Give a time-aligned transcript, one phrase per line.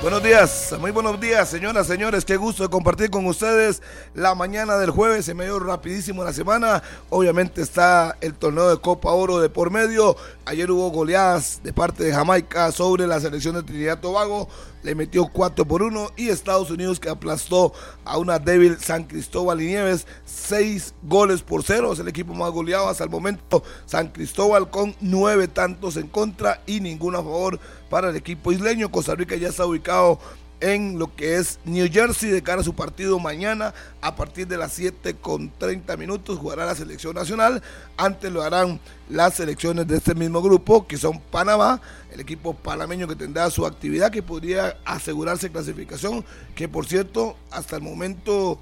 [0.00, 2.24] Buenos días, muy buenos días, señoras, señores.
[2.24, 3.82] Qué gusto compartir con ustedes
[4.14, 5.24] la mañana del jueves.
[5.24, 6.84] Se me dio rapidísimo la semana.
[7.10, 10.16] Obviamente está el torneo de Copa Oro de por medio.
[10.44, 14.48] Ayer hubo goleadas de parte de Jamaica sobre la selección de Trinidad Tobago.
[14.84, 17.72] Le metió 4 por 1 y Estados Unidos que aplastó
[18.04, 21.94] a una débil San Cristóbal y Nieves 6 goles por 0.
[21.94, 23.64] Es el equipo más goleado hasta el momento.
[23.84, 28.90] San Cristóbal con 9 tantos en contra y ninguno a favor para el equipo isleño.
[28.90, 30.18] Costa Rica ya está ubicado
[30.60, 34.56] en lo que es New Jersey de cara a su partido mañana a partir de
[34.56, 37.62] las 7 con 30 minutos jugará la selección nacional
[37.96, 41.80] antes lo harán las selecciones de este mismo grupo que son Panamá
[42.12, 46.24] el equipo panameño que tendrá su actividad que podría asegurarse clasificación
[46.56, 48.58] que por cierto hasta el momento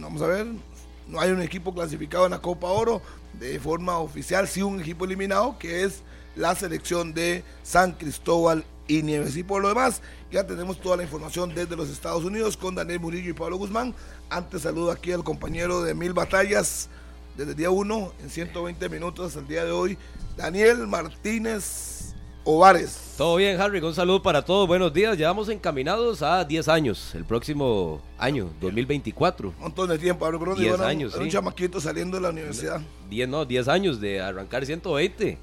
[0.00, 0.46] vamos a ver
[1.06, 3.02] no hay un equipo clasificado en la Copa Oro
[3.38, 6.02] de forma oficial sí un equipo eliminado que es
[6.38, 9.36] la selección de San Cristóbal y Nieves.
[9.36, 10.00] Y por lo demás,
[10.30, 13.94] ya tenemos toda la información desde los Estados Unidos con Daniel Murillo y Pablo Guzmán.
[14.30, 16.88] Antes saludo aquí al compañero de Mil Batallas
[17.36, 19.96] desde el día 1 en 120 minutos hasta el día de hoy,
[20.36, 22.14] Daniel Martínez
[22.44, 23.14] Ovares.
[23.16, 24.66] Todo bien, Harry, un saludo para todos.
[24.66, 25.18] Buenos días.
[25.18, 29.50] Ya vamos encaminados a 10 años, el próximo año, 2024.
[29.50, 30.54] Un montón de tiempo, Pablo.
[30.54, 31.14] 10 años.
[31.14, 32.80] un chamaquito saliendo de la universidad.
[33.10, 35.38] 10, no, 10 años de arrancar 120.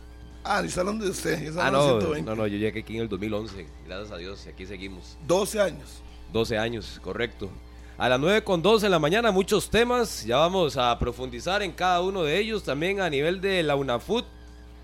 [0.47, 1.57] Ah, el salón de usted.
[1.57, 3.65] Ah, no, no, no, yo llegué aquí en el 2011.
[3.88, 5.17] Gracias a Dios, aquí seguimos.
[5.25, 6.03] 12 años.
[6.31, 7.49] 12 años, correcto.
[7.97, 10.23] A las 9 con 12 en la mañana, muchos temas.
[10.23, 12.61] Ya vamos a profundizar en cada uno de ellos.
[12.63, 14.25] También a nivel de la UNAFUT,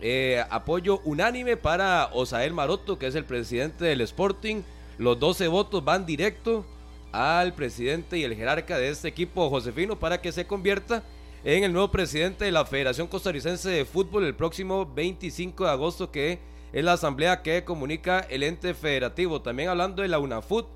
[0.02, 4.64] eh, apoyo unánime para Osael Maroto, que es el presidente del Sporting.
[4.98, 6.66] Los 12 votos van directo
[7.12, 11.03] al presidente y el jerarca de este equipo, Josefino, para que se convierta en
[11.44, 16.39] el nuevo presidente de la Federación Costarricense de Fútbol el próximo 25 de agosto, que
[16.72, 19.41] es la asamblea que comunica el ente federativo.
[19.41, 20.68] También hablando de la UNAFUT,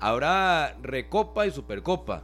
[0.00, 2.22] habrá Recopa y Supercopa,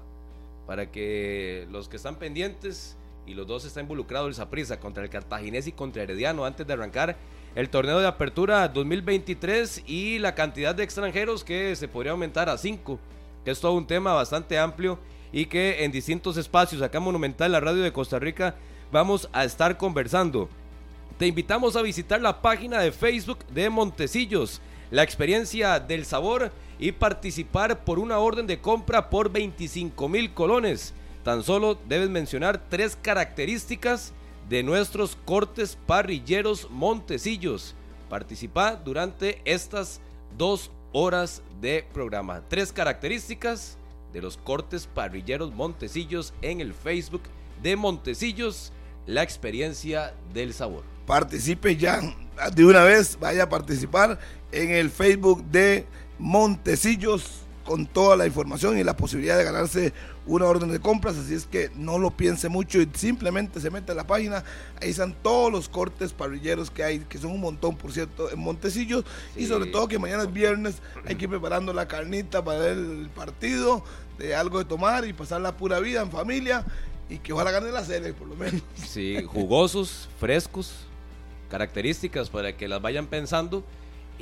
[0.66, 5.10] para que los que están pendientes, y los dos están involucrados el Saprissa contra el
[5.10, 7.16] Cartaginés y contra Herediano antes de arrancar
[7.54, 12.56] el torneo de apertura 2023 y la cantidad de extranjeros que se podría aumentar a
[12.56, 12.98] 5,
[13.44, 14.98] que es todo un tema bastante amplio
[15.32, 18.54] y que en distintos espacios acá Monumental, la radio de Costa Rica,
[18.92, 20.48] vamos a estar conversando.
[21.18, 24.60] Te invitamos a visitar la página de Facebook de Montecillos,
[24.90, 30.92] la experiencia del sabor y participar por una orden de compra por 25 mil colones.
[31.24, 34.12] Tan solo debes mencionar tres características
[34.48, 37.74] de nuestros cortes parrilleros Montecillos.
[38.10, 40.00] Participa durante estas
[40.36, 42.42] dos horas de programa.
[42.48, 43.78] Tres características
[44.12, 47.22] de los cortes parrilleros Montecillos en el Facebook
[47.62, 48.72] de Montecillos,
[49.06, 50.84] la experiencia del sabor.
[51.06, 52.00] Participe ya
[52.54, 54.18] de una vez, vaya a participar
[54.50, 55.86] en el Facebook de
[56.18, 59.92] Montecillos con toda la información y la posibilidad de ganarse
[60.26, 63.92] una orden de compras, así es que no lo piense mucho y simplemente se mete
[63.92, 64.44] a la página,
[64.80, 68.38] ahí están todos los cortes parrilleros que hay, que son un montón por cierto en
[68.38, 69.04] Montecillos
[69.36, 73.10] y sobre todo que mañana es viernes, hay que ir preparando la carnita para el
[73.14, 73.84] partido,
[74.18, 76.64] de algo de tomar y pasar la pura vida en familia.
[77.08, 78.62] Y que ojalá gane la serie por lo menos.
[78.74, 80.72] Sí, jugosos, frescos,
[81.50, 83.64] características para que las vayan pensando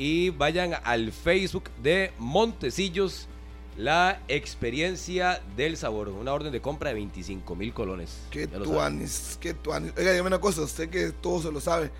[0.00, 3.28] y vayan al Facebook de Montecillos
[3.76, 6.08] la experiencia del sabor.
[6.08, 8.22] Una orden de compra de 25 mil colones.
[8.30, 9.92] Qué tuanis, qué tuanis.
[9.98, 11.90] Oiga, dígame una cosa, usted que todo se lo sabe.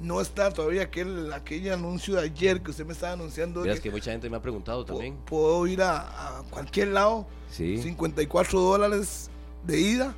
[0.00, 3.62] No está todavía aquel, aquel anuncio de ayer que usted me estaba anunciando.
[3.66, 5.18] es que, mucha gente me ha preguntado también.
[5.26, 7.26] Puedo ir a, cualquier lado.
[7.50, 7.76] Sí.
[7.82, 9.28] 54 dólares
[9.66, 10.14] de ida.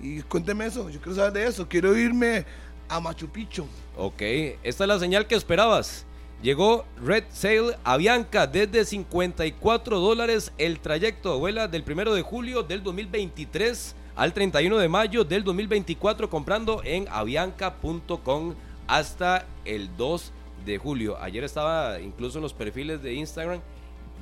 [0.00, 1.68] Y cuénteme eso, yo quiero saber de eso.
[1.68, 2.46] Quiero irme
[2.88, 3.66] a Machu Picchu.
[3.94, 4.22] Ok,
[4.62, 6.06] esta es la señal que esperabas.
[6.42, 11.36] Llegó Red Sail a Bianca desde 54 dólares el trayecto.
[11.40, 17.08] Vuela del 1 de julio del 2023 al 31 de mayo del 2024 comprando en
[17.10, 18.54] avianca.com
[18.86, 20.32] hasta el 2
[20.64, 21.16] de julio.
[21.20, 23.60] Ayer estaba incluso en los perfiles de Instagram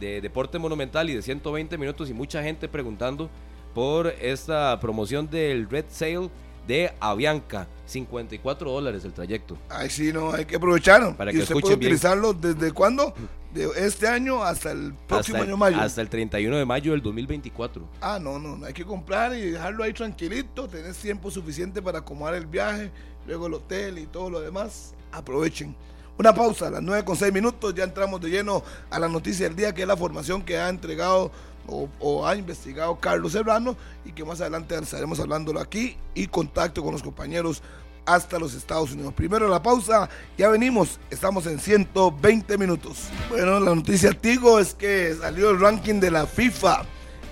[0.00, 3.28] de Deporte Monumental y de 120 minutos y mucha gente preguntando
[3.74, 6.30] por esta promoción del Red Sail
[6.66, 7.68] de Avianca.
[7.86, 9.56] 54 dólares el trayecto.
[9.68, 11.16] Ay, sí, no, hay que aprovechar.
[11.16, 13.14] Para que y usted puede utilizarlo desde cuándo?
[13.54, 15.80] De este año hasta el próximo año mayo.
[15.80, 17.88] Hasta el 31 de mayo del 2024.
[18.00, 20.68] Ah, no, no, no, hay que comprar y dejarlo ahí tranquilito.
[20.68, 22.90] Tenés tiempo suficiente para acomodar el viaje,
[23.26, 24.94] luego el hotel y todo lo demás.
[25.12, 25.74] Aprovechen.
[26.18, 29.46] Una pausa, a las 9 con 6 minutos, ya entramos de lleno a la noticia
[29.46, 31.30] del día, que es la formación que ha entregado
[31.68, 36.92] o, ha investigado Carlos Serrano y que más adelante estaremos hablándolo aquí y contacto con
[36.92, 37.62] los compañeros
[38.04, 39.12] hasta los Estados Unidos.
[39.14, 40.08] Primero la pausa,
[40.38, 43.08] ya venimos, estamos en 120 minutos.
[43.28, 46.84] Bueno, la noticia Tigo es que salió el ranking de la FIFA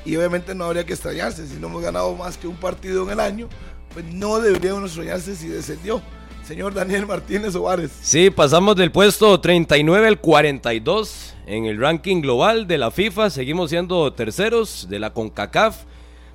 [0.04, 3.10] y obviamente no habría que extrañarse si no hemos ganado más que un partido en
[3.10, 3.48] el año,
[3.92, 6.02] pues no debería uno extrañarse si descendió.
[6.46, 7.90] Señor Daniel Martínez Ovares.
[8.02, 13.30] Sí, pasamos del puesto 39 al 42 en el ranking global de la FIFA.
[13.30, 15.84] Seguimos siendo terceros de la CONCACAF.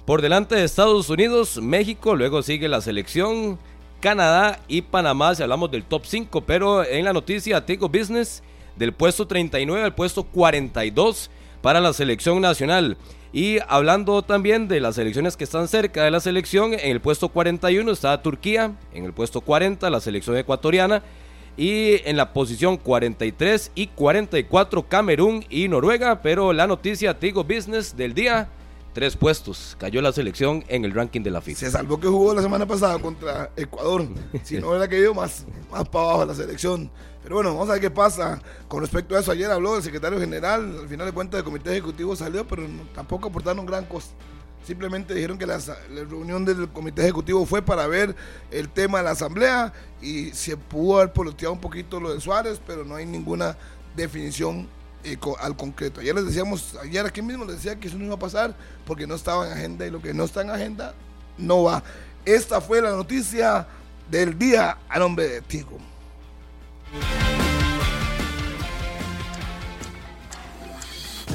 [0.05, 3.59] Por delante de Estados Unidos, México, luego sigue la selección,
[3.99, 6.41] Canadá y Panamá si hablamos del top 5.
[6.41, 8.41] Pero en la noticia, Tigo Business,
[8.75, 11.29] del puesto 39 al puesto 42
[11.61, 12.97] para la selección nacional.
[13.31, 17.29] Y hablando también de las selecciones que están cerca de la selección, en el puesto
[17.29, 21.03] 41 está Turquía, en el puesto 40 la selección ecuatoriana
[21.59, 27.97] y en la posición 43 y 44 Camerún y Noruega, pero la noticia Tigo Business
[27.97, 28.47] del día,
[28.93, 31.59] tres puestos, cayó la selección en el ranking de la FIFA.
[31.59, 34.07] Se salvó que jugó la semana pasada contra Ecuador,
[34.41, 36.89] si no hubiera caído más, más para abajo la selección.
[37.23, 39.33] Pero bueno, vamos a ver qué pasa con respecto a eso.
[39.33, 42.63] Ayer habló el secretario general, al final de cuentas el comité ejecutivo salió, pero
[42.95, 44.11] tampoco aportaron gran cosa.
[44.65, 45.59] Simplemente dijeron que la,
[46.09, 48.15] reunión del comité ejecutivo fue para ver
[48.51, 52.61] el tema de la asamblea y se pudo haber poloteado un poquito lo de Suárez,
[52.65, 53.57] pero no hay ninguna
[53.95, 54.67] definición
[55.03, 56.01] eh, al concreto.
[56.01, 59.07] Ayer les decíamos, ayer aquí mismo les decía que eso no iba a pasar porque
[59.07, 60.93] no estaba en agenda y lo que no está en agenda
[61.37, 61.81] no va.
[62.25, 63.65] Esta fue la noticia
[64.11, 65.77] del día a nombre de Tigo.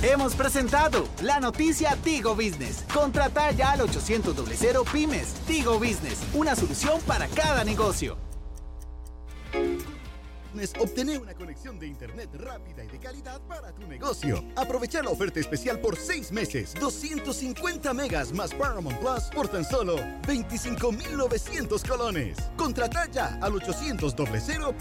[0.06, 2.84] Hemos presentado la noticia Tigo Business.
[2.92, 4.36] Contrata ya al 800
[4.92, 5.32] Pymes.
[5.46, 8.18] Tigo Business, una solución para cada negocio.
[10.78, 14.44] Obtener una conexión de internet rápida y de calidad para tu negocio.
[14.56, 16.74] Aprovecha la oferta especial por 6 meses.
[16.74, 19.96] 250 megas más Paramount Plus por tan solo
[20.26, 22.36] 25,900 colones.
[22.58, 24.14] Contrata ya al 800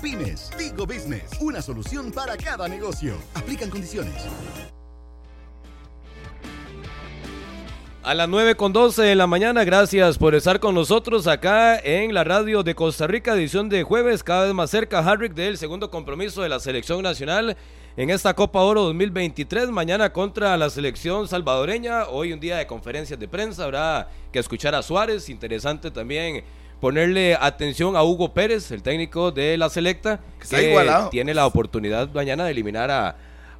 [0.02, 0.50] Pymes.
[0.58, 3.16] Tigo Business, una solución para cada negocio.
[3.36, 4.22] Aplican condiciones.
[8.06, 12.14] A las 9 con 12 de la mañana, gracias por estar con nosotros acá en
[12.14, 15.90] la radio de Costa Rica, edición de jueves, cada vez más cerca, Harrick, del segundo
[15.90, 17.56] compromiso de la selección nacional
[17.96, 19.70] en esta Copa Oro 2023.
[19.70, 24.76] Mañana contra la selección salvadoreña, hoy un día de conferencias de prensa, habrá que escuchar
[24.76, 26.44] a Suárez, interesante también
[26.82, 30.20] ponerle atención a Hugo Pérez, el técnico de la selecta,
[30.50, 30.78] que
[31.10, 33.16] tiene la oportunidad mañana de eliminar a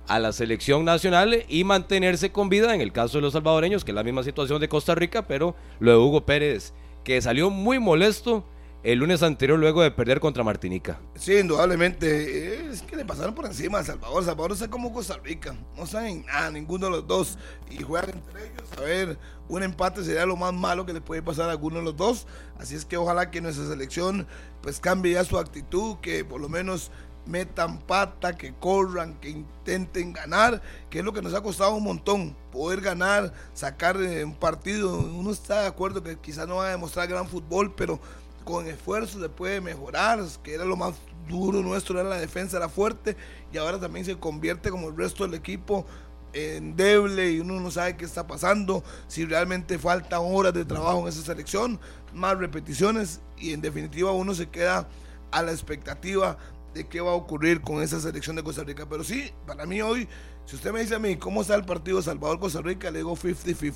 [0.08, 3.92] a la selección nacional y mantenerse con vida en el caso de los salvadoreños, que
[3.92, 6.74] es la misma situación de Costa Rica, pero lo de Hugo Pérez,
[7.04, 8.46] que salió muy molesto
[8.84, 11.00] el lunes anterior luego de perder contra Martinica.
[11.16, 12.70] Sí, indudablemente.
[12.70, 14.26] Es que le pasaron por encima a Salvador.
[14.26, 15.56] Salvador es como Costa Rica.
[15.78, 17.38] No saben nada, ninguno de los dos.
[17.72, 18.70] Y juegan entre ellos.
[18.78, 19.18] A ver,
[19.48, 22.28] un empate sería lo más malo que le puede pasar a alguno de los dos.
[22.60, 24.28] Así es que ojalá que nuestra selección
[24.62, 26.92] pues cambie ya su actitud, que por lo menos
[27.26, 31.84] metan pata, que corran, que intenten ganar, que es lo que nos ha costado un
[31.84, 34.98] montón, poder ganar, sacar eh, un partido.
[34.98, 38.00] Uno está de acuerdo que quizás no va a demostrar gran fútbol, pero
[38.44, 40.96] con esfuerzo se puede mejorar, que era lo más
[41.28, 43.16] duro nuestro, era la defensa, era fuerte,
[43.52, 45.86] y ahora también se convierte como el resto del equipo
[46.34, 51.08] endeble y uno no sabe qué está pasando, si realmente faltan horas de trabajo en
[51.08, 51.80] esa selección,
[52.14, 54.88] más repeticiones y en definitiva uno se queda
[55.32, 56.38] a la expectativa
[56.74, 58.86] de qué va a ocurrir con esa selección de Costa Rica.
[58.90, 60.08] Pero sí, para mí hoy,
[60.46, 63.74] si usted me dice a mí cómo está el partido Salvador-Costa Rica, le digo 50-50.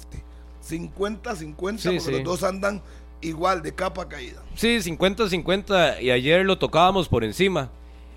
[0.67, 2.81] 50-50, porque los dos andan
[3.21, 4.43] igual de capa caída.
[4.55, 7.71] Sí, 50-50 y ayer lo tocábamos por encima.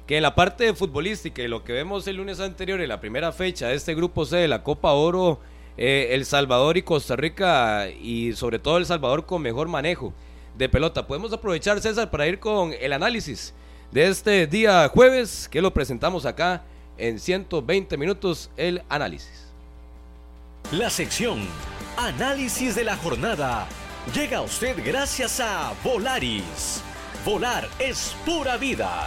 [0.07, 3.31] Que en la parte futbolística y lo que vemos el lunes anterior en la primera
[3.31, 5.39] fecha de este grupo C de la Copa Oro,
[5.77, 10.13] eh, El Salvador y Costa Rica y sobre todo El Salvador con mejor manejo
[10.59, 11.07] de pelota.
[11.07, 13.55] Podemos aprovechar, César, para ir con el análisis
[13.93, 16.63] de este día jueves que lo presentamos acá
[16.97, 19.49] en 120 minutos el análisis.
[20.73, 21.41] La sección
[21.97, 23.67] Análisis de la jornada
[24.15, 26.83] llega a usted gracias a Volaris.
[27.25, 29.07] Volar es pura vida.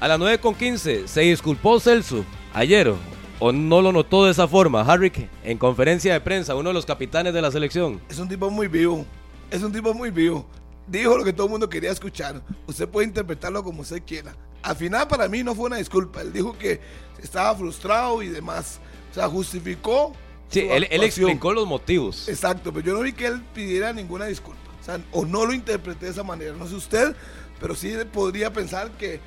[0.00, 2.92] A las 9.15 se disculpó Celso ayer
[3.38, 6.86] o no lo notó de esa forma, Harrick, en conferencia de prensa, uno de los
[6.86, 8.00] capitanes de la selección.
[8.08, 9.04] Es un tipo muy vivo,
[9.50, 10.44] es un tipo muy vivo
[10.88, 12.42] dijo lo que todo el mundo quería escuchar.
[12.66, 14.34] Usted puede interpretarlo como usted quiera.
[14.62, 16.22] Al final para mí no fue una disculpa.
[16.22, 16.80] Él dijo que
[17.22, 18.80] estaba frustrado y demás.
[19.10, 20.12] O sea, justificó.
[20.48, 22.28] Sí, él, explicó los motivos.
[22.28, 24.60] Exacto, pero yo no vi que él pidiera ninguna disculpa.
[24.80, 26.54] O, sea, o no lo interpreté de esa manera.
[26.54, 27.14] No sé usted,
[27.60, 29.20] pero sí podría pensar que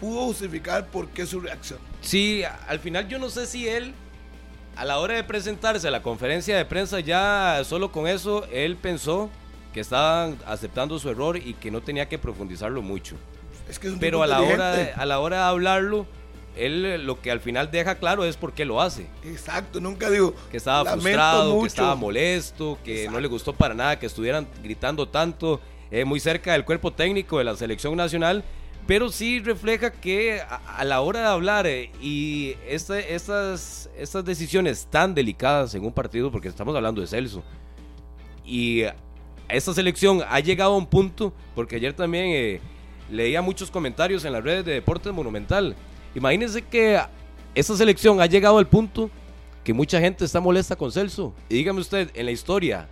[0.00, 1.78] pudo justificar por qué su reacción.
[2.00, 3.94] Sí, al final yo no sé si él,
[4.76, 8.76] a la hora de presentarse a la conferencia de prensa, ya solo con eso, él
[8.76, 9.30] pensó
[9.72, 13.16] que estaban aceptando su error y que no tenía que profundizarlo mucho.
[13.68, 16.06] Es que es un Pero a la, hora de, a la hora de hablarlo,
[16.56, 19.06] él eh, lo que al final deja claro es por qué lo hace.
[19.24, 20.34] Exacto, nunca digo.
[20.50, 21.62] Que estaba "Lamento frustrado, mucho".
[21.62, 23.20] que estaba molesto, que no Exacto.
[23.20, 25.60] le gustó para nada que estuvieran gritando tanto,
[25.90, 28.42] eh, muy cerca del cuerpo técnico de la selección nacional,
[28.86, 34.24] pero sí refleja que a, a la hora de hablar eh, y este- estas, estas
[34.24, 37.44] decisiones tan delicadas en un partido, porque estamos hablando de Celso,
[38.44, 38.82] y
[39.48, 42.60] esta selección ha llegado a un punto, porque ayer también eh,
[43.10, 45.74] leía muchos comentarios en las redes de Deportes Monumental.
[46.14, 47.00] Imagínense que
[47.54, 49.10] esta selección ha llegado al punto
[49.64, 51.34] que mucha gente está molesta con Celso.
[51.48, 52.88] Y dígame usted, en la historia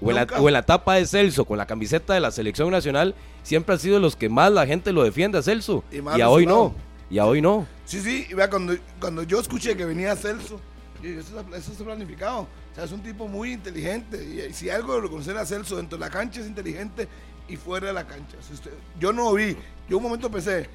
[0.00, 2.70] o en la, o en la etapa de Celso con la camiseta de la selección
[2.70, 5.84] nacional, siempre han sido los que más la gente lo defiende a Celso.
[5.90, 6.74] Y Y, a hoy no.
[7.10, 7.66] Y a hoy no.
[7.84, 10.60] Sí, sí, vea, cuando, cuando yo escuché que venía Celso,
[11.02, 12.40] eso, está- eso está planificado.
[12.42, 14.22] O sea, es un tipo muy inteligente.
[14.48, 17.08] Y, si algo de reconocer a Celso dentro de la cancha es inteligente
[17.48, 18.36] y fuera de la cancha.
[18.46, 19.56] Si usted- yo no lo vi.
[19.88, 20.68] Yo un momento pensé,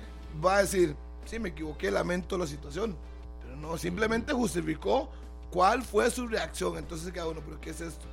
[0.44, 2.96] va a decir, sí, me equivoqué, lamento la situación.
[3.44, 5.10] Pero no, simplemente justificó
[5.52, 6.78] cuál fue su reacción.
[6.78, 8.06] Entonces, cada uno, ¿pero qué es esto?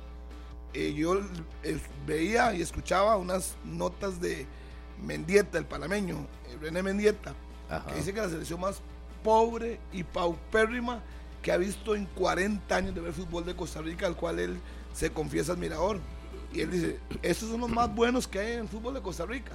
[0.73, 1.19] Eh, yo
[1.63, 4.45] eh, veía y escuchaba unas notas de
[5.03, 6.15] Mendieta, el panameño,
[6.47, 7.33] eh, René Mendieta,
[7.69, 7.87] Ajá.
[7.87, 8.79] que dice que la selección más
[9.23, 11.01] pobre y paupérrima
[11.41, 14.57] que ha visto en 40 años de ver fútbol de Costa Rica, al cual él
[14.93, 15.99] se confiesa admirador.
[16.53, 19.25] Y él dice, estos son los más buenos que hay en el fútbol de Costa
[19.25, 19.53] Rica.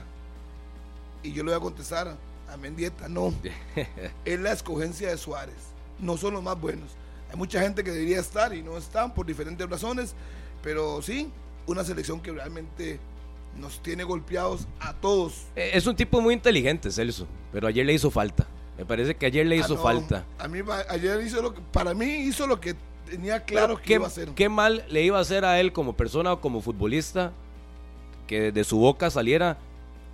[1.23, 2.17] Y yo le voy a contestar
[2.49, 3.35] a, Mendieta, no,
[4.25, 5.57] es la escogencia de Suárez,
[5.99, 6.91] no son los más buenos.
[7.31, 10.15] Hay mucha gente que debería estar y no están por diferentes razones,
[10.63, 11.31] pero sí,
[11.67, 12.99] una selección que realmente
[13.59, 15.47] nos tiene golpeados a todos.
[15.57, 18.47] Eh, Es un tipo muy inteligente, Celso, pero ayer le hizo falta.
[18.79, 20.25] Me parece que ayer le Ah, hizo no, falta.
[20.39, 22.75] A mí ayer hizo lo que, para mí hizo lo que
[23.09, 24.29] tenía claro Pero que ¿qué, iba a hacer.
[24.35, 27.33] qué mal le iba a hacer a él como persona o como futbolista
[28.27, 29.57] que de su boca saliera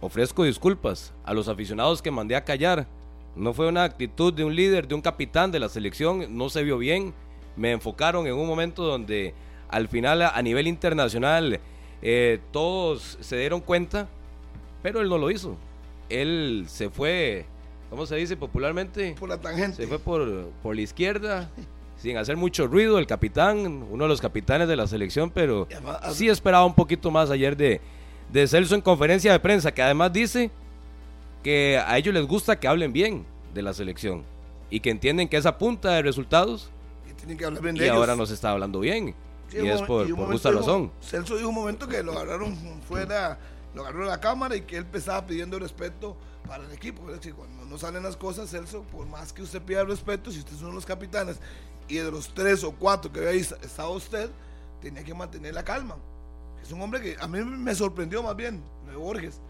[0.01, 2.87] ofrezco disculpas a los aficionados que mandé a callar.
[3.35, 6.63] No fue una actitud de un líder, de un capitán de la selección, no se
[6.63, 7.15] vio bien.
[7.57, 9.33] Me enfocaron en un momento donde
[9.71, 11.61] al final a, a nivel internacional
[12.03, 14.09] eh, todos se dieron cuenta,
[14.83, 15.57] pero él no lo hizo.
[16.11, 17.47] Él se fue,
[17.93, 19.15] ¿cómo se dice popularmente?
[19.21, 19.77] Por la tangente.
[19.83, 21.51] Se fue por, por la izquierda,
[21.99, 26.15] sin hacer mucho ruido, el capitán, uno de los capitanes de la selección, pero además-
[26.17, 27.83] sí esperaba un poquito más ayer de,
[28.33, 30.51] de Celso en conferencia de prensa, que además dice
[31.43, 34.25] que a ellos les gusta que hablen bien de la selección
[34.71, 36.71] y que entienden que es a punta de resultados
[37.19, 37.95] tienen que hablar bien y ellos.
[37.95, 39.15] ahora no se está hablando bien.
[39.49, 40.91] Sí, y es por, y por justa dijo- razón.
[41.01, 42.57] Celso dijo un momento que lo agarraron
[42.89, 43.39] fuera,
[43.77, 46.17] lo agarró la cámara y que él estaba pidiendo respeto
[46.49, 47.09] para el equipo.
[47.11, 50.39] Es decir, cuando no salen las cosas, Celso, por más que usted pida respeto, si
[50.41, 51.39] usted es uno de los capitanes
[51.89, 54.29] y de los tres o cuatro que había est- estado usted,
[54.83, 55.97] tenía que mantener la calma.
[56.63, 59.41] Es un hombre que a mí me sorprendió más bien, de Borges,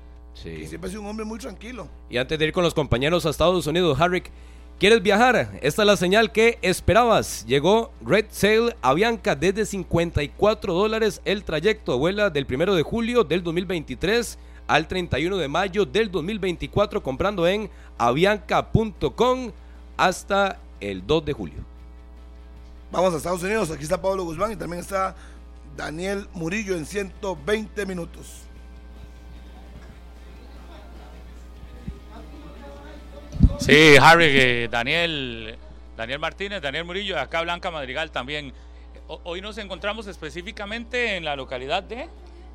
[0.43, 0.67] que Sí.
[0.69, 1.89] siempre ha sido un hombre muy tranquilo.
[2.09, 4.31] Y antes de ir con los compañeros a Estados Unidos, Harrick,
[4.79, 5.59] ¿quieres viajar?
[5.61, 7.45] Esta es la señal que esperabas.
[7.45, 11.99] Llegó Red Sail Avianca desde 54 dólares el trayecto.
[11.99, 17.71] Vuela del 1 de julio del 2023 al 31 de mayo del 2024 comprando en
[17.99, 19.51] avianca.com
[19.97, 21.59] hasta el 2 de julio.
[22.91, 25.15] Vamos a Estados Unidos, aquí está Pablo Guzmán y también está
[25.77, 28.43] Daniel Murillo en 120 minutos.
[33.59, 35.57] Sí, Harry, eh, Daniel,
[35.97, 38.53] Daniel Martínez, Daniel Murillo, acá Blanca Madrigal también.
[39.07, 42.09] O- hoy nos encontramos específicamente en la localidad de...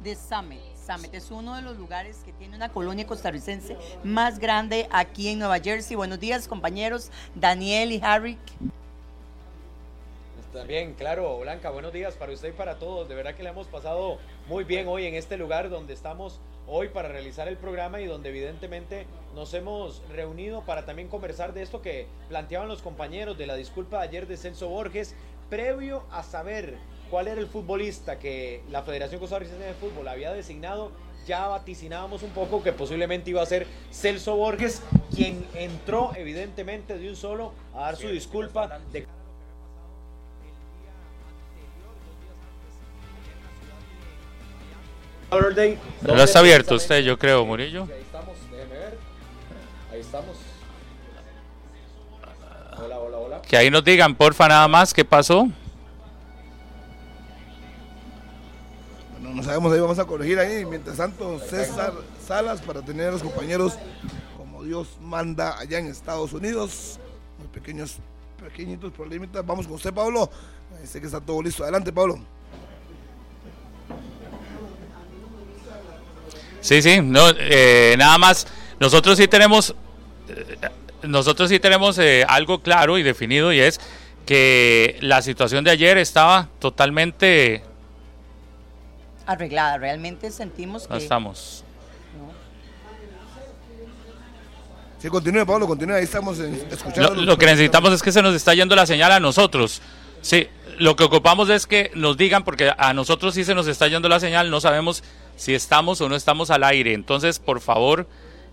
[0.04, 0.60] de Summit.
[0.88, 3.76] Summit es uno de los lugares que tiene una colonia costarricense
[4.06, 5.98] más grande aquí en Nueva Jersey.
[5.98, 8.38] Buenos días, compañeros Daniel y Harry.
[10.40, 13.10] Está bien, claro, Blanca, buenos días para usted y para todos.
[13.10, 14.18] De verdad que le hemos pasado
[14.48, 18.30] muy bien hoy en este lugar donde estamos hoy para realizar el programa y donde
[18.30, 23.56] evidentemente nos hemos reunido para también conversar de esto que planteaban los compañeros de la
[23.56, 25.16] disculpa de ayer de Celso Borges,
[25.50, 26.78] previo a saber
[27.10, 30.92] cuál era el futbolista que la Federación Costarricense de Fútbol había designado.
[31.26, 34.82] Ya vaticinábamos un poco que posiblemente iba a ser Celso Borges,
[35.14, 39.06] quien entró evidentemente de un solo a dar su disculpa de
[45.30, 47.84] donde está abierto usted, yo creo, Murillo.
[47.84, 48.98] Ahí estamos, déjeme ver.
[49.92, 50.38] Ahí estamos.
[52.78, 53.42] Hola, hola, hola.
[53.42, 55.50] Que ahí nos digan, porfa, nada más, qué pasó.
[59.38, 60.66] No, sabemos, ahí vamos a corregir ahí.
[60.66, 61.94] Mientras tanto, César
[62.26, 63.74] Salas para tener a los compañeros
[64.36, 66.98] como Dios manda allá en Estados Unidos.
[67.38, 67.98] Muy pequeños,
[68.44, 69.46] pequeñitos problemitas.
[69.46, 70.28] Vamos con usted, Pablo.
[70.84, 71.62] Sé que está todo listo.
[71.62, 72.18] Adelante, Pablo.
[76.60, 78.48] Sí, sí, no, eh, nada más.
[78.80, 79.76] Nosotros sí tenemos,
[80.30, 80.58] eh,
[81.04, 83.80] nosotros sí tenemos eh, algo claro y definido y es
[84.26, 87.67] que la situación de ayer estaba totalmente.
[89.28, 90.94] Arreglada, realmente sentimos que.
[90.94, 91.64] No estamos.
[95.00, 95.94] Sí, continúe, Pablo, continúe.
[95.94, 97.14] Ahí estamos escuchando.
[97.14, 99.82] Lo, lo que necesitamos es que se nos está yendo la señal a nosotros.
[100.22, 100.48] Sí,
[100.80, 104.10] lo que ocupamos es que nos digan, porque a nosotros sí se nos está yendo
[104.10, 105.04] la señal, no sabemos
[105.36, 106.94] si estamos o no estamos al aire.
[106.94, 108.08] Entonces, por favor,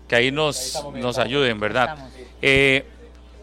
[0.07, 1.97] que ahí nos, nos ayuden, ¿verdad?
[2.41, 2.85] Eh,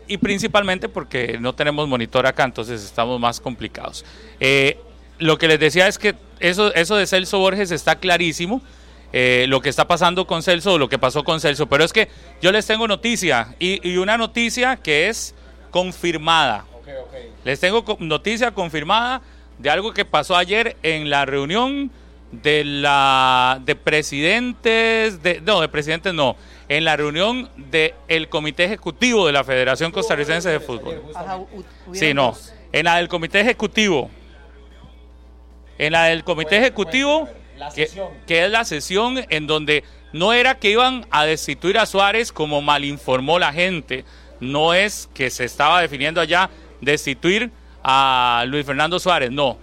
[0.07, 4.05] y principalmente porque no tenemos monitor acá, entonces estamos más complicados.
[4.41, 4.79] Eh,
[5.23, 8.61] lo que les decía es que eso, eso de Celso Borges está clarísimo.
[9.15, 11.93] eh, lo que está pasando con Celso o lo que pasó con Celso, pero es
[11.93, 12.09] que
[12.41, 15.35] yo les tengo noticia y, y una noticia que es
[15.71, 16.65] confirmada.
[17.45, 19.21] Les tengo noticia confirmada
[19.59, 21.91] de algo que pasó ayer en la reunión
[22.31, 26.35] de la de presidentes de no de presidentes no
[26.71, 31.03] en la reunión del comité ejecutivo de la Federación Costarricense de Fútbol.
[31.15, 31.39] Ajá,
[31.93, 32.35] Sí, no.
[32.73, 34.11] En la del comité ejecutivo.
[35.87, 37.29] En la del comité ejecutivo,
[37.75, 37.83] que,
[38.27, 42.61] que es la sesión en donde no era que iban a destituir a Suárez como
[42.63, 44.05] malinformó la gente.
[44.41, 47.51] No es que se estaba definiendo allá destituir
[47.83, 49.31] a Luis Fernando Suárez.
[49.31, 49.57] No.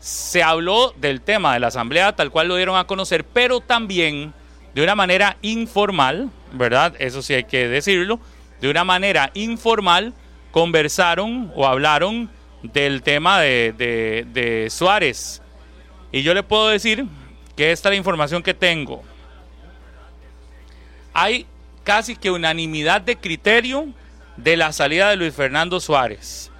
[0.00, 4.32] Se habló del tema de la asamblea tal cual lo dieron a conocer, pero también
[4.74, 6.94] de una manera informal, ¿verdad?
[6.98, 8.18] Eso sí hay que decirlo.
[8.60, 10.12] De una manera informal
[10.50, 12.30] conversaron o hablaron
[12.62, 15.40] del tema de, de- de Suárez.
[16.12, 17.06] Y yo le puedo decir
[17.56, 19.02] que esta es la información que tengo.
[21.14, 21.46] Hay
[21.84, 23.88] casi que unanimidad de criterio
[24.36, 26.50] de la salida de Luis Fernando Suárez.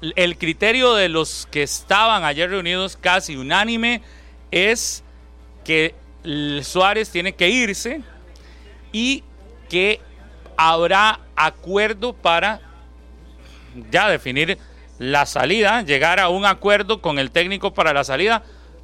[0.00, 4.02] El criterio de los que estaban ayer reunidos, casi unánime,
[4.50, 5.04] es
[5.64, 5.94] que
[6.62, 8.02] Suárez tiene que irse
[8.92, 9.22] y
[9.68, 10.00] que
[10.56, 12.60] habrá acuerdo para
[13.90, 14.58] ya definir
[15.00, 18.42] la salida, llegar a un acuerdo con el técnico para la salida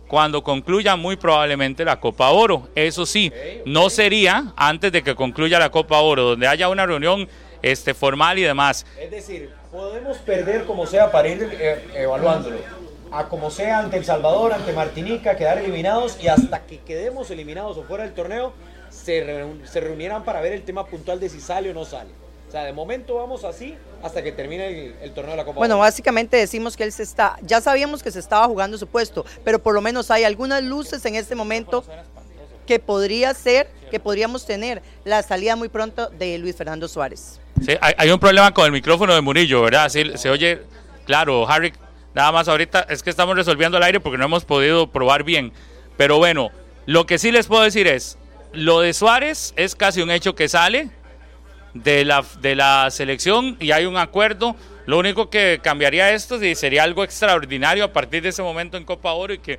[0.09, 2.69] cuando concluya muy probablemente la Copa Oro.
[2.75, 3.31] Eso sí,
[3.67, 7.29] no sería antes de que concluya la Copa Oro, donde haya una reunión
[7.61, 8.87] este, formal y demás.
[8.99, 12.57] Es decir, podemos perder como sea para ir eh, evaluándolo.
[13.13, 17.77] A como sea ante El Salvador, ante Martinica, quedar eliminados y hasta que quedemos eliminados
[17.77, 18.55] o fuera del torneo,
[18.89, 22.11] se, reun- se reunieran para ver el tema puntual de si sale o no sale.
[22.49, 25.59] O sea, de momento vamos así hasta que termine el, el torneo de la Copa
[25.59, 25.81] Bueno, Oro.
[25.83, 29.61] básicamente decimos que él se está, ya sabíamos que se estaba jugando su puesto, pero
[29.63, 31.85] por lo menos hay algunas luces en este momento
[32.67, 37.41] que podría ser, que podríamos tener la salida muy pronto de Luis Fernando Suárez.
[37.65, 39.89] Sí, hay, hay un problema con el micrófono de Murillo, ¿verdad?
[39.89, 40.63] Sí, se oye,
[41.05, 41.73] claro, Harry,
[42.15, 45.53] nada más ahorita es que estamos resolviendo el aire porque no hemos podido probar bien.
[45.97, 46.51] Pero bueno,
[46.87, 48.19] lo que sí les puedo decir es,
[48.53, 50.91] lo de Suárez es casi un hecho que sale
[51.83, 54.57] de la, de la selección y hay un acuerdo.
[54.87, 58.85] Lo único que cambiaría esto sí, sería algo extraordinario a partir de ese momento en
[58.85, 59.59] Copa Oro y que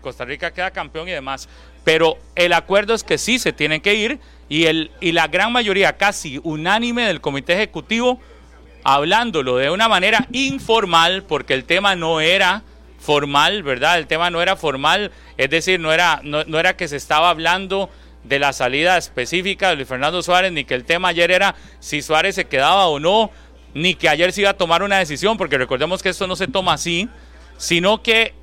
[0.00, 1.48] Costa Rica queda campeón y demás.
[1.84, 5.52] Pero el acuerdo es que sí se tienen que ir y, el, y la gran
[5.52, 8.20] mayoría, casi unánime del comité ejecutivo,
[8.82, 12.62] hablándolo de una manera informal, porque el tema no era
[12.98, 13.98] formal, ¿verdad?
[13.98, 17.30] El tema no era formal, es decir, no era, no, no era que se estaba
[17.30, 17.90] hablando
[18.24, 22.02] de la salida específica de Luis Fernando Suárez, ni que el tema ayer era si
[22.02, 23.30] Suárez se quedaba o no,
[23.74, 26.48] ni que ayer se iba a tomar una decisión, porque recordemos que esto no se
[26.48, 27.08] toma así,
[27.56, 28.34] sino que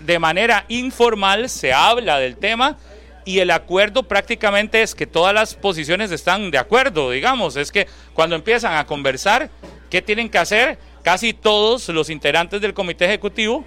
[0.00, 2.76] de manera informal se habla del tema
[3.24, 7.86] y el acuerdo prácticamente es que todas las posiciones están de acuerdo, digamos, es que
[8.14, 9.50] cuando empiezan a conversar,
[9.90, 10.78] ¿qué tienen que hacer?
[11.04, 13.64] Casi todos los integrantes del comité ejecutivo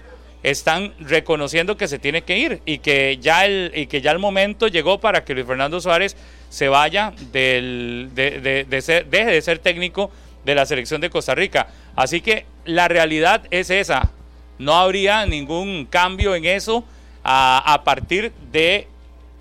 [0.49, 4.19] están reconociendo que se tiene que ir y que ya el, y que ya el
[4.19, 6.15] momento llegó para que Luis Fernando Suárez
[6.49, 10.11] se vaya del, de, de- de ser, deje de ser técnico
[10.45, 11.67] de la selección de Costa Rica.
[11.95, 14.11] Así que la realidad es esa.
[14.59, 16.83] No habría ningún cambio en eso
[17.23, 18.87] a, a partir de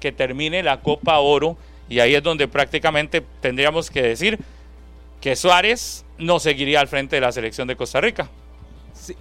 [0.01, 1.57] que termine la Copa Oro
[1.89, 4.39] y ahí es donde prácticamente tendríamos que decir
[5.21, 8.31] que Suárez no seguiría al frente de la selección de Costa Rica.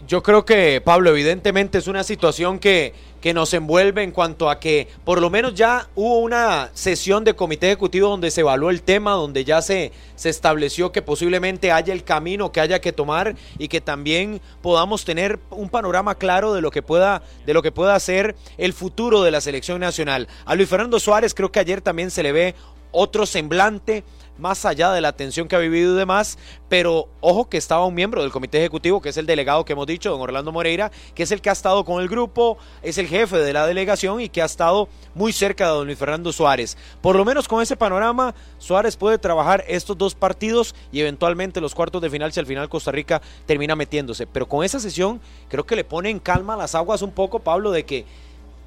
[0.08, 4.60] Yo creo que, Pablo, evidentemente es una situación que, que nos envuelve en cuanto a
[4.60, 8.82] que por lo menos ya hubo una sesión de comité ejecutivo donde se evaluó el
[8.82, 13.36] tema, donde ya se, se estableció que posiblemente haya el camino que haya que tomar
[13.58, 17.72] y que también podamos tener un panorama claro de lo que pueda, de lo que
[17.72, 20.28] pueda ser el futuro de la selección nacional.
[20.46, 22.56] A Luis Fernando Suárez creo que ayer también se le ve
[22.94, 24.04] otro semblante,
[24.38, 27.94] más allá de la tensión que ha vivido y demás, pero ojo que estaba un
[27.94, 31.24] miembro del comité ejecutivo, que es el delegado que hemos dicho, don Orlando Moreira, que
[31.24, 34.30] es el que ha estado con el grupo, es el jefe de la delegación y
[34.30, 36.78] que ha estado muy cerca de don Luis Fernando Suárez.
[37.02, 41.76] Por lo menos con ese panorama, Suárez puede trabajar estos dos partidos y eventualmente los
[41.76, 44.26] cuartos de final si al final Costa Rica termina metiéndose.
[44.26, 47.70] Pero con esa sesión creo que le pone en calma las aguas un poco, Pablo,
[47.72, 48.06] de que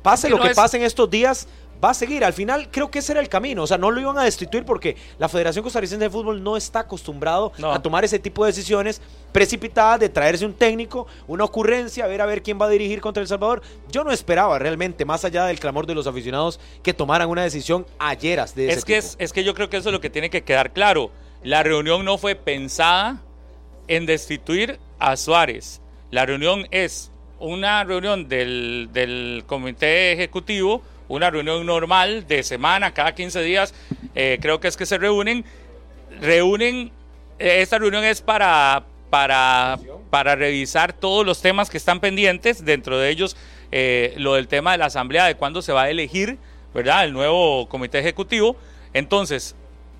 [0.03, 1.49] pase lo que es- pase en estos días,
[1.85, 2.25] va a seguir.
[2.25, 3.63] Al final creo que ese era el camino.
[3.63, 6.81] O sea, no lo iban a destituir porque la Federación Costarricense de Fútbol no está
[6.81, 7.73] acostumbrado No.
[7.73, 9.01] a tomar ese tipo de decisiones
[9.33, 13.01] precipitadas de traerse un técnico, una ocurrencia, a ver a ver quién va a dirigir
[13.01, 13.63] contra El Salvador.
[13.91, 17.87] Yo no esperaba realmente, más allá del clamor de los aficionados, que tomaran una decisión
[17.99, 19.07] ayeras de ese Es que, tipo.
[19.07, 21.11] es, es que yo creo que eso es lo que tiene que quedar claro.
[21.43, 23.21] La reunión no fue pensada
[23.89, 25.81] en destituir a Suárez.
[26.11, 33.15] La reunión es una reunión del, del comité ejecutivo, una reunión normal de semana, cada
[33.15, 33.75] 15 días,
[34.15, 35.45] eh, creo que es que se reúnen.
[36.21, 36.91] Reúnen,
[37.39, 39.79] eh, esta reunión es para, para,
[40.11, 43.37] para revisar todos los temas que están pendientes, dentro de ellos
[43.73, 46.39] eh, lo del tema de la asamblea, de cuándo se va a elegir,
[46.75, 47.05] ¿verdad?
[47.05, 48.57] El nuevo comité ejecutivo.
[48.93, 49.57] Entonces,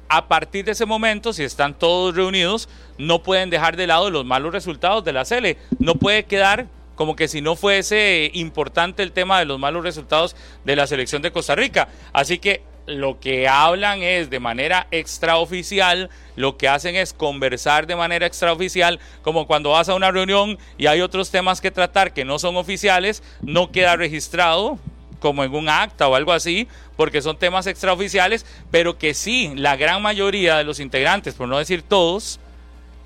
[0.09, 4.25] a partir de ese momento, si están todos reunidos, no pueden dejar de lado los
[4.25, 5.57] malos resultados de la CL.
[5.79, 10.35] No puede quedar como que si no fuese importante el tema de los malos resultados
[10.65, 11.89] de la selección de Costa Rica.
[12.13, 17.97] Así que lo que hablan es de manera extraoficial, lo que hacen es conversar de
[17.97, 22.25] manera extraoficial, como cuando vas a una reunión y hay otros temas que tratar que
[22.25, 24.79] no son oficiales, no queda registrado
[25.19, 29.77] como en un acta o algo así, porque son temas extraoficiales, pero que sí, la
[29.77, 32.39] gran mayoría de los integrantes, por no decir todos,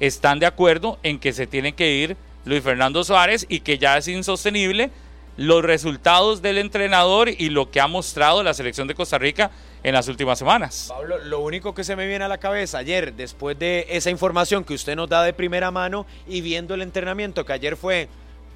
[0.01, 3.99] están de acuerdo en que se tiene que ir Luis Fernando Suárez y que ya
[3.99, 4.91] es insostenible
[5.37, 9.51] los resultados del entrenador y lo que ha mostrado la selección de Costa Rica
[9.83, 10.87] en las últimas semanas.
[10.89, 14.65] Pablo, lo único que se me viene a la cabeza ayer, después de esa información
[14.65, 18.09] que usted nos da de primera mano y viendo el entrenamiento que ayer fue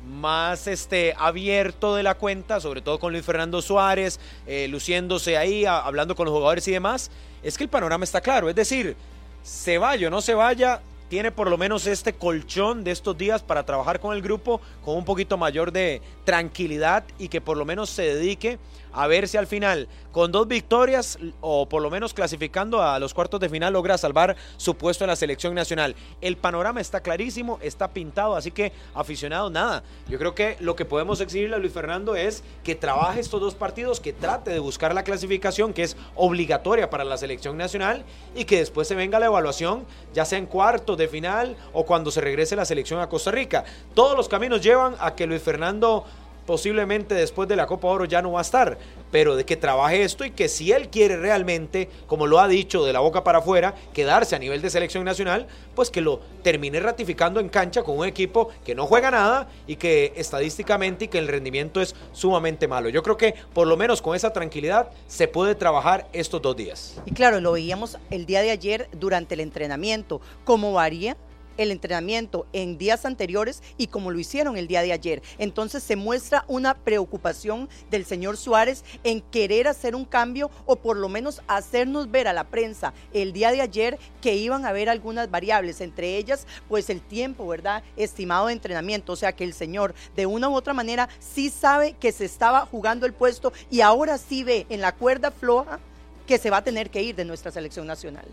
[0.07, 5.64] más este abierto de la cuenta, sobre todo con Luis Fernando Suárez, eh, luciéndose ahí,
[5.64, 7.11] hablando con los jugadores y demás,
[7.42, 8.51] es que el panorama está claro.
[8.51, 8.97] Es decir,
[9.42, 13.43] se vaya o no se vaya, tiene por lo menos este colchón de estos días
[13.43, 17.64] para trabajar con el grupo con un poquito mayor de tranquilidad y que por lo
[17.64, 18.59] menos se dedique
[18.95, 23.13] a ver si al final con dos victorias o por lo menos clasificando a los
[23.13, 25.97] cuartos de final logra salvar su puesto en la selección nacional.
[26.21, 29.83] El panorama está clarísimo, está pintado, así que aficionados, nada.
[30.09, 33.55] Yo creo que lo que podemos exigirle a Luis Fernando es que trabaje estos dos
[33.55, 38.05] partidos, que trate de buscar la clasificación que es obligatoria para la selección nacional
[38.37, 42.13] y que después se venga la evaluación, ya sea en cuartos de final o cuando
[42.13, 43.65] se regrese la selección a Costa Rica.
[43.95, 46.05] Todos los caminos llevan a que Luis Fernando
[46.47, 48.79] posiblemente después de la Copa Oro ya no va a estar,
[49.11, 52.85] pero de que trabaje esto y que si él quiere realmente, como lo ha dicho
[52.85, 56.81] de la boca para afuera, quedarse a nivel de selección nacional, pues que lo termine
[56.81, 61.19] ratificando en cancha con un equipo que no juega nada y que estadísticamente y que
[61.19, 62.89] el rendimiento es sumamente malo.
[62.89, 67.01] Yo creo que por lo menos con esa tranquilidad se puede trabajar estos dos días.
[67.07, 71.17] Y claro, lo veíamos el día de ayer durante el entrenamiento, cómo varía
[71.57, 75.23] el entrenamiento en días anteriores y como lo hicieron el día de ayer.
[75.38, 80.97] Entonces se muestra una preocupación del señor Suárez en querer hacer un cambio o por
[80.97, 84.88] lo menos hacernos ver a la prensa el día de ayer que iban a haber
[84.88, 87.83] algunas variables, entre ellas pues el tiempo, ¿verdad?
[87.97, 91.95] Estimado de entrenamiento, o sea que el señor de una u otra manera sí sabe
[91.95, 95.81] que se estaba jugando el puesto y ahora sí ve en la cuerda floja
[96.27, 98.25] que se va a tener que ir de nuestra selección nacional.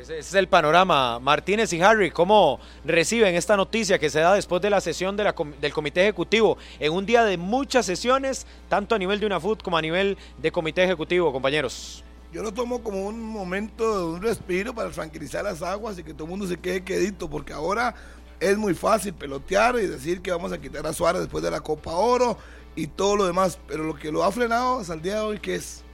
[0.00, 1.18] Ese es el panorama.
[1.20, 5.72] Martínez y Harry, ¿cómo reciben esta noticia que se da después de la sesión del
[5.72, 9.80] Comité Ejecutivo en un día de muchas sesiones, tanto a nivel de UNAFUT como a
[9.80, 12.04] nivel de Comité Ejecutivo, compañeros?
[12.30, 16.24] Yo lo tomo como un momento un respiro para tranquilizar las aguas y que todo
[16.24, 17.94] el mundo se quede quedito, porque ahora
[18.38, 21.60] es muy fácil pelotear y decir que vamos a quitar a Suárez después de la
[21.60, 22.36] Copa Oro
[22.74, 25.38] y todo lo demás, pero lo que lo ha frenado hasta el día de hoy,
[25.38, 25.84] que es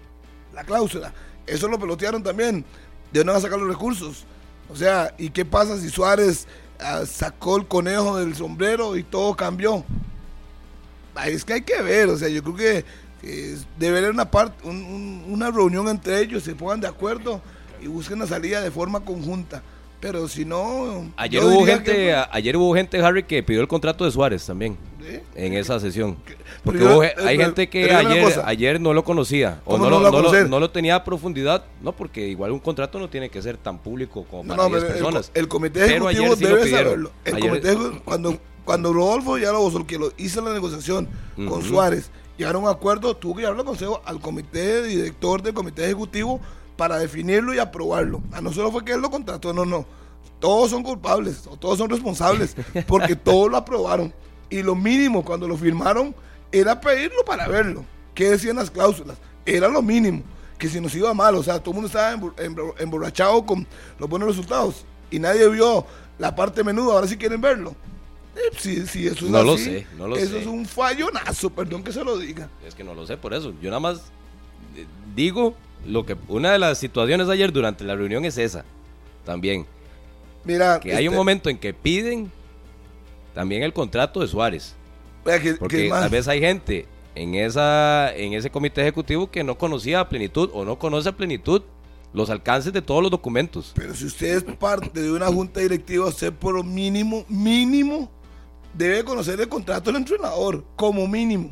[0.52, 1.14] la cláusula,
[1.46, 2.64] eso lo pelotearon también,
[3.12, 4.24] de dónde van a sacar los recursos.
[4.70, 6.46] O sea, ¿y qué pasa si Suárez
[6.80, 9.84] ah, sacó el conejo del sombrero y todo cambió?
[11.14, 12.84] Ahí es que hay que ver, o sea, yo creo que,
[13.20, 17.42] que debe haber una parte, un- un- una reunión entre ellos, se pongan de acuerdo
[17.82, 19.62] y busquen la salida de forma conjunta.
[20.00, 24.04] Pero si no, Ayer hubo gente, que- ayer hubo gente, Harry, que pidió el contrato
[24.04, 24.76] de Suárez también
[25.34, 26.16] En esa sesión.
[26.64, 30.02] Porque yo- hay gente que ayer, ayer no lo conocía o ¿Cómo no, no lo,
[30.02, 30.48] no lo- conocer?
[30.48, 33.78] no lo tenía a profundidad, no, porque igual un contrato no tiene que ser tan
[33.78, 35.30] público como No, para no, 10 pero el, personas.
[35.34, 37.10] el comité ejecutivo sí debe saberlo.
[37.24, 41.08] El Ayer- comité cuando, cuando Rodolfo ya lo, que lo hizo la negociación
[41.48, 41.62] con.
[41.62, 45.84] Suárez, llegaron a un acuerdo, tuvo que llevarlo al consejo al comité director del comité
[45.84, 46.40] ejecutivo
[46.76, 48.22] para definirlo y aprobarlo.
[48.32, 49.84] A no solo fue que él lo contrató, no, no.
[50.40, 52.56] Todos son culpables, o todos son responsables,
[52.88, 54.12] porque todos lo aprobaron.
[54.52, 56.14] Y lo mínimo cuando lo firmaron
[56.52, 57.84] era pedirlo para verlo.
[58.14, 59.16] ¿Qué decían las cláusulas?
[59.46, 60.22] Era lo mínimo.
[60.58, 63.66] Que si nos iba mal, o sea, todo el mundo estaba embor- embor- emborrachado con
[63.98, 64.84] los buenos resultados.
[65.10, 65.86] Y nadie vio
[66.18, 67.74] la parte menuda, ahora sí quieren verlo.
[68.36, 69.64] Eh, sí, sí, eso es No lo así.
[69.64, 70.40] sé, no lo eso sé.
[70.40, 72.48] es un fallonazo, perdón que se lo diga.
[72.66, 73.52] Es que no lo sé por eso.
[73.60, 73.98] Yo nada más
[74.76, 75.54] eh, digo
[75.86, 78.64] lo que una de las situaciones ayer durante la reunión es esa.
[79.24, 79.66] También.
[80.44, 82.30] Mira, Que hay un este, momento en que piden
[83.34, 84.74] también el contrato de Suárez.
[85.58, 90.08] Porque tal vez hay gente en esa en ese comité ejecutivo que no conocía a
[90.08, 91.62] plenitud o no conoce a plenitud
[92.12, 93.72] los alcances de todos los documentos.
[93.74, 98.10] Pero si usted es parte de una junta directiva, usted por lo mínimo, mínimo,
[98.74, 101.50] debe conocer el contrato del entrenador, como mínimo.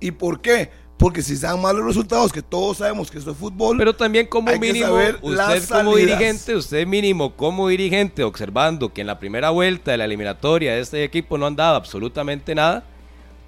[0.00, 0.70] ¿Y por qué?
[0.96, 4.26] Porque si se dan malos resultados, que todos sabemos que esto es fútbol, Pero también
[4.26, 9.18] como hay mínimo, saber usted como dirigente, usted mínimo como dirigente, observando que en la
[9.18, 12.84] primera vuelta de la eliminatoria este equipo no han dado absolutamente nada,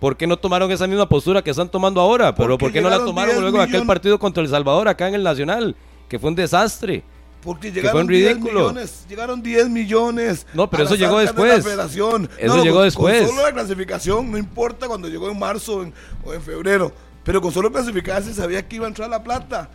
[0.00, 2.34] ¿por qué no tomaron esa misma postura que están tomando ahora?
[2.34, 5.06] Pero ¿por qué no la tomaron 10 luego de aquel partido contra El Salvador acá
[5.08, 5.76] en el Nacional?
[6.08, 7.04] Que fue un desastre.
[7.42, 8.60] porque que llegaron fue un 10 ridículo.
[8.60, 10.46] millones, llegaron 10 millones.
[10.52, 11.64] No, pero eso llegó de después.
[11.64, 13.20] Eso No, llegó con- después.
[13.22, 16.92] Con solo la clasificación, no importa cuando llegó en marzo en- o en febrero,
[17.26, 19.68] pero con solo clasificarse sabía que iba a entrar la plata.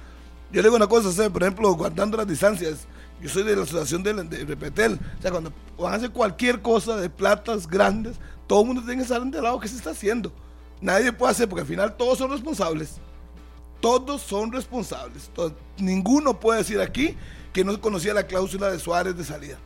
[0.52, 2.88] Yo le digo una cosa, por ejemplo, guardando las distancias.
[3.22, 4.94] Yo soy de la asociación de, de Repetel.
[5.20, 8.16] O sea, cuando van a hacer cualquier cosa de platas grandes,
[8.48, 10.32] todo el mundo tiene que estar enterado de qué se está haciendo.
[10.82, 12.96] Nadie puede hacer, porque al final todos son responsables.
[13.80, 15.30] Todos son responsables.
[15.78, 17.16] Ninguno puede decir aquí
[17.54, 19.58] que no conocía la cláusula de Suárez de salida.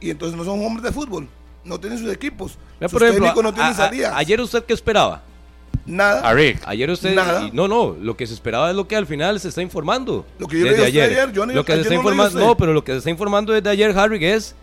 [0.00, 1.28] Y entonces no son hombres de fútbol.
[1.64, 2.58] No tienen sus equipos.
[2.80, 3.74] Sus por ejemplo, no tienen a-
[4.16, 5.22] ayer usted qué esperaba?
[5.86, 6.20] Nada.
[6.28, 6.60] A Rick.
[6.66, 7.44] Ayer usted Nada.
[7.46, 10.24] y- no, no, lo que se esperaba es lo que al final se está informando.
[10.38, 11.94] Lo que yo desde leí a usted ayer, yo no- lo que se ayer está
[11.94, 14.54] no informando, no, pero lo que se está informando desde ayer, Harry, es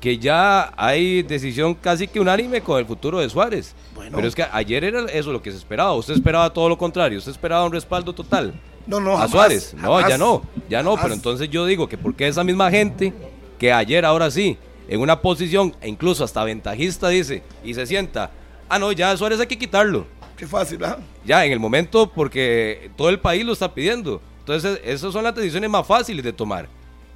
[0.00, 3.74] que ya hay decisión casi que unánime con el futuro de Suárez.
[3.94, 4.16] Bueno.
[4.16, 5.94] Pero es que ayer era eso lo que se esperaba.
[5.94, 7.18] Usted esperaba todo lo contrario.
[7.18, 8.52] Usted esperaba un respaldo total.
[8.86, 9.74] No, no, a jamás, Suárez.
[9.74, 10.90] No, jamás, ya no, ya no.
[10.90, 11.02] jamás.
[11.04, 13.12] Pero entonces yo digo que porque esa misma gente
[13.58, 18.30] que ayer, ahora sí, en una posición e incluso hasta ventajista dice y se sienta,
[18.68, 20.06] ah, no, ya Suárez hay que quitarlo.
[20.36, 20.98] Qué fácil, ¿verdad?
[21.24, 24.20] Ya, en el momento, porque todo el país lo está pidiendo.
[24.40, 26.68] Entonces, esas son las decisiones más fáciles de tomar.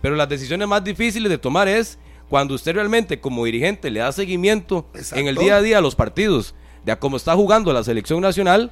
[0.02, 4.12] Pero las decisiones más difíciles de tomar es cuando usted realmente como dirigente le da
[4.12, 5.20] seguimiento Exacto.
[5.20, 6.54] en el día a día a los partidos,
[6.84, 8.70] de a cómo está jugando la selección nacional,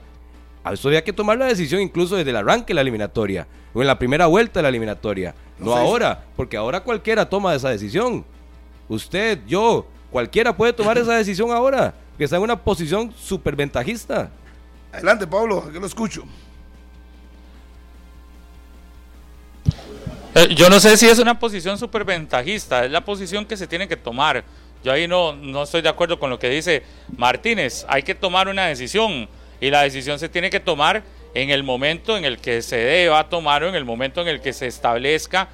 [0.64, 3.80] a eso había que tomar la decisión incluso desde el arranque de la eliminatoria, o
[3.80, 5.34] en la primera vuelta de la eliminatoria.
[5.58, 5.78] No No sé.
[5.80, 8.24] ahora, porque ahora cualquiera toma esa decisión.
[8.88, 14.30] Usted, yo, cualquiera puede tomar esa decisión ahora, que está en una posición súper ventajista.
[14.92, 16.24] Adelante, Pablo, aquí lo escucho.
[20.34, 23.66] Eh, Yo no sé si es una posición súper ventajista, es la posición que se
[23.66, 24.44] tiene que tomar.
[24.84, 26.82] Yo ahí no, no estoy de acuerdo con lo que dice
[27.16, 27.84] Martínez.
[27.88, 29.28] Hay que tomar una decisión
[29.60, 31.02] y la decisión se tiene que tomar
[31.34, 34.40] en el momento en el que se deba tomar o en el momento en el
[34.40, 35.48] que se establezca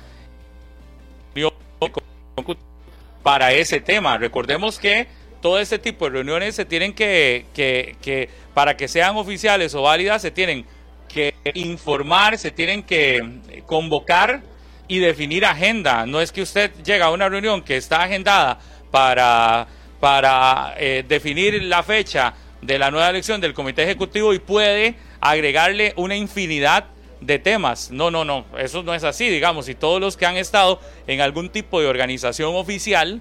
[3.23, 4.19] para ese tema.
[4.19, 5.09] Recordemos que
[5.41, 9.83] todo este tipo de reuniones se tienen que, que, que para que sean oficiales o
[9.83, 10.65] válidas, se tienen
[11.09, 14.43] que informar, se tienen que convocar
[14.89, 16.07] y definir agenda.
[16.07, 18.59] No es que usted llega a una reunión que está agendada
[18.91, 19.67] para,
[20.01, 25.93] para eh, definir la fecha de la nueva elección del comité ejecutivo y puede agregarle
[25.97, 26.87] una infinidad
[27.21, 27.91] de temas.
[27.91, 31.21] No, no, no, eso no es así, digamos, y todos los que han estado en
[31.21, 33.21] algún tipo de organización oficial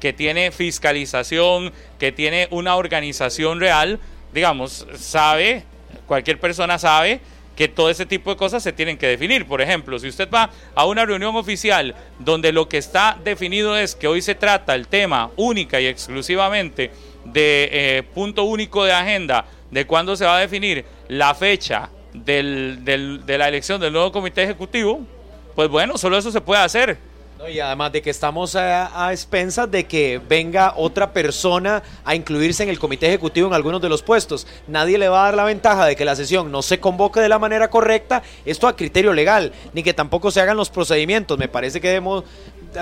[0.00, 4.00] que tiene fiscalización, que tiene una organización real,
[4.32, 5.64] digamos, sabe,
[6.06, 7.20] cualquier persona sabe
[7.56, 9.46] que todo ese tipo de cosas se tienen que definir.
[9.46, 13.94] Por ejemplo, si usted va a una reunión oficial donde lo que está definido es
[13.94, 16.90] que hoy se trata el tema única y exclusivamente
[17.26, 22.78] de eh, punto único de agenda, de cuándo se va a definir la fecha del,
[22.84, 25.00] del- de la elección del nuevo comité ejecutivo,
[25.54, 26.98] pues bueno, solo eso se puede hacer.
[27.42, 32.14] No, y además de que estamos a, a expensas de que venga otra persona a
[32.14, 34.46] incluirse en el comité ejecutivo en algunos de los puestos.
[34.68, 37.28] Nadie le va a dar la ventaja de que la sesión no se convoque de
[37.28, 41.36] la manera correcta, esto a criterio legal, ni que tampoco se hagan los procedimientos.
[41.36, 42.22] Me parece que debemos,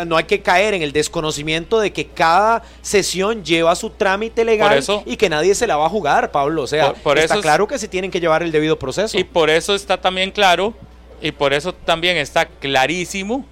[0.06, 4.76] no hay que caer en el desconocimiento de que cada sesión lleva su trámite legal
[4.76, 6.64] eso- y que nadie se la va a jugar, Pablo.
[6.64, 9.16] O sea, Por- por está eso claro que se tienen que llevar el debido proceso.
[9.18, 10.74] Y por eso está también claro,
[11.22, 13.46] y por eso también está clarísimo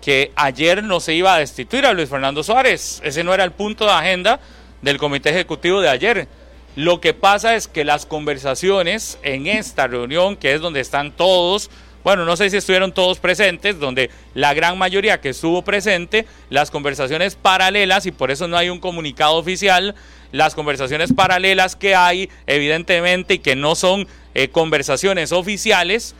[0.00, 3.00] que ayer no se iba a destituir a Luis Fernando Suárez.
[3.04, 4.40] Ese no era el punto de agenda
[4.82, 6.28] del comité ejecutivo de ayer.
[6.76, 11.70] Lo que pasa es que las conversaciones en esta reunión, que es donde están todos,
[12.02, 16.70] bueno, no sé si estuvieron todos presentes, donde la gran mayoría que estuvo presente, las
[16.70, 19.94] conversaciones paralelas, y por eso no hay un comunicado oficial,
[20.32, 26.14] las conversaciones paralelas que hay, evidentemente, y que no son eh, conversaciones oficiales,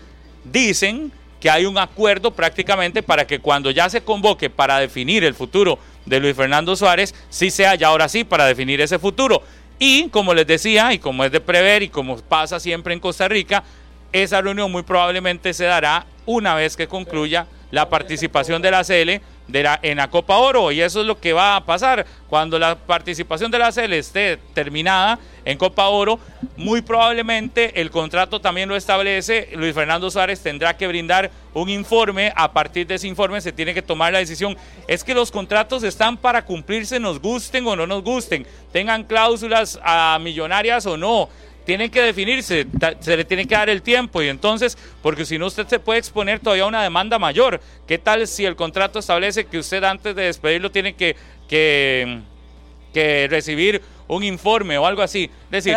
[0.45, 5.35] dicen que hay un acuerdo prácticamente para que cuando ya se convoque para definir el
[5.35, 9.43] futuro de Luis Fernando Suárez, sí sea ya ahora sí para definir ese futuro.
[9.79, 13.27] Y como les decía, y como es de prever y como pasa siempre en Costa
[13.27, 13.65] Rica,
[14.13, 19.23] esa reunión muy probablemente se dará una vez que concluya la participación de la CL
[19.51, 20.73] de la, en la Copa Oro.
[20.73, 22.07] Y eso es lo que va a pasar.
[22.29, 26.19] Cuando la participación de la CL esté terminada en Copa Oro
[26.57, 29.49] muy probablemente el contrato también lo establece.
[29.55, 32.33] Luis Fernando Suárez tendrá que brindar un informe.
[32.37, 34.57] A partir de ese informe se tiene que tomar la decisión.
[34.87, 38.47] Es que los contratos están para cumplirse nos gusten o no nos gusten.
[38.73, 41.29] Tengan cláusulas a millonarias o no
[41.65, 42.67] tienen que definirse,
[43.01, 45.99] se le tiene que dar el tiempo y entonces, porque si no usted se puede
[45.99, 47.61] exponer todavía a una demanda mayor.
[47.87, 51.17] ¿Qué tal si el contrato establece que usted antes de despedirlo tiene que,
[51.49, 55.31] que, recibir un informe o algo así?
[55.51, 55.77] Es decir,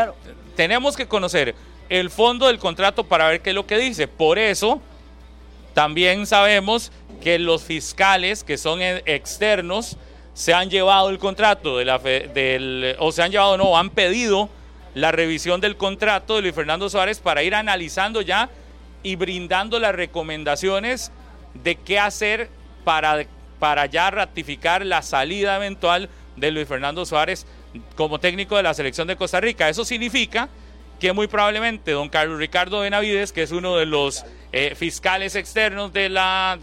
[0.55, 1.55] tenemos que conocer
[1.89, 4.07] el fondo del contrato para ver qué es lo que dice.
[4.07, 4.81] Por eso,
[5.73, 6.91] también sabemos
[7.21, 9.97] que los fiscales que son e, externos
[10.33, 14.49] se han llevado el contrato de la del, o se han llevado, no, han pedido
[14.95, 18.49] la revisión del contrato de Luis Fernando Suárez para ir analizando ya
[19.01, 21.11] y brindando las recomendaciones
[21.53, 22.49] de qué hacer
[22.83, 23.25] para,
[23.59, 27.45] para ya ratificar la salida eventual de Luis Fernando Suárez
[27.95, 29.69] como técnico de la selección de Costa Rica.
[29.69, 30.49] Eso significa
[30.99, 35.91] que muy probablemente don Carlos Ricardo Benavides, que es uno de los eh, fiscales externos
[35.91, 36.57] de la...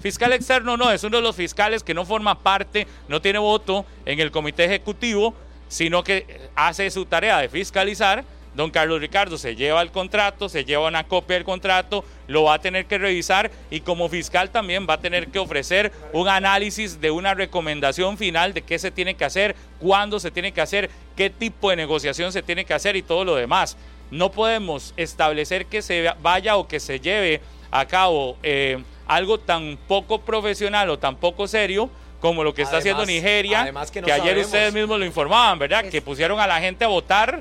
[0.00, 3.84] Fiscal externo no, es uno de los fiscales que no forma parte, no tiene voto
[4.06, 5.34] en el comité ejecutivo,
[5.74, 8.24] sino que hace su tarea de fiscalizar.
[8.54, 12.54] Don Carlos Ricardo se lleva el contrato, se lleva una copia del contrato, lo va
[12.54, 17.00] a tener que revisar y como fiscal también va a tener que ofrecer un análisis
[17.00, 20.90] de una recomendación final de qué se tiene que hacer, cuándo se tiene que hacer,
[21.16, 23.76] qué tipo de negociación se tiene que hacer y todo lo demás.
[24.12, 27.40] No podemos establecer que se vaya o que se lleve
[27.72, 31.90] a cabo eh, algo tan poco profesional o tan poco serio
[32.24, 35.84] como lo que está haciendo Nigeria, que, ayer ustedes mismos lo informaban, ¿verdad?
[35.84, 37.38] que pusieron a la gente a votar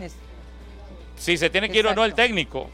[1.18, 2.70] si se tiene que ir o no el técnico.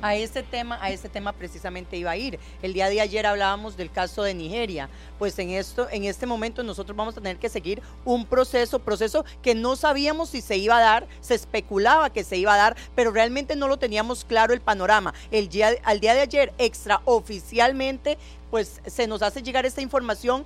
[0.00, 2.40] A este tema, a este tema precisamente iba a ir.
[2.62, 4.88] El día de ayer hablábamos del caso de Nigeria.
[5.20, 9.24] Pues en esto, en este momento nosotros vamos a tener que seguir un proceso, proceso
[9.40, 12.76] que no sabíamos si se iba a dar, se especulaba que se iba a dar,
[12.96, 15.14] pero realmente no lo teníamos claro el panorama.
[15.30, 18.18] El día, al día de ayer, extraoficialmente,
[18.50, 20.44] pues se nos hace llegar esta información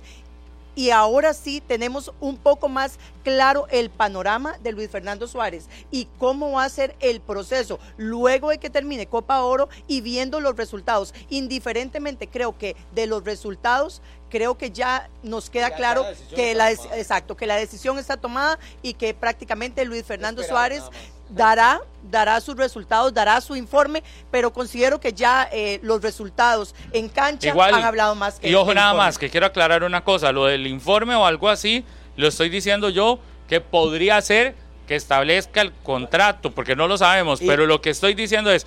[0.77, 6.07] y ahora sí tenemos un poco más claro el panorama de Luis Fernando Suárez y
[6.19, 10.55] cómo va a ser el proceso luego de que termine Copa Oro y viendo los
[10.55, 11.15] resultados.
[11.29, 17.35] Indiferentemente creo que de los resultados creo que ya nos queda claro que la exacto
[17.35, 20.83] que la decisión está tomada y que prácticamente Luis Fernando Suárez
[21.29, 27.09] dará, dará sus resultados, dará su informe, pero considero que ya eh, los resultados en
[27.09, 30.45] cancha han hablado más que Y ojo nada más, que quiero aclarar una cosa, lo
[30.45, 31.83] del informe o algo así,
[32.15, 34.55] lo estoy diciendo yo, que podría ser
[34.87, 38.65] que establezca el contrato, porque no lo sabemos, pero lo que estoy diciendo es,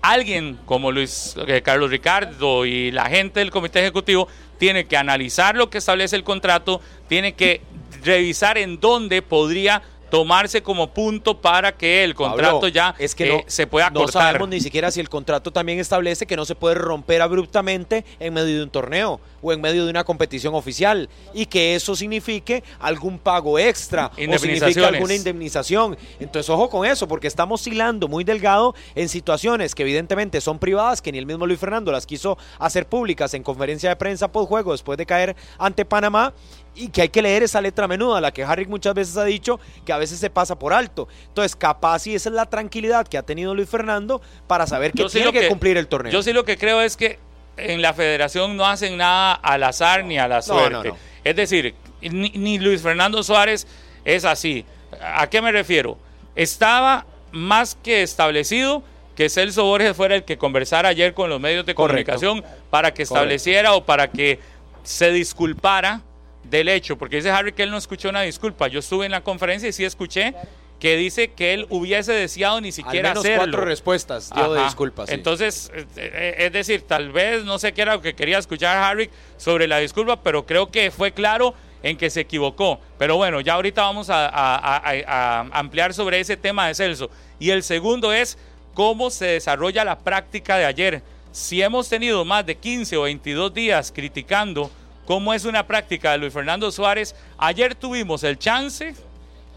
[0.00, 5.56] alguien como Luis eh, Carlos Ricardo y la gente del comité ejecutivo tiene que analizar
[5.56, 7.60] lo que establece el contrato, tiene que
[8.02, 13.44] revisar en dónde podría tomarse como punto para que el contrato ya es que eh,
[13.46, 14.06] se pueda cortar.
[14.06, 18.04] No sabemos ni siquiera si el contrato también establece que no se puede romper abruptamente
[18.18, 21.94] en medio de un torneo o en medio de una competición oficial y que eso
[21.94, 25.96] signifique algún pago extra o signifique alguna indemnización.
[26.20, 31.02] Entonces, ojo con eso, porque estamos hilando muy delgado en situaciones que evidentemente son privadas,
[31.02, 34.46] que ni el mismo Luis Fernando las quiso hacer públicas en conferencia de prensa por
[34.46, 36.32] juego después de caer ante Panamá
[36.78, 39.58] y que hay que leer esa letra menuda, la que Harry muchas veces ha dicho
[39.84, 41.08] que a veces se pasa por alto.
[41.26, 45.04] Entonces, capaz y esa es la tranquilidad que ha tenido Luis Fernando para saber que
[45.06, 46.12] tiene que, cumplir el torneo.
[46.12, 47.18] Yo sí lo que creo es que
[47.56, 50.94] en la federación no hacen nada al azar ni a la suerte.
[51.24, 53.66] es decir, ni, Luis Fernando Suárez
[54.04, 54.64] es así.
[55.02, 55.98] ¿A qué me refiero?
[56.36, 58.84] Estaba más que establecido
[59.16, 63.02] que Celso Borges fuera el que conversara ayer con los medios de comunicación para que
[63.02, 64.38] estableciera o para que
[64.84, 66.02] se disculpara
[66.50, 68.68] del hecho, porque dice Harry que él no escuchó una disculpa.
[68.68, 70.34] Yo estuve en la conferencia y sí escuché
[70.78, 75.10] que dice que él hubiese deseado ni siquiera Al menos cuatro respuestas dio de disculpas.
[75.10, 79.10] Entonces, eh, es decir, tal vez no sé qué era lo que quería escuchar Harry
[79.36, 82.80] sobre la disculpa, pero creo que fue claro en que se equivocó.
[82.96, 87.10] Pero bueno, ya ahorita vamos a, a ampliar sobre ese tema de Celso.
[87.40, 88.38] Y el segundo es
[88.74, 93.54] cómo se desarrolla la práctica de ayer si hemos tenido más de 15 o 22
[93.54, 94.70] días criticando
[95.08, 98.94] cómo es una práctica de Luis Fernando Suárez, ayer tuvimos el chance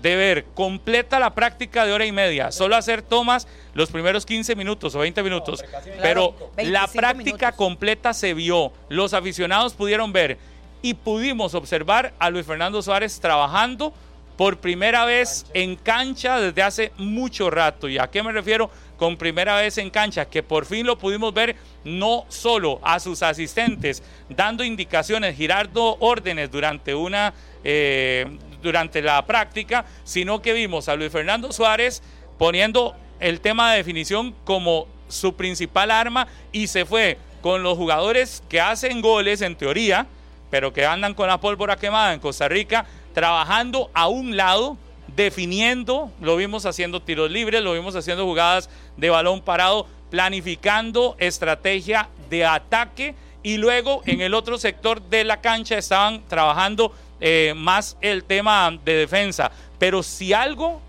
[0.02, 4.56] de ver completa la práctica de hora y media, solo hacer tomas los primeros 15
[4.56, 5.62] minutos o 20 minutos,
[6.02, 7.58] pero la 25 práctica minutos.
[7.58, 10.38] completa se vio, los aficionados pudieron ver
[10.82, 13.94] y pudimos observar a Luis Fernando Suárez trabajando
[14.38, 17.90] por primera vez en cancha desde hace mucho rato.
[17.90, 18.72] ¿Y a qué me refiero
[19.02, 20.26] con primera vez en cancha?
[20.26, 26.52] Que por fin lo pudimos ver no solo a sus asistentes dando indicaciones, girando órdenes
[26.52, 27.34] durante una
[27.64, 28.28] eh,
[28.62, 32.04] durante la práctica, sino que vimos a Luis Fernando Suárez
[32.38, 38.44] poniendo el tema de definición como su principal arma y se fue con los jugadores
[38.50, 40.06] que hacen goles en teoría,
[40.52, 42.86] pero que andan con la pólvora quemada en Costa Rica,
[43.16, 44.78] trabajando a un lado,
[45.16, 52.10] definiendo, lo vimos haciendo tiros libres, lo vimos haciendo jugadas de balón parado, planificando estrategia
[52.30, 57.98] de ataque y luego en el otro sector de la cancha estaban trabajando eh, más
[58.02, 59.52] el tema de defensa.
[59.80, 60.82] Pero si algo,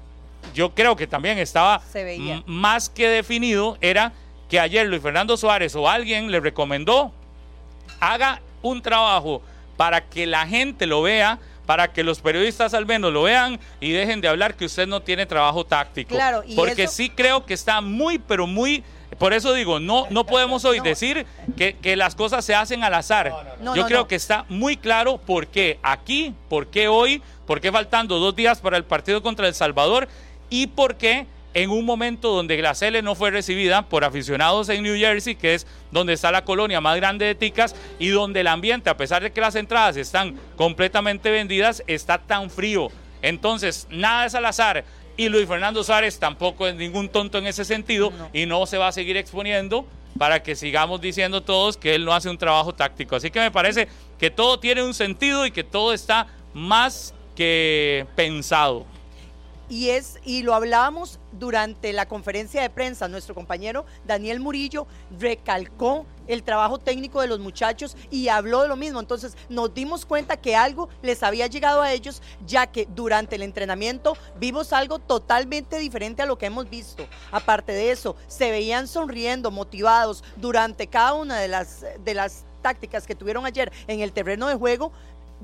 [0.55, 1.81] yo creo que también estaba
[2.47, 4.12] más que definido, era
[4.49, 7.12] que ayer Luis Fernando Suárez o alguien le recomendó
[8.01, 9.43] haga un trabajo
[9.77, 13.90] para que la gente lo vea, para que los periodistas al menos lo vean y
[13.92, 16.14] dejen de hablar que usted no tiene trabajo táctico.
[16.14, 18.82] Claro, y Porque eso- sí creo que está muy, pero muy...
[19.18, 20.84] Por eso digo, no, no podemos hoy No.
[20.84, 23.56] decir que, que las cosas se hacen al azar.
[23.60, 23.76] no.
[23.76, 24.08] Yo No, creo no.
[24.08, 28.60] que está muy claro por qué aquí, por qué hoy, por qué faltando dos días
[28.60, 30.08] para el partido contra El Salvador
[30.48, 34.82] y por qué en un momento donde la Cele no fue recibida por aficionados en
[34.82, 38.46] New Jersey, que es donde está la colonia más grande de Ticas, y donde el
[38.46, 42.88] ambiente, a pesar de que las entradas están completamente vendidas, está tan frío.
[43.20, 44.84] Entonces, nada es al azar.
[45.16, 48.88] Y Luis Fernando Suárez tampoco es ningún tonto en ese sentido y no se va
[48.88, 49.86] a seguir exponiendo
[50.18, 53.16] para que sigamos diciendo todos que él no hace un trabajo táctico.
[53.16, 53.88] Así que me parece
[54.18, 58.86] que todo tiene un sentido y que todo está más que pensado.
[59.68, 64.86] Y es y lo hablábamos durante la conferencia de prensa nuestro compañero Daniel Murillo
[65.18, 69.00] recalcó el trabajo técnico de los muchachos y habló de lo mismo.
[69.00, 73.42] Entonces nos dimos cuenta que algo les había llegado a ellos ya que durante el
[73.42, 77.06] entrenamiento vimos algo totalmente diferente a lo que hemos visto.
[77.30, 83.06] Aparte de eso se veían sonriendo motivados durante cada una de las de las tácticas
[83.06, 84.92] que tuvieron ayer en el terreno de juego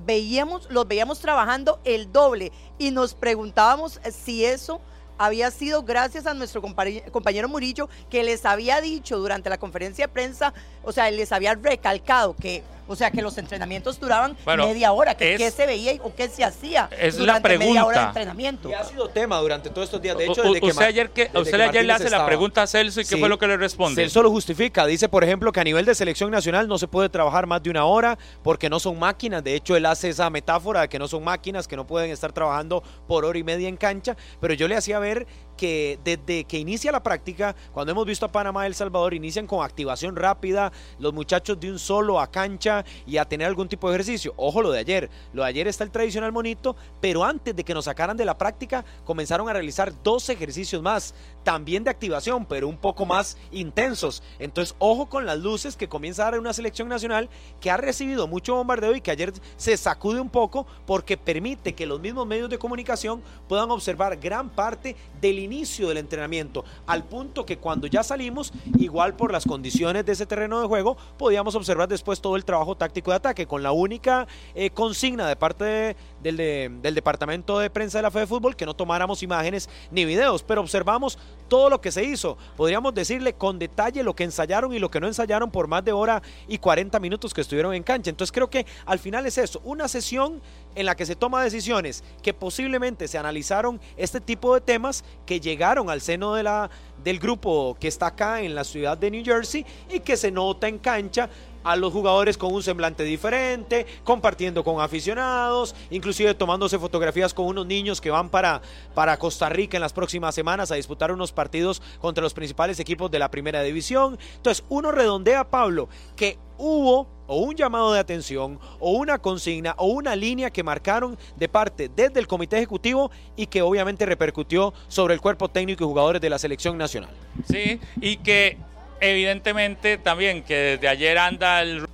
[0.04, 4.80] veíamos, los veíamos trabajando el doble y nos preguntábamos si eso
[5.18, 10.12] había sido gracias a nuestro compañero Murillo que les había dicho durante la conferencia de
[10.12, 14.92] prensa, o sea, les había recalcado que, o sea, que los entrenamientos duraban Bueno, media
[14.92, 17.84] hora, que es- qué se veía y- o qué se hacía es la durante media
[17.84, 18.20] hora de pregunta.
[18.20, 18.70] entrenamiento.
[18.70, 20.16] Y ha sido tema durante todos estos días.
[20.18, 22.62] De hecho, desde que usted ayer, que, desde usted que ayer le hace la pregunta
[22.62, 24.02] a Celso y qué fue lo que le responde.
[24.02, 24.86] Celso lo justifica.
[24.86, 27.70] Dice, por ejemplo, que a nivel de selección nacional no se puede trabajar más de
[27.70, 29.44] una hora porque no son máquinas.
[29.44, 32.32] De hecho, él hace esa metáfora de que no son máquinas, que no pueden estar
[32.32, 34.16] trabajando por hora y media en cancha.
[34.40, 35.26] Pero yo le hacía ver
[35.58, 39.46] que desde que inicia la práctica, cuando hemos visto a Panamá y El Salvador, inician
[39.46, 43.88] con activación rápida, los muchachos de un solo a cancha y a tener algún tipo
[43.88, 44.32] de ejercicio.
[44.36, 45.10] Ojo lo de ayer.
[45.34, 48.38] Lo de ayer está el tradicional monito, pero antes de que nos sacaran de la
[48.38, 54.22] práctica, comenzaron a realizar dos ejercicios más, también de activación, pero un poco más intensos.
[54.38, 57.28] Entonces, ojo con las luces que comienza a dar una selección nacional
[57.60, 61.86] que ha recibido mucho bombardeo y que ayer se sacude un poco porque permite que
[61.86, 67.46] los mismos medios de comunicación puedan observar gran parte del inicio del entrenamiento, al punto
[67.46, 71.88] que cuando ya salimos, igual por las condiciones de ese terreno de juego, podíamos observar
[71.88, 75.96] después todo el trabajo táctico de ataque, con la única eh, consigna de parte de-
[76.22, 79.68] del, de- del Departamento de Prensa de la Fe de Fútbol que no tomáramos imágenes
[79.90, 81.18] ni videos, pero observamos
[81.48, 82.36] todo lo que se hizo.
[82.56, 85.92] Podríamos decirle con detalle lo que ensayaron y lo que no ensayaron por más de
[85.92, 88.10] hora y 40 minutos que estuvieron en cancha.
[88.10, 90.42] Entonces creo que al final es eso, una sesión
[90.78, 95.40] en la que se toma decisiones que posiblemente se analizaron este tipo de temas que
[95.40, 96.70] llegaron al seno de la,
[97.02, 100.68] del grupo que está acá en la ciudad de New Jersey y que se nota
[100.68, 101.28] en cancha
[101.64, 107.66] a los jugadores con un semblante diferente, compartiendo con aficionados, inclusive tomándose fotografías con unos
[107.66, 108.62] niños que van para,
[108.94, 113.10] para Costa Rica en las próximas semanas a disputar unos partidos contra los principales equipos
[113.10, 114.18] de la primera división.
[114.36, 119.86] Entonces, uno redondea, Pablo, que hubo o un llamado de atención o una consigna o
[119.86, 125.14] una línea que marcaron de parte desde el comité ejecutivo y que obviamente repercutió sobre
[125.14, 127.10] el cuerpo técnico y jugadores de la selección nacional.
[127.46, 128.56] Sí, y que
[129.00, 131.86] evidentemente también que desde ayer anda el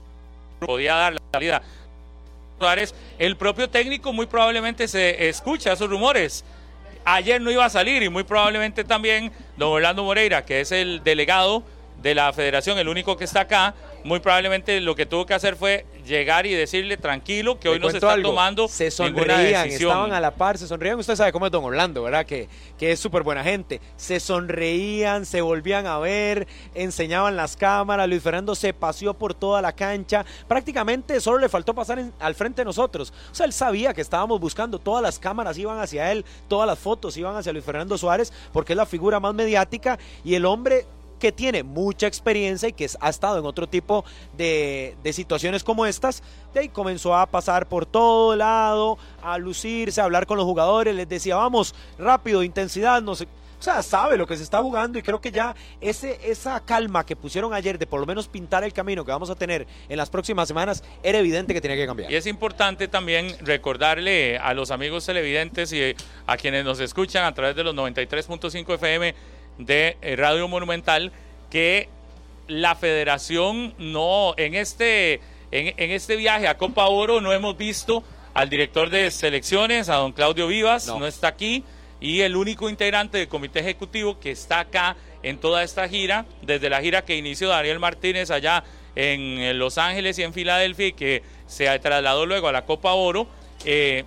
[0.61, 1.63] podía dar la salida.
[3.19, 6.45] El propio técnico muy probablemente se escucha esos rumores.
[7.05, 11.03] Ayer no iba a salir y muy probablemente también don Orlando Moreira, que es el
[11.05, 11.63] delegado
[12.03, 13.75] de la federación, el único que está acá,
[14.05, 17.91] muy probablemente lo que tuvo que hacer fue llegar y decirle tranquilo que hoy no
[17.91, 19.91] se está algo, tomando se ninguna sonreían, decisión.
[19.91, 20.99] estaban a la par, se sonreían.
[20.99, 22.25] Usted sabe cómo es Don Orlando, ¿verdad?
[22.27, 22.49] Que,
[22.79, 23.81] que es súper buena gente.
[23.97, 28.09] Se sonreían, se volvían a ver, enseñaban las cámaras.
[28.09, 30.25] Luis Fernando se paseó por toda la cancha.
[30.47, 33.13] Prácticamente solo le faltó pasar en- al frente de nosotros.
[33.31, 34.79] O sea, él sabía que estábamos buscando.
[34.79, 38.73] Todas las cámaras iban hacia él, todas las fotos iban hacia Luis Fernando Suárez, porque
[38.73, 40.87] es la figura más mediática y el hombre
[41.25, 44.05] que tiene mucha experiencia y que ha estado en otro tipo
[44.37, 46.23] de, situaciones como estas,
[46.53, 51.09] de comenzó a pasar por todo lado, a lucirse, a hablar con los jugadores, les
[51.09, 53.25] decía, vamos, rápido, intensidad, no sé.
[53.59, 57.07] O sea, sabe lo que se está jugando y creo que ya ese, esa calma
[57.07, 59.97] que pusieron ayer de por lo menos pintar el camino que vamos a tener en
[59.97, 62.13] las próximas semanas, era evidente que tenía que cambiar.
[62.13, 65.95] Y es importante también recordarle a los amigos televidentes y
[66.27, 69.15] a quienes nos escuchan a través de los 93.5 FM
[69.59, 71.13] de eh, Radio Monumental
[71.51, 71.89] que
[72.49, 75.15] la federación no, en este,
[75.51, 79.95] en, en este viaje a Copa Oro no hemos visto al director de selecciones, a
[79.95, 81.65] don Claudio Vivas, no, está aquí,
[82.01, 86.69] y el único integrante del comité ejecutivo que está acá en toda esta gira, desde
[86.69, 88.65] la gira que inició Daniel Martínez allá
[88.97, 93.29] en Los Ángeles y en Filadelfia y que se trasladó luego a la Copa Oro,
[93.65, 94.05] eh,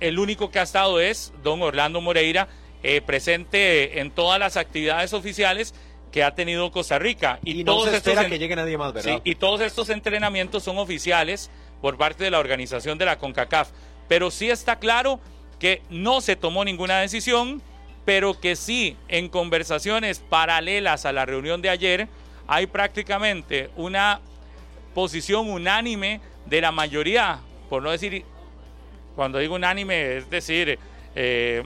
[0.00, 2.48] el único que ha estado es don Orlando Moreira,
[2.82, 5.74] eh, presente en todas las actividades oficiales
[6.12, 7.38] que ha tenido Costa Rica.
[7.44, 9.16] Y no todos se estos espera que llegue nadie más, ¿verdad?
[9.16, 11.50] Sí, y todos estos entrenamientos son oficiales
[11.80, 13.70] por parte de la organización de la CONCACAF.
[14.08, 15.20] Pero sí está claro
[15.58, 17.62] que no se tomó ninguna decisión,
[18.04, 22.08] pero que sí, en conversaciones paralelas a la reunión de ayer,
[22.46, 24.20] hay prácticamente una
[24.94, 28.24] posición unánime de la mayoría, por no decir,
[29.14, 30.78] cuando digo unánime, es decir,
[31.14, 31.62] eh,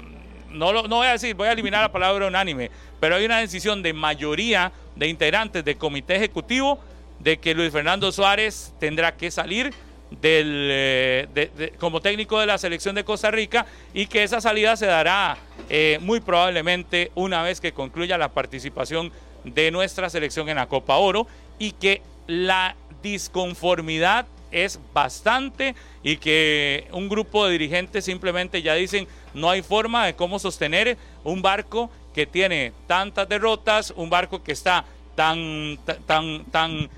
[0.52, 3.38] no, lo- no voy a decir, voy a eliminar la palabra unánime, pero hay una
[3.38, 6.78] decisión de mayoría de integrantes del comité ejecutivo
[7.18, 9.72] de que Luis Fernando Suárez tendrá que salir
[10.20, 14.86] del, eh, como técnico de la selección de Costa Rica y que esa salida se
[14.86, 15.38] dará
[15.70, 19.10] eh, muy probablemente una vez que concluya la participación
[19.44, 21.26] de nuestra selección en la Copa Oro
[21.58, 29.08] y que la disconformidad es bastante y que un grupo de dirigentes simplemente ya dicen
[29.34, 34.52] no hay forma de cómo sostener un barco que tiene tantas derrotas, un barco que
[34.52, 36.90] está tan ta- tan tan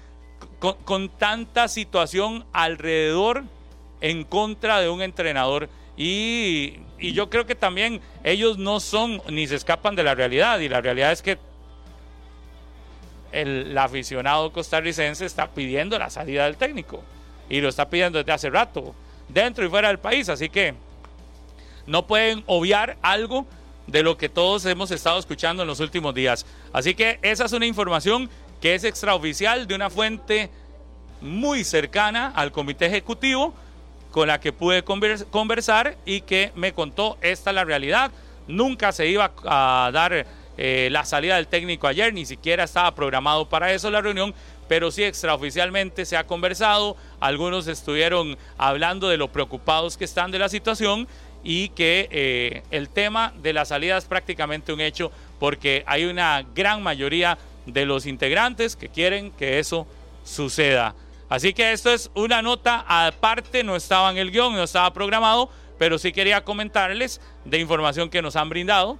[0.58, 3.44] con, con tanta situación alrededor
[4.00, 5.68] en contra de un entrenador.
[5.96, 10.58] Y, y yo creo que también ellos no son ni se escapan de la realidad.
[10.58, 11.38] Y la realidad es que
[13.32, 17.02] el, el aficionado costarricense está pidiendo la salida del técnico.
[17.48, 18.94] Y lo está pidiendo desde hace rato,
[19.28, 20.74] dentro y fuera del país, así que
[21.86, 23.46] no pueden obviar algo
[23.86, 26.46] de lo que todos hemos estado escuchando en los últimos días.
[26.72, 28.30] Así que esa es una información
[28.60, 30.50] que es extraoficial de una fuente
[31.20, 33.54] muy cercana al comité ejecutivo
[34.10, 38.10] con la que pude convers- conversar y que me contó esta es la realidad.
[38.46, 40.26] Nunca se iba a dar
[40.56, 44.34] eh, la salida del técnico ayer, ni siquiera estaba programado para eso la reunión,
[44.68, 50.38] pero sí extraoficialmente se ha conversado, algunos estuvieron hablando de lo preocupados que están de
[50.38, 51.08] la situación
[51.44, 56.44] y que eh, el tema de la salida es prácticamente un hecho porque hay una
[56.54, 59.86] gran mayoría de los integrantes que quieren que eso
[60.24, 60.94] suceda.
[61.28, 65.50] Así que esto es una nota aparte, no estaba en el guion, no estaba programado,
[65.78, 68.98] pero sí quería comentarles de información que nos han brindado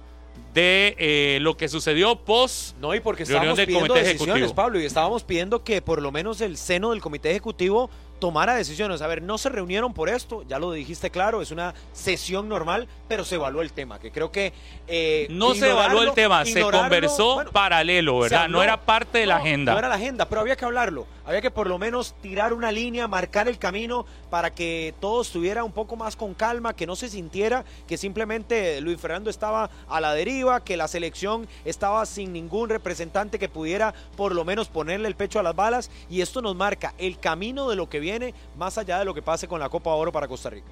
[0.53, 4.35] de eh, lo que sucedió post No, y porque reunión estábamos del pidiendo comité decisiones,
[4.35, 4.55] ejecutivo.
[4.55, 7.89] Pablo, y estábamos pidiendo que por lo menos el seno del comité ejecutivo
[8.19, 9.01] tomara decisiones.
[9.01, 12.87] A ver, no se reunieron por esto, ya lo dijiste claro, es una sesión normal,
[13.07, 14.53] pero se evaluó el tema, que creo que...
[14.87, 18.43] eh, No se evaluó el tema, se conversó bueno, paralelo, ¿verdad?
[18.43, 18.57] habló.
[18.57, 19.73] No era parte de la agenda.
[19.73, 21.07] No era la agenda, pero había que hablarlo.
[21.25, 25.63] Había que por lo menos tirar una línea, marcar el camino para que todo estuviera
[25.63, 30.01] un poco más con calma, que no se sintiera que simplemente Luis Fernando estaba a
[30.01, 35.07] la deriva, que la selección estaba sin ningún representante que pudiera por lo menos ponerle
[35.07, 35.89] el pecho a las balas.
[36.11, 39.23] Y esto nos marca el camino de lo que viene más allá de lo que
[39.23, 40.67] pase con la Copa Oro para Costa Rica.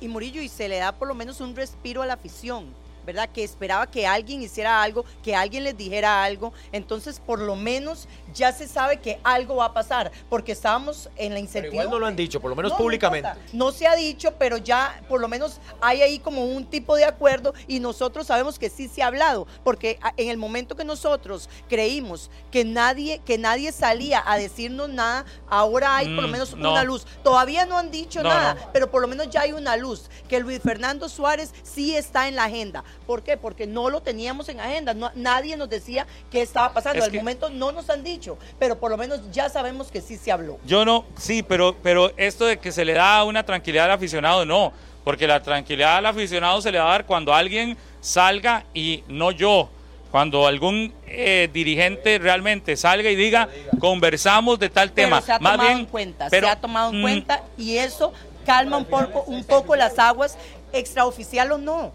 [0.00, 2.72] Y Murillo, y se le da por lo menos un respiro a la afición,
[3.04, 3.28] ¿verdad?
[3.28, 6.52] Que esperaba que alguien hiciera algo, que alguien les dijera algo.
[6.72, 11.30] Entonces, por lo menos ya se sabe que algo va a pasar, porque estábamos en
[11.30, 11.76] la Pero incertidumbre.
[11.84, 13.28] igual no lo han dicho, por lo menos No, no públicamente.
[13.52, 17.04] No, se ha dicho, pero ya por lo menos hay ahí como un tipo de
[17.04, 21.48] acuerdo y nosotros sabemos que sí se ha hablado, porque en el momento que nosotros
[21.68, 26.56] creímos que nadie, que nadie salía a decirnos nada, ahora hay por lo Mm, menos
[26.56, 26.72] no.
[26.72, 27.06] una luz.
[27.22, 30.60] Todavía no han dicho nada, pero por lo menos ya hay una luz, que Luis
[30.62, 32.84] Fernando Suárez sí está en la agenda.
[33.06, 33.36] ¿Por qué?
[33.36, 34.94] Porque no lo teníamos en agenda.
[34.94, 36.98] No- nadie nos decía qué estaba pasando.
[36.98, 38.17] Es Al que- momento no nos han dicho,
[38.58, 40.58] pero por lo menos ya sabemos que sí se habló.
[40.64, 44.44] Yo no, sí, pero, pero esto de que se le da una tranquilidad al aficionado,
[44.44, 44.72] no,
[45.04, 49.30] porque la tranquilidad al aficionado se le va a dar cuando alguien salga y no
[49.30, 49.68] yo,
[50.10, 53.48] cuando algún eh, dirigente realmente salga y diga,
[53.78, 55.20] conversamos de tal tema.
[55.20, 57.42] Pero se ha Más tomado bien, en cuenta, pero, se ha tomado en mm, cuenta
[57.56, 58.12] y eso
[58.46, 60.38] calma un poco, un poco las aguas,
[60.72, 61.92] extraoficial o no.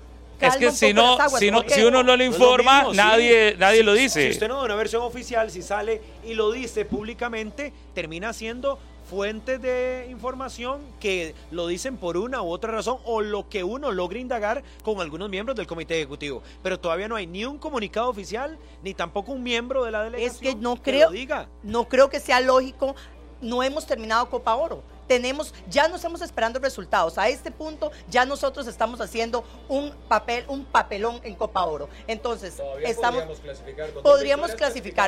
[0.47, 2.97] Es que si no, aguas, si no, si uno no lo lo informa, sí.
[2.97, 4.23] nadie, nadie Si- lo dice.
[4.25, 8.79] Si usted no da una versión oficial, si sale y lo dice públicamente, termina siendo
[9.09, 13.91] fuentes de información que lo dicen por una u otra razón o lo que uno
[13.91, 16.41] logra indagar con algunos miembros del comité ejecutivo.
[16.63, 20.31] Pero todavía no hay ni un comunicado oficial ni tampoco un miembro de la delegación
[20.33, 21.47] Es que no lo creo, diga.
[21.63, 22.95] no creo que sea lógico.
[23.41, 24.83] No hemos terminado Copa Oro.
[25.08, 27.18] Tenemos, ya nos estamos esperando resultados.
[27.18, 31.89] A este punto ya nosotros estamos haciendo un papel, un papelón en Copa Oro.
[32.08, 33.91] Entonces, estamos podríamos clasificar.
[34.04, 34.51] Podríamos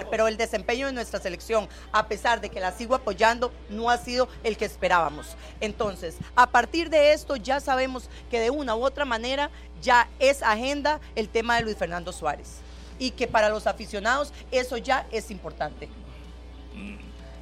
[0.10, 3.98] pero el desempeño de nuestra selección, a pesar de que la sigo apoyando, no ha
[3.98, 5.36] sido el que esperábamos.
[5.60, 9.50] Entonces, a partir de esto ya sabemos que de una u otra manera
[9.82, 12.60] ya es agenda el tema de Luis Fernando Suárez
[13.00, 15.90] y que para los aficionados eso ya es importante.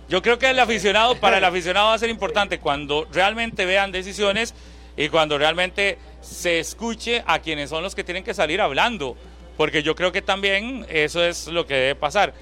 [0.10, 3.92] Yo creo que el aficionado, para el aficionado va a ser importante cuando realmente vean
[3.92, 4.54] decisiones
[4.98, 9.16] y cuando realmente se escuche a quienes son los que tienen que salir hablando,
[9.58, 12.34] porque yo creo que también eso es lo que debe pasar.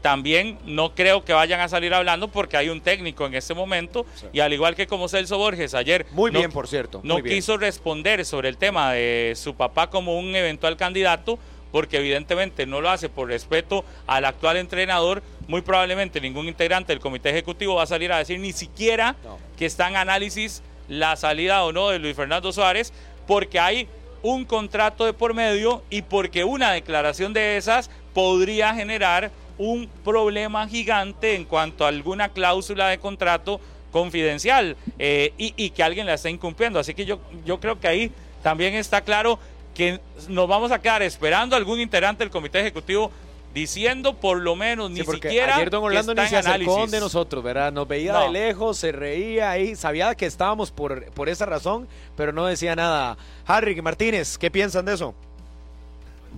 [0.00, 4.04] También no creo que vayan a salir hablando porque hay un técnico en este momento
[4.32, 7.00] y al igual que como Celso Borges ayer Muy no- bien, por cierto.
[7.04, 11.38] no quiso responder sobre el tema de su papá como un eventual candidato,
[11.72, 15.22] porque evidentemente no lo hace por respeto al actual entrenador.
[15.48, 19.38] Muy probablemente ningún integrante del comité ejecutivo va a salir a decir ni siquiera No.
[19.58, 22.92] que está en análisis la salida o no de Luis Fernando Suárez,
[23.26, 23.88] porque hay
[24.22, 30.68] un contrato de por medio y porque una declaración de esas podría generar un problema
[30.68, 33.60] gigante en cuanto a alguna cláusula de contrato
[33.90, 36.78] confidencial eh, y, y que alguien la está incumpliendo.
[36.78, 38.10] Así que yo, yo creo que ahí
[38.42, 39.38] también está claro
[39.74, 43.10] que nos vamos a quedar esperando a algún integrante del comité ejecutivo
[43.54, 46.86] diciendo por lo menos ni Sí, siquiera ayer don que Orlando está ni se acercó
[46.86, 47.70] de nosotros, ¿verdad?
[47.70, 48.20] Nos veía No.
[48.22, 52.74] de lejos, se reía ahí, sabía que estábamos por, por esa razón, pero no decía
[52.74, 53.18] nada.
[53.46, 55.14] Harry Martínez, ¿qué piensan de eso?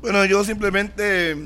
[0.01, 1.37] Bueno, yo simplemente eh,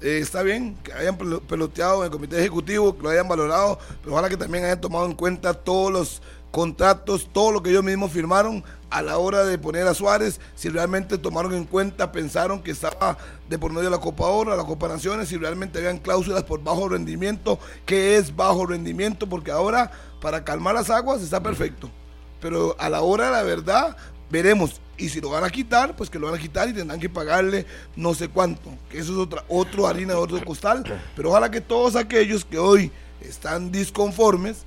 [0.00, 4.12] está bien que hayan pelo- peloteado en el comité ejecutivo, que lo hayan valorado, pero
[4.14, 8.12] ojalá que también hayan tomado en cuenta todos los contratos, todo lo que ellos mismos
[8.12, 12.70] firmaron a la hora de poner a Suárez, si realmente tomaron en cuenta, pensaron que
[12.70, 13.18] estaba
[13.48, 16.62] de por medio de la Copa Oro, la Copa Naciones, si realmente habían cláusulas por
[16.62, 19.90] bajo rendimiento, que es bajo rendimiento, porque ahora
[20.20, 21.90] para calmar las aguas está perfecto,
[22.40, 23.96] pero a la hora de la verdad
[24.30, 24.80] veremos.
[24.96, 27.08] Y si lo van a quitar, pues que lo van a quitar y tendrán que
[27.08, 28.70] pagarle no sé cuánto.
[28.90, 30.82] Que eso es otra, otro harina de otro costal.
[31.14, 32.90] Pero ojalá que todos aquellos que hoy
[33.20, 34.64] están disconformes,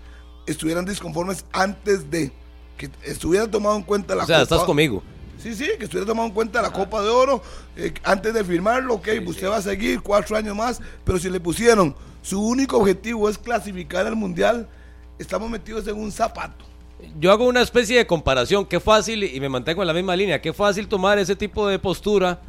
[0.51, 2.31] estuvieran disconformes antes de
[2.77, 5.03] que estuvieran tomado en cuenta la O sea, Copa- estás conmigo.
[5.37, 7.41] Sí, sí, que estuviera tomado en cuenta la Copa de Oro
[7.75, 11.39] eh, antes de firmarlo, ok, usted va a seguir cuatro años más, pero si le
[11.39, 14.69] pusieron su único objetivo es clasificar al Mundial,
[15.17, 16.65] estamos metidos en un zapato.
[17.19, 20.39] Yo hago una especie de comparación, qué fácil, y me mantengo en la misma línea,
[20.39, 22.39] qué fácil tomar ese tipo de postura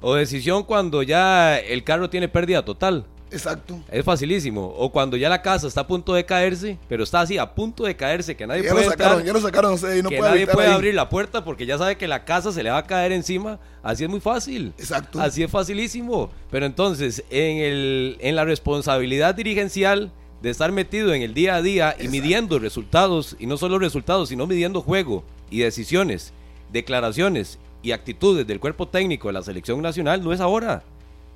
[0.00, 3.06] o decisión cuando ya el carro tiene pérdida total.
[3.30, 3.78] Exacto.
[3.90, 4.66] Es facilísimo.
[4.76, 7.84] O cuando ya la casa está a punto de caerse, pero está así a punto
[7.84, 10.16] de caerse, que nadie Ya lo puede sacaron, entrar, ya lo sacaron, y no que
[10.18, 10.74] puede nadie puede ahí.
[10.74, 13.58] abrir la puerta porque ya sabe que la casa se le va a caer encima.
[13.82, 14.72] Así es muy fácil.
[14.78, 15.20] Exacto.
[15.20, 16.30] Así es facilísimo.
[16.50, 20.10] Pero entonces, en, el, en la responsabilidad dirigencial
[20.42, 24.30] de estar metido en el día a día y midiendo resultados, y no solo resultados,
[24.30, 26.32] sino midiendo juego y decisiones,
[26.72, 30.82] declaraciones y actitudes del cuerpo técnico de la selección nacional, no es ahora.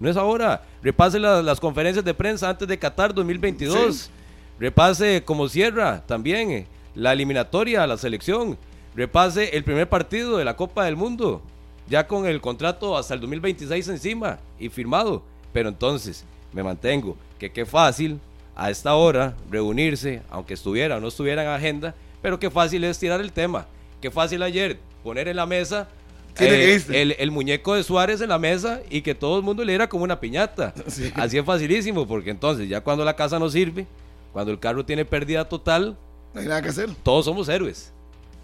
[0.00, 0.62] No es ahora.
[0.82, 3.94] Repase la- las conferencias de prensa antes de Qatar 2022.
[3.96, 4.10] Sí.
[4.58, 8.56] Repase como cierra también eh, la eliminatoria a la selección.
[8.94, 11.42] Repase el primer partido de la Copa del Mundo.
[11.88, 15.22] Ya con el contrato hasta el 2026 encima y firmado.
[15.52, 17.16] Pero entonces, me mantengo.
[17.38, 18.20] Que qué fácil
[18.56, 21.94] a esta hora reunirse, aunque estuviera o no estuviera en agenda.
[22.22, 23.66] Pero qué fácil es tirar el tema.
[24.00, 25.88] Qué fácil ayer poner en la mesa
[26.34, 27.02] Tiene eh, que irse.
[27.02, 29.88] el, el muñeco de Suárez en la mesa y que todo el mundo le era
[29.88, 30.74] como una piñata.
[30.88, 31.10] Sí.
[31.14, 33.86] Así es facilísimo, porque entonces ya cuando la casa no sirve,
[34.32, 35.96] cuando el carro tiene pérdida total,
[36.34, 36.90] No hay nada que hacer.
[37.02, 37.92] todos somos héroes.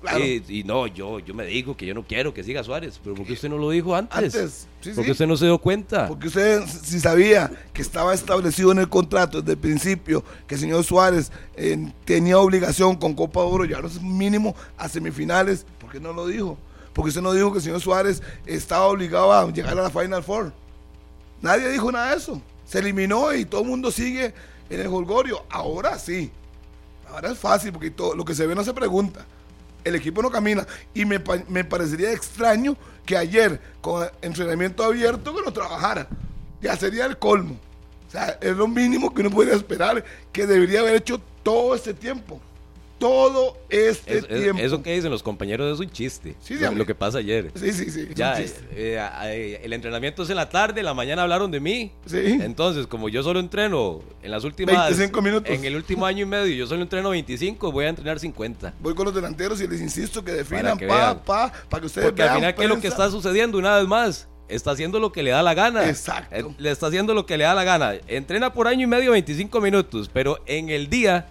[0.01, 0.25] Claro.
[0.25, 3.15] Y, y no, yo, yo me digo que yo no quiero que siga Suárez, pero
[3.15, 4.17] ¿por qué usted no lo dijo antes?
[4.35, 5.11] Antes, sí, porque sí.
[5.13, 6.09] usted no se dio cuenta.
[6.09, 10.61] Porque usted si sabía que estaba establecido en el contrato desde el principio que el
[10.63, 11.77] señor Suárez eh,
[12.07, 16.57] tenía obligación con Copa Oro llegar mínimo a semifinales, ¿por qué no lo dijo?
[16.93, 20.23] Porque usted no dijo que el señor Suárez estaba obligado a llegar a la Final
[20.23, 20.53] Four.
[21.41, 22.43] Nadie dijo nada de eso.
[22.67, 24.35] Se eliminó y todo el mundo sigue
[24.69, 25.45] en el holgorio.
[25.51, 26.31] Ahora sí.
[27.09, 29.25] Ahora es fácil porque todo, lo que se ve no se pregunta.
[29.85, 30.67] El equipo no camina.
[30.95, 32.77] Y me, me parecería extraño
[33.07, 36.07] que ayer, con entrenamiento abierto, que no trabajara.
[36.61, 37.57] Ya sería el colmo.
[38.07, 41.95] O sea, es lo mínimo que uno podría esperar, que debería haber hecho todo este
[41.95, 42.41] tiempo.
[43.01, 44.63] Todo este Es- es- tiempo.
[44.63, 46.37] eso que dicen los compañeros es un chiste.
[46.41, 47.51] Sí, lo, lo que pasa ayer.
[47.55, 48.09] Sí, sí, sí.
[48.15, 48.61] Ya, un chiste.
[48.73, 51.91] eh, eh, el entrenamiento es en la tarde, en la mañana hablaron de mí.
[52.07, 52.19] Sí.
[52.43, 54.77] Entonces, como yo solo entreno en las últimas.
[54.89, 55.51] 25 minutos.
[55.51, 58.75] En el último año y medio, yo solo entreno 25, voy a entrenar 50.
[58.81, 62.07] Voy con los delanteros y les insisto que definan que pa, pa, para que ustedes
[62.07, 64.29] Porque al vean final, ¿qué es lo que está sucediendo una vez más?
[64.47, 65.89] Está haciendo lo que le da la gana.
[65.89, 66.35] Exacto.
[66.37, 67.95] Eh, Le está haciendo lo que le da la gana.
[68.09, 71.29] Entrena por año y medio 25 minutos, pero en el día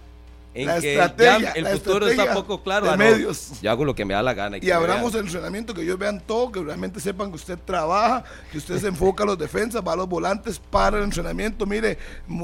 [0.52, 3.60] en La que estrategia, ya el la futuro está poco claro, de ah, no, medios.
[3.62, 4.56] yo hago lo que me da la gana.
[4.56, 8.24] Y me abramos el entrenamiento, que ellos vean todo, que realmente sepan que usted trabaja,
[8.50, 11.66] que usted se enfoca a los defensas, va a los volantes para el entrenamiento.
[11.66, 11.98] Mire,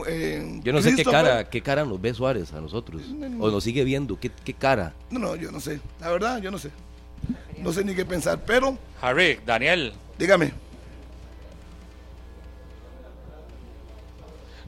[0.07, 3.02] eh, Yo no sé qué cara, qué cara nos ve Suárez a nosotros.
[3.40, 4.94] O nos sigue viendo, qué, qué cara.
[5.11, 5.80] No, no, yo no sé.
[6.00, 6.70] La verdad, yo no sé.
[7.59, 9.92] No sé ni qué pensar, pero Harry, Daniel.
[10.18, 10.52] dígame.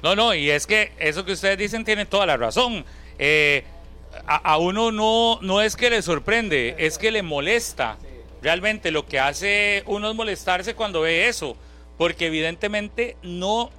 [0.02, 2.84] No, no, y es que eso que ustedes dicen tiene toda la razón.
[3.18, 3.64] Eh,
[4.26, 7.96] a, uno no, no es que le sorprende, es que le molesta.
[8.42, 11.56] Realmente lo que hace uno es molestarse cuando ve eso,
[11.96, 13.70] porque evidentemente no,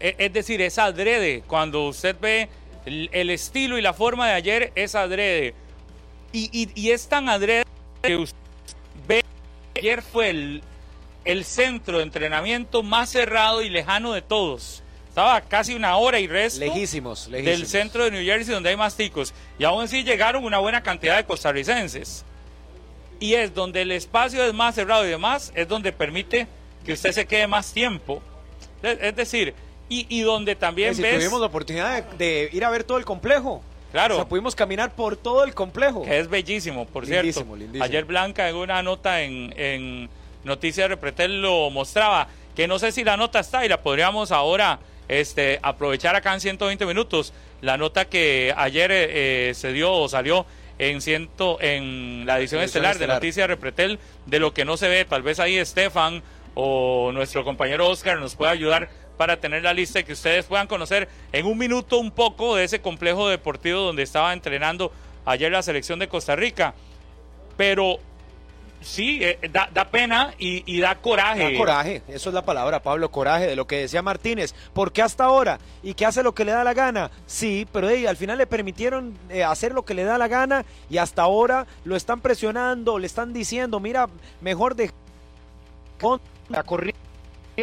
[0.00, 1.42] e- es decir, es adrede.
[1.46, 2.48] Cuando usted ve
[2.86, 5.54] el, estilo y la forma de ayer, es adrede.
[6.32, 7.64] Y, y- y es tan adrede
[8.02, 8.36] que usted
[9.08, 9.24] ve
[9.72, 10.62] que ayer fue el,
[11.24, 14.83] el centro de entrenamiento más cerrado y lejano de todos.
[15.14, 18.96] Estaba casi una hora y resto Lejísimos, del centro de New Jersey donde hay más
[18.96, 19.32] ticos.
[19.60, 22.24] Y aún así llegaron una buena cantidad de costarricenses.
[23.20, 26.48] Y es donde el espacio es más cerrado y demás, es donde permite
[26.84, 28.20] que usted se quede más tiempo.
[28.82, 29.54] Es decir,
[29.88, 31.20] y, y donde también decir, ves...
[31.20, 33.62] tuvimos la oportunidad de, de ir a ver todo el complejo.
[33.92, 34.16] Claro.
[34.16, 36.02] O sea, pudimos caminar por todo el complejo.
[36.02, 37.56] que es bellísimo, por Lindísimo, cierto.
[37.56, 37.84] lindísimo.
[37.84, 40.10] Ayer Blanca en una nota en, en
[40.42, 44.32] Noticias de Repretel lo mostraba, que no sé si la nota está y la podríamos
[44.32, 47.32] ahora este, aprovechar acá en 120 minutos.
[47.60, 50.46] La nota que ayer eh, eh, se dio o salió
[50.78, 53.06] en, ciento, en la edición Edición estelar, de.
[53.06, 55.04] Noticias Repretel, de lo que no se ve.
[55.04, 56.22] Tal vez ahí Estefan
[56.54, 60.66] o nuestro compañero Oscar nos pueda ayudar para tener la lista y que ustedes puedan
[60.66, 64.92] conocer en un minuto un poco de ese complejo deportivo donde estaba entrenando
[65.24, 66.74] ayer la selección de Costa Rica.
[67.56, 68.00] Pero
[68.84, 71.52] sí, eh, da, da pena y, y da coraje.
[71.52, 74.54] Da coraje, eso es la palabra, Pablo, coraje de lo que decía Martínez.
[74.72, 75.58] ¿Por qué hasta ahora?
[75.82, 77.10] ¿Y que hace lo que le da la gana?
[77.26, 80.64] Sí, pero ey, al final le permitieron eh, hacer lo que le da la gana
[80.88, 84.08] y hasta ahora lo están presionando, le están diciendo, mira,
[84.40, 84.90] mejor de
[86.48, 87.00] la corriente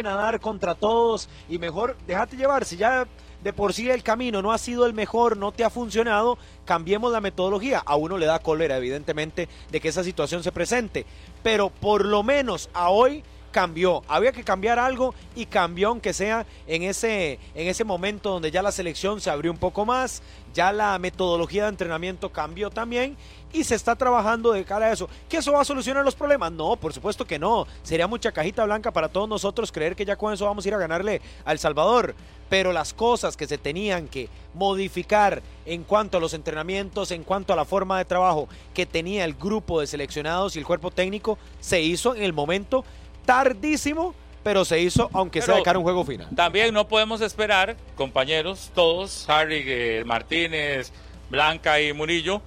[0.02, 3.06] nadar contra todos y mejor déjate llevar, si ya
[3.42, 7.12] de por sí el camino no ha sido el mejor, no te ha funcionado, cambiemos
[7.12, 7.82] la metodología.
[7.84, 11.06] A uno le da cólera, evidentemente, de que esa situación se presente,
[11.42, 14.02] pero por lo menos a hoy cambió.
[14.08, 18.62] Había que cambiar algo y cambió aunque sea en ese en ese momento donde ya
[18.62, 20.22] la selección se abrió un poco más,
[20.52, 23.16] ya la metodología de entrenamiento cambió también
[23.52, 25.08] y se está trabajando de cara a eso.
[25.28, 26.52] ¿Que eso va a solucionar los problemas?
[26.52, 27.66] No, por supuesto que no.
[27.82, 30.74] Sería mucha cajita blanca para todos nosotros creer que ya con eso vamos a ir
[30.74, 32.14] a ganarle a El Salvador.
[32.48, 37.52] Pero las cosas que se tenían que modificar en cuanto a los entrenamientos, en cuanto
[37.52, 41.38] a la forma de trabajo que tenía el grupo de seleccionados y el cuerpo técnico,
[41.60, 42.84] se hizo en el momento
[43.24, 46.28] tardísimo, pero se hizo aunque sea de cara a un juego final.
[46.34, 50.92] También no podemos esperar, compañeros, todos, Harry, eh, Martínez,
[51.30, 52.42] Blanca y Murillo,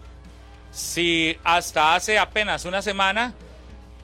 [0.72, 3.34] si hasta hace apenas una semana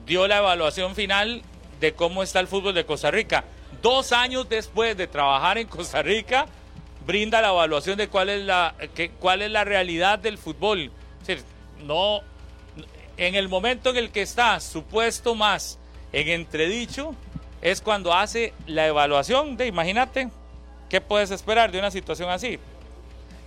[0.06, 1.42] dio la evaluación final
[1.80, 3.44] de cómo está el fútbol de Costa Rica.
[3.82, 6.46] Dos años después de trabajar en Costa Rica,
[7.06, 10.92] brinda la evaluación de cuál es la, que- cuál es la realidad del fútbol.
[11.22, 11.44] Es decir,
[11.84, 12.22] no,
[13.18, 15.78] en el momento en el que está supuesto más
[16.14, 17.16] en entredicho,
[17.62, 20.30] es cuando hace la evaluación de, imagínate,
[20.90, 22.60] ¿qué puedes esperar de una situación así?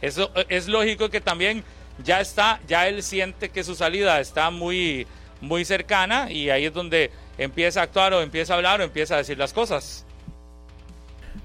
[0.00, 1.64] Eso eh, es lógico que también
[2.04, 5.06] ya está, ya él siente que su salida está muy,
[5.40, 9.14] muy cercana y ahí es donde empieza a actuar o empieza a hablar o empieza
[9.14, 10.04] a decir las cosas.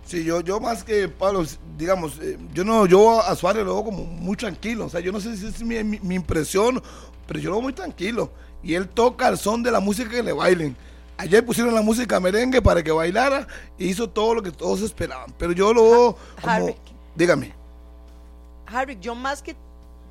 [0.05, 1.45] Sí, yo, yo más que Pablo,
[1.77, 4.85] digamos, eh, yo no, yo a Suárez lo veo como muy tranquilo.
[4.85, 6.81] O sea, yo no sé si es mi, mi- mi impresión,
[7.27, 8.31] pero yo lo veo muy tranquilo.
[8.63, 10.75] Y él toca el son de la música que le bailen.
[11.19, 13.45] Ayer pusieron la música merengue para que bailara
[13.77, 15.35] y hizo todo lo que todos esperaban.
[15.37, 16.53] Pero yo lo veo como.
[16.53, 16.75] Harry.
[17.13, 17.53] Dígame.
[18.65, 19.53] Harry, yo más que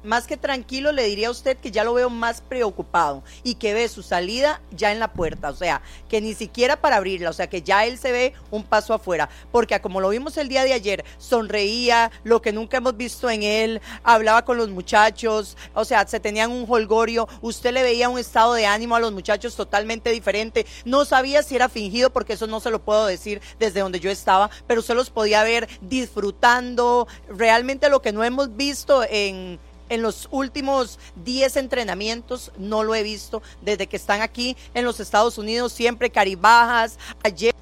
[0.09, 3.74] más que tranquilo, le diría a usted que ya lo veo más preocupado y que
[3.74, 7.34] ve su salida ya en la puerta, o sea, que ni siquiera para abrirla, o
[7.34, 10.64] sea, que ya él se ve un paso afuera, porque como lo vimos el día
[10.64, 15.84] de ayer, sonreía, lo que nunca hemos visto en él, hablaba con los muchachos, o
[15.84, 19.56] sea, se tenían un holgorio, usted le veía un estado de ánimo a los muchachos
[19.56, 23.80] totalmente diferente, no sabía si era fingido, porque eso no se lo puedo decir desde
[23.80, 29.04] donde yo estaba, pero usted los podía ver disfrutando, realmente lo que no hemos visto
[29.06, 33.43] en en los últimos 10 entrenamientos, no lo he visto.
[33.62, 37.55] Desde que están aquí en los Estados Unidos, siempre caribajas, ayer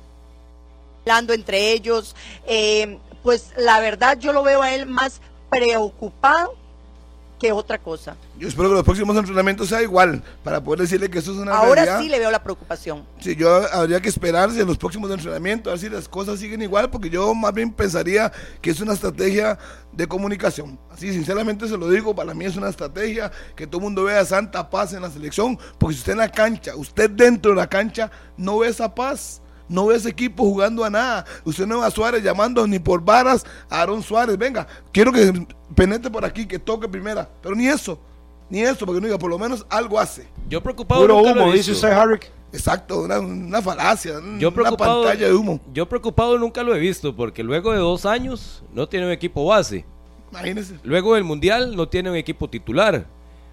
[1.03, 2.17] hablando entre ellos,
[2.47, 5.21] eh, pues la verdad yo lo veo a él más
[5.51, 6.66] preocupado
[7.39, 8.17] que otra cosa.
[8.39, 11.53] Yo espero que los próximos entrenamientos sea igual, para poder decirle que eso es una
[11.57, 13.05] Ahora sí le veo la preocupación.
[13.21, 16.63] Sí, yo habría que esperarse en los próximos entrenamientos, a ver si las cosas siguen
[16.63, 19.59] igual, porque yo más bien pensaría que es una estrategia
[19.93, 20.79] de comunicación.
[20.91, 24.25] Así, sinceramente se lo digo, para mí es una estrategia que todo el mundo vea
[24.25, 27.69] santa paz en la selección, porque si usted en la cancha, usted dentro de la
[27.69, 31.25] cancha, no ve esa paz no ve ese equipo jugando a nada.
[31.45, 34.37] Usted no ve a Suárez llamando ni por varas a Aaron Suárez.
[34.39, 37.29] Venga, quiero que penetre por aquí, que toque primera.
[37.43, 37.99] Pero ni eso,
[38.49, 40.27] ni eso, porque no diga, por lo menos algo hace.
[40.49, 41.01] Yo preocupado.
[41.01, 42.21] Puro humo, dice usted, Harry.
[42.53, 45.61] Exacto, una, falacia, yo una pantalla de humo.
[45.75, 49.45] Yo preocupado nunca lo he visto, porque luego de dos años no tiene un equipo
[49.45, 49.85] base.
[50.31, 50.79] Imagínese.
[50.83, 53.07] Luego del Mundial no tiene un equipo titular.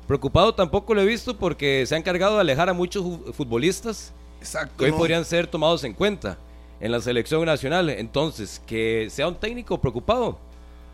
[0.07, 4.83] Preocupado tampoco lo he visto porque se ha encargado de alejar a muchos futbolistas Exacto.
[4.83, 6.37] hoy podrían ser tomados en cuenta
[6.79, 7.89] en la selección nacional.
[7.89, 10.37] Entonces, que sea un técnico preocupado.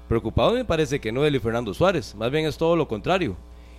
[0.07, 3.35] Preocupado me parece que no es Luis Fernando Suárez, más bien es todo lo contrario.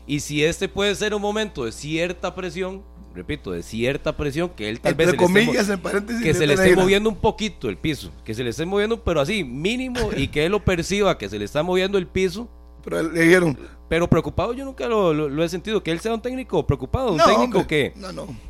[0.07, 2.83] Y si este puede ser un momento de cierta presión,
[3.15, 6.55] repito, de cierta presión, que él tal vez se comillas, le esté, que se le
[6.55, 10.29] esté moviendo un poquito el piso, que se le esté moviendo, pero así, mínimo, y
[10.29, 12.49] que él lo perciba que se le está moviendo el piso.
[12.83, 13.59] Pero le dijeron,
[13.91, 17.67] pero preocupado yo nunca lo, he sentido, que él sea un técnico preocupado, un técnico
[17.67, 17.93] que,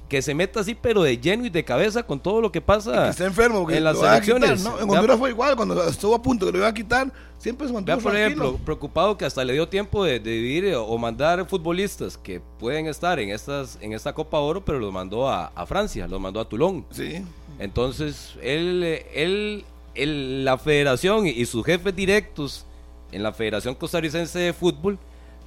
[0.06, 3.08] que se meta así, pero de lleno y de cabeza con todo lo que pasa
[3.08, 4.62] está enfermo, en las elecciones.
[4.62, 7.72] En Honduras fue igual, cuando estuvo a punto que lo iba a quitar, siempre se
[7.72, 12.42] mantuvo por ejemplo, preocupado que hasta le dio tiempo de, dividir o mandar futbolistas que
[12.58, 16.40] pueden estar en estas en esta Copa Oro, pero los mandó a, Francia, los mandó
[16.40, 16.84] a Toulon.
[16.90, 17.24] Sí.
[17.58, 18.82] Entonces, él,
[19.14, 19.64] él,
[19.94, 22.66] él, la federación y sus jefes directos
[23.12, 24.98] en la Federación Costarricense de Fútbol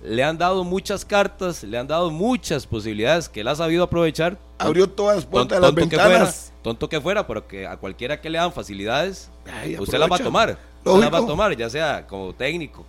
[0.04, 4.38] le han dado muchas cartas, le han dado muchas posibilidades que él ha sabido aprovechar.
[4.58, 6.54] Abrió todas las puertas de las ventanas.
[6.62, 9.32] tonto que fuera, pero que a cualquiera que le dan facilidades,
[9.80, 10.58] usted las va a tomar.
[10.84, 12.86] Usted las va a tomar, ya sea como técnico,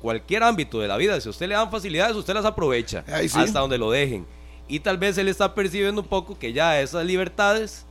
[0.00, 1.20] cualquier ámbito de la vida.
[1.20, 4.24] Si usted le dan facilidades, usted las aprovecha hasta donde lo dejen.
[4.68, 7.84] Y tal vez él está percibiendo un poco que ya esas libertades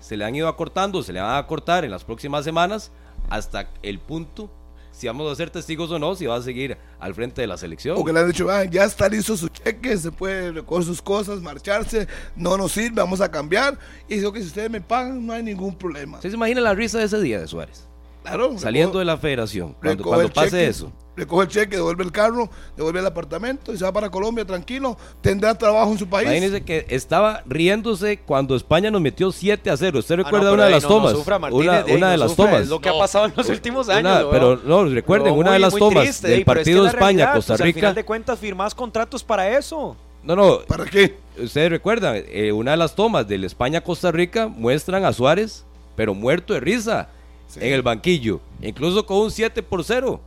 [0.00, 2.90] se le han ido acortando, se le van a acortar en las próximas semanas
[3.30, 4.50] hasta el punto
[4.96, 7.58] si vamos a ser testigos o no, si va a seguir al frente de la
[7.58, 7.98] selección.
[7.98, 11.02] O que le han dicho, ah, ya está listo su cheque, se puede recoger sus
[11.02, 13.78] cosas, marcharse, no nos sirve, vamos a cambiar.
[14.08, 16.20] Y digo que si ustedes me pagan, no hay ningún problema.
[16.22, 17.86] ¿Se imagina la risa de ese día de Suárez?
[18.22, 18.58] Claro.
[18.58, 23.00] Saliendo de la federación, cuando, cuando pase eso recoge el cheque, devuelve el carro, devuelve
[23.00, 24.96] el apartamento y se va para Colombia tranquilo.
[25.20, 26.26] Tendrá trabajo en su país.
[26.26, 29.98] Imagínese que estaba riéndose cuando España nos metió 7 a 0.
[29.98, 31.14] ¿Usted ah, recuerda una de las tomas?
[31.50, 32.62] una, de las tomas.
[32.62, 34.26] Es lo que ha pasado en los últimos años.
[34.30, 37.56] pero no, recuerden, una de las tomas del partido de España-Costa Rica.
[37.56, 39.96] Pues, al final de cuentas, firmás contratos para eso.
[40.22, 40.58] No, no.
[40.66, 41.16] ¿Para qué?
[41.38, 45.64] Ustedes recuerdan, eh, una de las tomas del España-Costa Rica muestran a Suárez,
[45.94, 47.08] pero muerto de risa,
[47.54, 50.20] en el banquillo, incluso con un 7 por 0.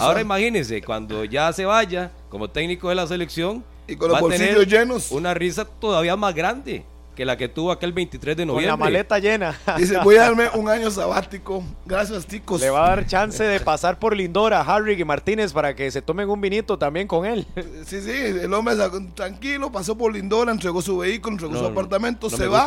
[0.00, 4.66] Ahora imagínense, cuando ya se vaya como técnico de la selección, y con los bolsillos
[4.66, 5.10] llenos.
[5.10, 8.70] Una risa todavía más grande que la que tuvo aquel 23 de noviembre.
[8.70, 9.58] Con la maleta llena.
[9.76, 11.62] Dice, voy a darme un año sabático.
[11.84, 12.60] Gracias, ticos.
[12.60, 16.00] Le va a dar chance de pasar por Lindora, Harry y Martínez para que se
[16.00, 17.46] tomen un vinito también con él.
[17.84, 18.76] Sí, sí, el hombre
[19.14, 22.66] tranquilo, pasó por Lindora, entregó su vehículo, entregó su apartamento, se va.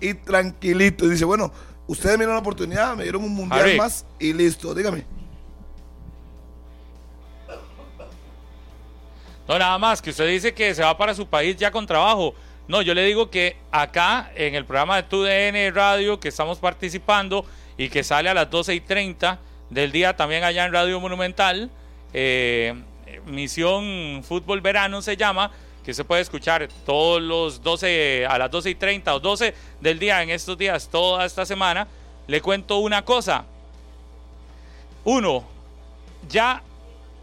[0.00, 1.06] Y tranquilito.
[1.06, 1.50] Y dice, bueno,
[1.88, 4.72] ustedes me dieron la oportunidad, me dieron un mundial más y listo.
[4.74, 5.04] Dígame.
[9.46, 12.34] No, nada más, que usted dice que se va para su país ya con trabajo.
[12.66, 17.44] No, yo le digo que acá en el programa de TUDN Radio que estamos participando
[17.76, 19.38] y que sale a las 12 y 30
[19.68, 21.70] del día también allá en Radio Monumental,
[22.14, 22.74] eh,
[23.26, 25.50] Misión Fútbol Verano se llama,
[25.84, 29.98] que se puede escuchar todos los 12, a las 12 y 30 o 12 del
[29.98, 31.86] día en estos días, toda esta semana.
[32.26, 33.44] Le cuento una cosa.
[35.04, 35.44] Uno,
[36.30, 36.62] ya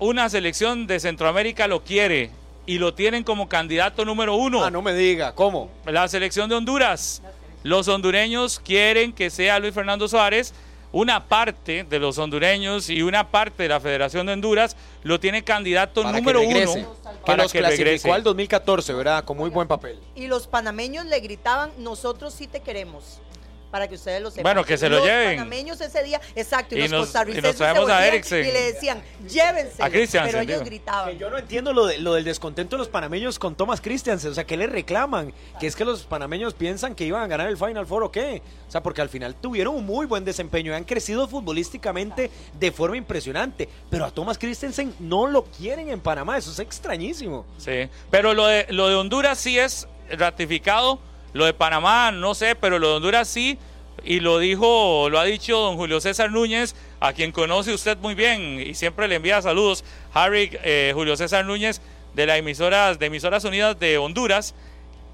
[0.02, 2.32] una selección de Centroamérica lo quiere
[2.66, 4.64] y lo tienen como candidato número uno.
[4.64, 5.70] Ah, no me diga, ¿cómo?
[5.86, 7.22] La selección de Honduras.
[7.62, 10.56] Los hondureños quieren que sea Luis Fernando Suárez
[10.91, 15.43] una parte de los hondureños y una parte de la Federación de Honduras lo tiene
[15.43, 16.80] candidato Para que número regrese.
[16.80, 18.12] uno Que para los que clasificó regrese.
[18.12, 19.24] al 2014, ¿verdad?
[19.24, 19.99] Con muy buen papel.
[20.16, 23.22] Y los panameños le gritaban, nosotros sí te queremos.
[23.72, 24.44] Para que ustedes lo sepan.
[24.44, 25.38] Bueno, que se lo los lleven.
[25.38, 28.46] panameños ese día, exacto, y, Y los nos- y costarricenses nos se a Eriksen.
[28.46, 29.82] Y le decían, llévense.
[29.82, 30.66] A Christiansen, Pero ellos digo.
[30.66, 31.18] gritaban.
[31.18, 34.32] Yo no entiendo lo, de- lo del descontento de los panameños con Thomas Christiansen.
[34.32, 35.34] O sea, ¿qué le reclaman?
[35.60, 38.42] Que es que los panameños piensan que iban a ganar el Final Four o qué.
[38.68, 42.72] O sea, porque al final tuvieron un muy buen desempeño y han crecido futbolísticamente de
[42.72, 43.70] forma impresionante.
[43.90, 46.38] Pero a Thomas Christiansen no lo quieren en Panamá.
[46.38, 47.46] Eso es extrañísimo.
[47.58, 51.00] Sí, pero lo de, lo de Honduras sí es ratificado,
[51.34, 53.58] lo de Panamá no sé, pero lo de Honduras sí,
[54.04, 58.16] y lo dijo, lo ha dicho don Julio César Núñez, a quien conoce usted muy
[58.16, 61.82] bien y siempre le envía saludos, Harry eh, Julio César Núñez
[62.14, 64.56] de las emisoras, de emisoras unidas de Honduras,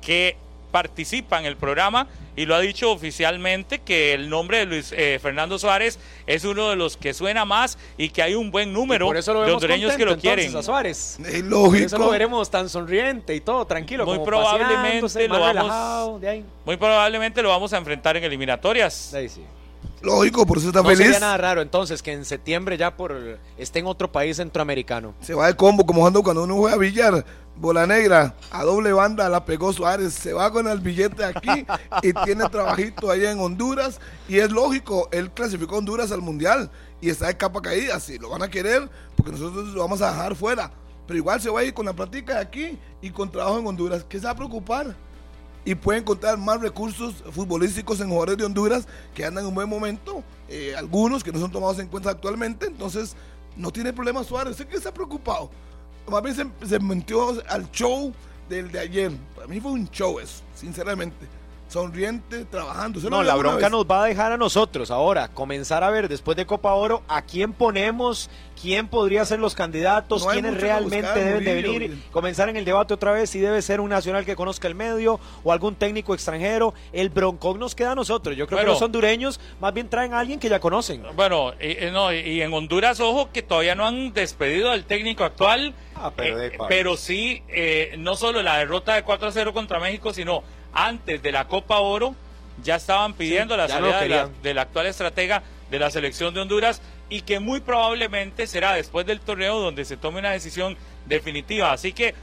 [0.02, 0.38] que
[0.72, 2.08] participa en el programa
[2.38, 6.70] y lo ha dicho oficialmente que el nombre de Luis eh, Fernando Suárez es uno
[6.70, 9.52] de los que suena más y que hay un buen número Por eso lo de
[9.52, 10.56] hondureños que lo entonces, quieren.
[10.56, 11.20] a Suárez.
[11.26, 11.86] Es Por lógico.
[11.88, 14.06] eso lo veremos tan sonriente y todo, tranquilo.
[14.06, 16.46] Muy como probablemente lo vamos- relajado, de ahí.
[16.64, 19.10] Muy probablemente lo vamos a enfrentar en eliminatorias.
[19.12, 19.44] De ahí sí.
[20.02, 21.06] Lógico, por eso está No feliz.
[21.06, 25.16] sería nada raro entonces que en septiembre ya por esté en otro país centroamericano.
[25.22, 27.26] Se va de combo, como cuando, cuando uno juega billar,
[27.60, 31.66] bola negra, a doble banda la pegó Suárez, se va con el billete aquí
[32.04, 34.00] y tiene trabajito allá en Honduras.
[34.28, 36.70] Y es lógico, él clasificó a Honduras al Mundial
[37.02, 40.12] y está de capa caída, si lo van a querer, porque nosotros lo vamos a
[40.12, 40.72] dejar fuera.
[41.06, 43.68] Pero igual se va a ir con la práctica de aquí y con trabajo en
[43.68, 44.06] Honduras.
[44.08, 44.96] ¿Qué se va a preocupar?
[45.66, 49.68] y puede encontrar más recursos futbolísticos en jugadores de Honduras que andan en un buen
[49.68, 53.18] momento, eh, algunos que no son tomados en cuenta actualmente, entonces
[53.58, 55.50] no tiene problema Suárez, sé que está preocupado.
[56.10, 56.80] Más bien se, se
[57.50, 58.14] al show
[58.50, 61.28] del de ayer, para mí fue un show eso, sinceramente,
[61.68, 63.00] sonriente, trabajando.
[63.00, 66.08] ¿Se lo No, la bronca nos va a dejar a nosotros ahora, comenzar a ver
[66.08, 71.08] después de Copa Oro a quién ponemos, quién podría ser los candidatos, No quiénes realmente
[71.08, 74.26] buscar, deben de venir, comenzar en el debate otra vez si debe ser un nacional
[74.26, 76.74] que conozca el medio o algún técnico extranjero.
[76.94, 78.36] El broncón nos queda a nosotros.
[78.36, 78.68] Yo creo Bueno.
[78.70, 81.04] que los hondureños más bien traen a alguien que ya conocen.
[81.16, 85.24] Bueno, y, y no, y en Honduras, ojo, que todavía no han despedido al técnico
[85.24, 85.74] actual.
[85.96, 89.80] Ah, pero eh, pero sí, eh, no solo la derrota de 4 a 0 contra
[89.80, 90.44] México, sino
[90.74, 92.16] antes de la Copa Oro,
[92.64, 96.82] ya estaban pidiendo Sí, la salida de la- actual estratega de la selección de Honduras
[97.10, 101.72] y que muy probablemente será después del torneo donde se tome una decisión definitiva.
[101.72, 102.16] Así que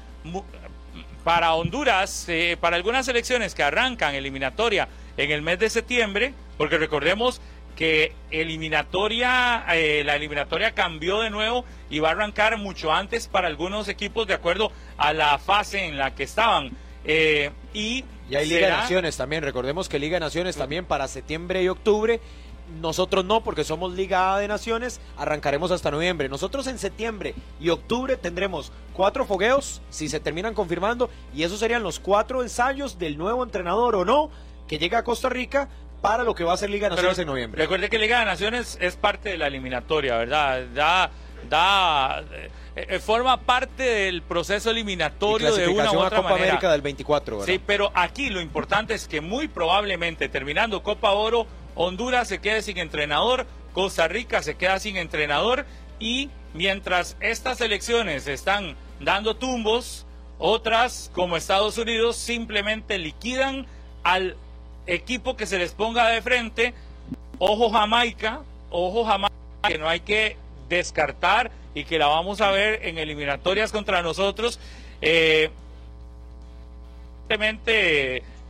[1.22, 6.76] para Honduras, eh, para algunas selecciones que arrancan eliminatoria en el mes de septiembre, porque
[6.78, 7.40] recordemos
[7.76, 13.46] que eliminatoria, eh, la eliminatoria cambió de nuevo y va a arrancar mucho antes para
[13.48, 16.70] algunos equipos de acuerdo a la fase en la que estaban.
[17.04, 19.42] Eh, y Y hay Liga de Naciones también.
[19.42, 22.20] Recordemos que Liga de Naciones también para septiembre y octubre.
[22.80, 26.30] Nosotros no, porque somos Liga de Naciones, arrancaremos hasta noviembre.
[26.30, 31.82] Nosotros en septiembre y octubre tendremos cuatro fogueos, si se terminan confirmando, y esos serían
[31.82, 34.30] los cuatro ensayos del nuevo entrenador o no,
[34.66, 35.68] que llega a Costa Rica
[36.00, 37.62] para lo que va a ser Liga de Pero Naciones en noviembre.
[37.62, 40.66] Recuerde que Liga de Naciones es parte de la eliminatoria, ¿verdad?
[40.74, 41.10] Da,
[41.50, 42.24] da,
[42.76, 46.50] eh, eh, forma parte del proceso eliminatorio de una u a otra Copa manera.
[46.50, 47.52] América del 24, ¿verdad?
[47.52, 51.46] Sí, pero aquí lo importante es que muy probablemente terminando Copa Oro,
[51.76, 55.66] Honduras se quede sin entrenador, Costa Rica se queda sin entrenador
[56.00, 60.04] y mientras estas elecciones están dando tumbos,
[60.38, 63.66] otras como Estados Unidos simplemente liquidan
[64.02, 64.36] al
[64.86, 66.74] equipo que se les ponga de frente.
[67.38, 69.34] Ojo Jamaica, ojo Jamaica,
[69.68, 70.36] que no hay que
[70.68, 74.60] descartar y que la vamos a ver en eliminatorias contra nosotros.
[75.00, 75.50] Eh,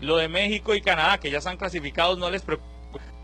[0.01, 2.69] lo de México y Canadá, que ya están clasificados, no les preocupa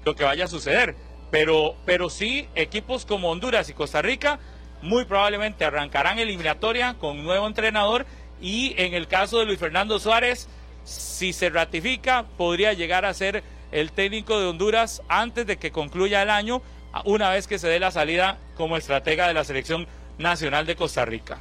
[0.05, 0.95] lo que vaya a suceder.
[1.31, 4.41] Pero, pero sí, equipos como Honduras y Costa Rica
[4.83, 8.07] muy probablemente arrancarán eliminatoria con nuevo entrenador
[8.41, 10.49] y en el caso de Luis Fernando Suárez,
[10.85, 16.23] si se ratifica, podría llegar a ser el técnico de Honduras antes de que concluya
[16.23, 16.63] el año,
[17.05, 19.87] una vez que se dé la salida como estratega de la selección
[20.19, 21.39] nacional de Costa Rica.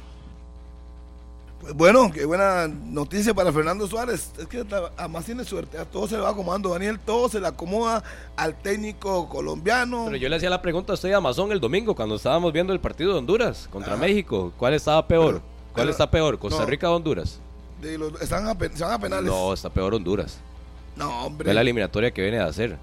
[1.60, 4.32] Pues bueno, qué buena noticia para Fernando Suárez.
[4.38, 4.64] Es que
[4.96, 5.76] además tiene suerte.
[5.76, 6.70] A todo se le va acomodando.
[6.70, 8.02] Daniel, todo se le acomoda
[8.34, 10.06] al técnico colombiano.
[10.06, 12.80] Pero yo le hacía la pregunta a usted, Amazon, el domingo, cuando estábamos viendo el
[12.80, 14.00] partido de Honduras contra Ajá.
[14.00, 14.54] México.
[14.56, 15.26] ¿Cuál estaba peor?
[15.34, 15.40] Pero-
[15.74, 16.38] ¿Cuál pero- está peor?
[16.38, 16.66] ¿Costa no.
[16.66, 17.40] Rica o Honduras?
[17.82, 19.26] De los- están a, se van a penales.
[19.30, 20.38] No, está peor Honduras.
[20.96, 21.46] No, hombre.
[21.46, 22.78] Ve la eliminatoria que viene de hacer.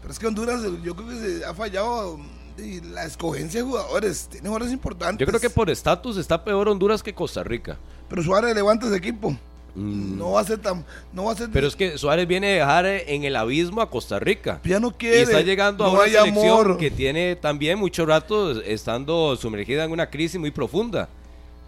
[0.00, 2.18] Pero es que Honduras, yo creo que se ha fallado
[2.58, 4.28] y la escogencia de jugadores.
[4.30, 5.18] Tiene jugadores importantes.
[5.18, 7.78] Yo creo que por estatus está peor Honduras que Costa Rica.
[8.08, 9.36] Pero Suárez levanta ese equipo.
[9.74, 10.84] No va a ser tan.
[11.12, 11.48] No va a ser.
[11.52, 14.60] Pero es que Suárez viene a dejar en el abismo a Costa Rica.
[14.64, 15.20] Ya no quiere.
[15.20, 16.76] Y está llegando no a una selección amor.
[16.76, 21.08] que tiene también mucho rato estando sumergida en una crisis muy profunda.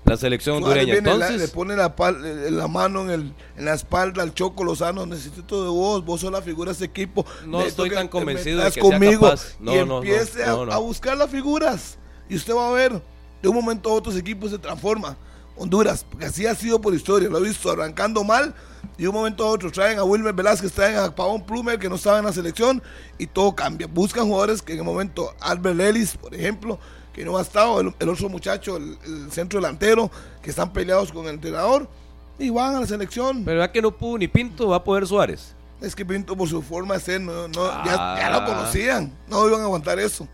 [0.05, 0.93] La selección hondureña.
[0.95, 4.35] la- Entonces, le pone la, pal- eh, la mano en, el, en la espalda al
[4.35, 5.07] Choco Lozano.
[5.07, 6.05] Necesito de vos.
[6.05, 7.25] Vos sos la figura de ese equipo.
[7.47, 9.55] No Necesito estoy tan convencido de que sea capaz.
[9.61, 10.63] No, y no, empiece no.
[10.73, 11.99] A, buscar las figuras.
[12.29, 13.01] Y usted va a ver.
[13.41, 15.17] De un momento a otro ese equipo se transforma.
[15.57, 17.29] Honduras, porque así ha sido por historia.
[17.29, 18.55] Lo he visto arrancando mal.
[18.99, 21.89] Y de un momento a otro traen a Wilmer Velázquez, traen a Pavón Plumer, que
[21.89, 22.83] no estaba en la selección.
[23.19, 23.87] Y todo cambia.
[23.87, 26.79] Buscan jugadores que en el momento, Albert Ellis, por ejemplo,
[27.13, 30.11] que no ha estado, el, el otro muchacho, el, el centro delantero,
[30.43, 31.89] que están peleados con el entrenador,
[32.39, 33.45] y van a la selección.
[33.45, 34.69] pero ¿verdad que no pudo ni Pinto?
[34.69, 35.55] Va a poder Suárez.
[35.81, 38.17] Es que Pinto, por su forma de ser, no, no, ya, Ah.
[38.19, 40.27] ya lo conocían, no iban a aguantar eso.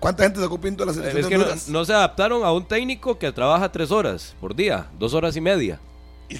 [0.00, 1.18] ¿Cuánta gente sacó Pinto de la selección?
[1.24, 4.86] Es de que no, se adaptaron a un técnico que trabaja tres horas por día,
[4.98, 5.78] dos horas y media.
[6.28, 6.36] Y,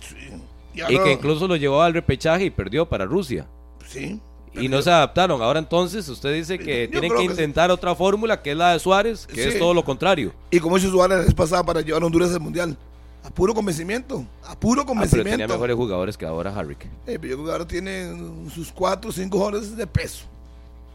[0.77, 3.47] y que incluso lo llevó al repechaje y perdió para Rusia.
[3.87, 4.21] Sí.
[4.57, 5.43] Y no se adaptaron.
[5.43, 8.73] Ahora entonces usted dice que Yo tienen que que intentar otra fórmula que es la
[8.73, 9.49] de Suárez, que Sí.
[9.49, 10.33] es todo lo contrario.
[10.51, 12.77] Y como hizo Suárez la vez pasada para llevar a Honduras al Mundial.
[13.25, 14.25] A puro convencimiento.
[14.47, 15.31] A puro Ah, pero convencimiento.
[15.31, 16.85] tenía mejores jugadores que ahora Harrick.
[17.07, 18.13] Eh, pero yo creo que ahora tiene
[18.55, 20.25] sus cuatro o cinco jugadores de peso.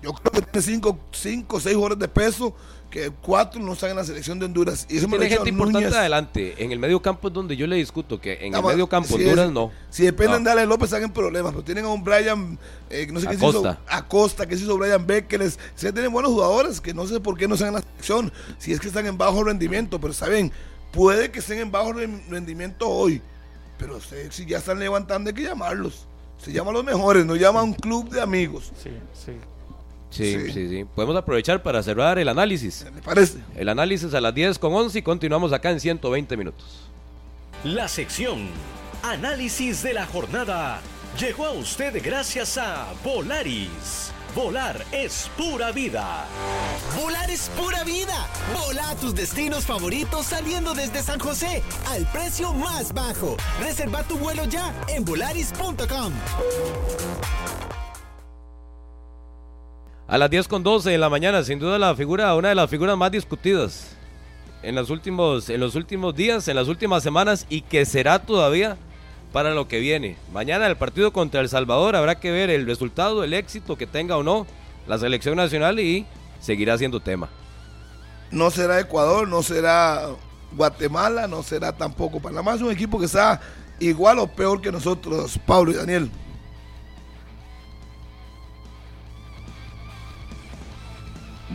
[0.02, 2.54] Yo creo que tiene cinco, cinco o seis jugadores de peso
[2.90, 4.88] que cuatro no están en la selección de Honduras.
[4.90, 5.98] Y eso me lo Tiene ha dicho gente importante Núñez.
[6.00, 6.56] adelante.
[6.64, 9.14] En el medio campo es donde yo le discuto que en el medio campo si
[9.24, 9.72] Honduras es- no.
[9.90, 10.46] Si dependen No.
[10.50, 11.52] de Ale López, están en problemas.
[11.52, 12.58] Pero tienen a un Brian,
[12.90, 13.60] eh, no sé qué se hizo.
[13.60, 13.80] Acosta.
[13.88, 15.60] Acosta, que se hizo Brian Beckles.
[15.76, 18.34] Se tienen buenos jugadores que no sé por qué no están en la selección.
[18.58, 20.00] Si es que están en bajo rendimiento.
[20.02, 20.52] Pero saben,
[20.92, 23.22] puede que estén en bajo ren- rendimiento hoy.
[23.78, 26.06] Pero usted, si ya están levantando, hay que llamarlos.
[26.38, 28.72] Se llaman los mejores, no llama a un club de amigos.
[28.82, 29.34] Sí, sí.
[30.10, 30.52] Sí, Sí.
[30.52, 30.86] sí, sí.
[30.96, 32.86] Podemos aprovechar para cerrar el análisis.
[32.94, 33.38] ¿Le parece?
[33.56, 36.66] El análisis a las 10 con 11 y continuamos acá en 120 minutos.
[37.64, 38.48] La sección
[39.04, 40.82] Análisis de la jornada
[41.20, 44.12] llegó a usted gracias a Volaris.
[44.36, 46.26] Volar es pura vida.
[47.02, 48.28] Volar es pura vida.
[48.54, 53.38] Vola a tus destinos favoritos saliendo desde San José al precio más bajo.
[53.60, 56.14] Reserva tu vuelo ya en volaris.com.
[60.10, 62.68] A las 10 con 12 de la mañana, sin duda la figura, una de las
[62.68, 63.96] figuras más discutidas
[64.64, 68.76] en los últimos, en los últimos días, en las últimas semanas y que será todavía
[69.32, 70.18] para lo que viene.
[70.34, 74.18] Mañana el partido contra El Salvador habrá que ver el resultado, el éxito que tenga
[74.18, 74.48] o no
[74.88, 76.08] la selección nacional y
[76.40, 77.30] seguirá siendo tema.
[78.32, 80.08] No será Ecuador, no será
[80.54, 82.56] Guatemala, no será tampoco Panamá.
[82.56, 83.42] Es un equipo que está
[83.78, 86.10] igual o peor que nosotros, Pablo y Daniel.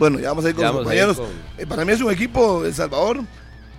[0.09, 1.17] Bueno, ya vamos a ir con Ya los compañeros.
[1.17, 1.25] con-
[1.57, 3.21] Eh, para mí es un equipo, El Salvador,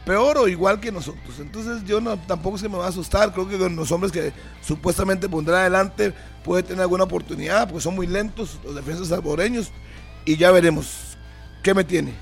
[0.04, 1.38] peor o igual que nosotros.
[1.38, 3.32] Entonces yo no, tampoco que me va a asustar.
[3.32, 6.12] Creo que con los hombres que supuestamente pondrá adelante
[6.44, 9.70] puede tener alguna oportunidad, porque son muy lentos los defensas salvadoreños.
[10.24, 11.16] Y ya veremos.
[11.62, 12.12] ¿Qué me tiene?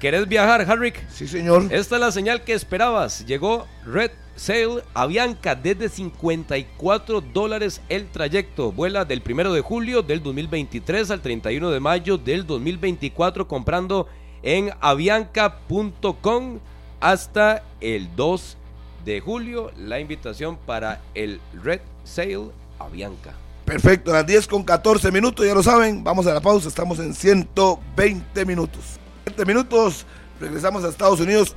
[0.00, 1.08] ¿Querés viajar, Harrick?
[1.08, 1.66] Sí, señor.
[1.70, 3.24] Esta es la señal que esperabas.
[3.26, 8.72] Llegó Red Sail Avianca desde 54 dólares el trayecto.
[8.72, 14.08] Vuela del 1 de julio del 2023 al 31 de mayo del 2024 comprando
[14.42, 16.58] en avianca.com
[17.00, 18.56] hasta el 2
[19.04, 19.70] de julio.
[19.78, 23.34] La invitación para el Red Sail Avianca.
[23.64, 26.98] Perfecto, a las 10 con 14 minutos, ya lo saben, vamos a la pausa, estamos
[26.98, 29.00] en 120 minutos.
[29.26, 30.06] 20 minutos,
[30.40, 31.54] regresamos a Estados Unidos.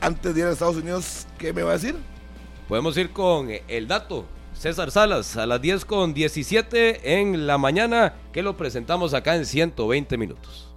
[0.00, 1.96] Antes de ir a Estados Unidos, ¿qué me va a decir?
[2.68, 4.26] Podemos ir con el dato.
[4.54, 9.46] César Salas a las 10 con 17 en la mañana que lo presentamos acá en
[9.46, 10.68] 120 minutos.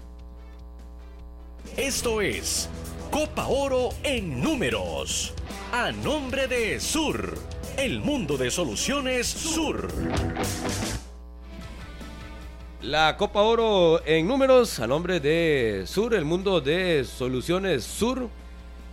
[1.75, 2.69] Esto es
[3.11, 5.33] Copa Oro en números.
[5.71, 7.37] A nombre de Sur,
[7.77, 9.87] el mundo de soluciones Sur.
[12.81, 18.29] La Copa Oro en números a nombre de Sur, el mundo de soluciones Sur.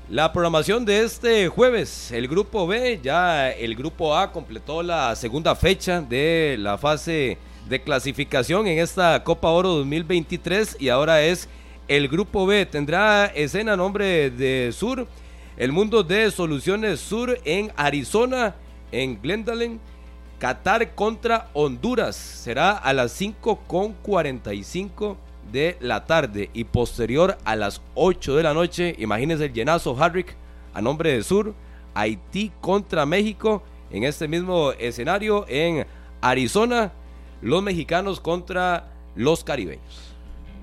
[0.09, 5.55] La programación de este jueves, el grupo B, ya el grupo A completó la segunda
[5.55, 7.36] fecha de la fase
[7.69, 11.47] de clasificación en esta Copa Oro 2023 y ahora es
[11.86, 12.65] el grupo B.
[12.65, 15.06] Tendrá escena a nombre de Sur,
[15.59, 18.56] el mundo de soluciones Sur en Arizona,
[18.90, 19.78] en Glendale.
[20.39, 25.16] Qatar contra Honduras será a las 5 con 45
[25.52, 28.94] de la tarde y posterior a las 8 de la noche.
[28.98, 30.35] Imagínense el llenazo Harrick
[30.73, 31.55] a nombre de Sur.
[31.94, 35.86] Haití contra México en este mismo escenario en
[36.20, 36.93] Arizona.
[37.40, 40.15] Los mexicanos contra los caribeños.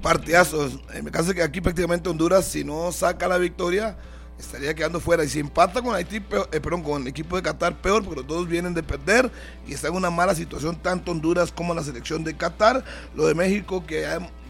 [0.01, 0.79] Partidazos.
[0.93, 3.97] Eh, me parece que aquí prácticamente Honduras, si no saca la victoria,
[4.41, 5.23] estaría quedando fuera.
[5.23, 8.27] Y si empata con Haití, peor- eh, con el equipo de Qatar, peor, porque los
[8.27, 9.31] dos vienen de perder
[9.67, 12.83] y está en una mala situación, tanto Honduras como la selección de Qatar.
[13.15, 14.05] Lo de México, que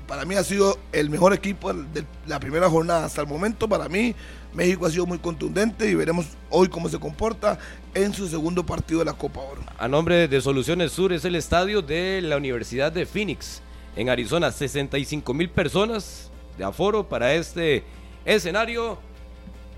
[0.07, 3.69] para mí ha sido el mejor equipo de la primera jornada hasta el momento.
[3.69, 4.13] Para mí,
[4.53, 7.57] México ha sido muy contundente y veremos hoy cómo se comporta
[7.93, 9.61] en su segundo partido de la Copa Oro.
[9.77, 13.61] A nombre de Soluciones Sur es el estadio de la Universidad de Phoenix
[13.95, 14.51] en Arizona.
[14.51, 17.83] 65 mil personas de aforo para este
[18.25, 18.99] escenario.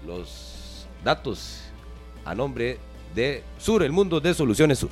[0.06, 1.62] Los datos
[2.26, 2.78] a nombre
[3.16, 4.90] de Sur, el mundo de Soluciones Sur.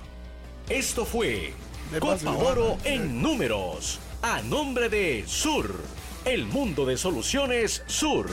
[0.70, 1.54] Esto fue
[2.00, 2.32] Copa.
[2.32, 4.00] Oro en números.
[4.22, 5.74] A nombre de Sur,
[6.26, 8.28] el mundo de soluciones Sur.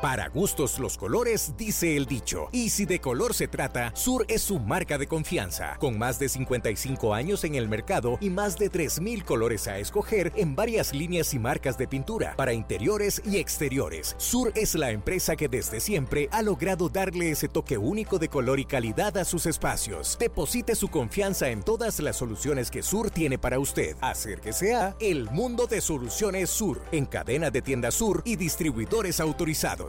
[0.00, 2.48] Para gustos los colores, dice el dicho.
[2.52, 5.76] Y si de color se trata, Sur es su marca de confianza.
[5.80, 10.32] Con más de 55 años en el mercado y más de 3.000 colores a escoger
[10.36, 14.14] en varias líneas y marcas de pintura para interiores y exteriores.
[14.18, 18.60] Sur es la empresa que desde siempre ha logrado darle ese toque único de color
[18.60, 20.16] y calidad a sus espacios.
[20.20, 23.96] Deposite su confianza en todas las soluciones que Sur tiene para usted.
[24.00, 29.87] Acérquese a El Mundo de Soluciones Sur, en cadena de tiendas Sur y distribuidores autorizados.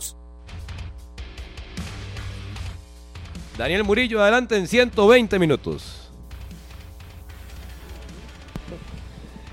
[3.60, 6.10] Daniel Murillo, adelante en 120 minutos.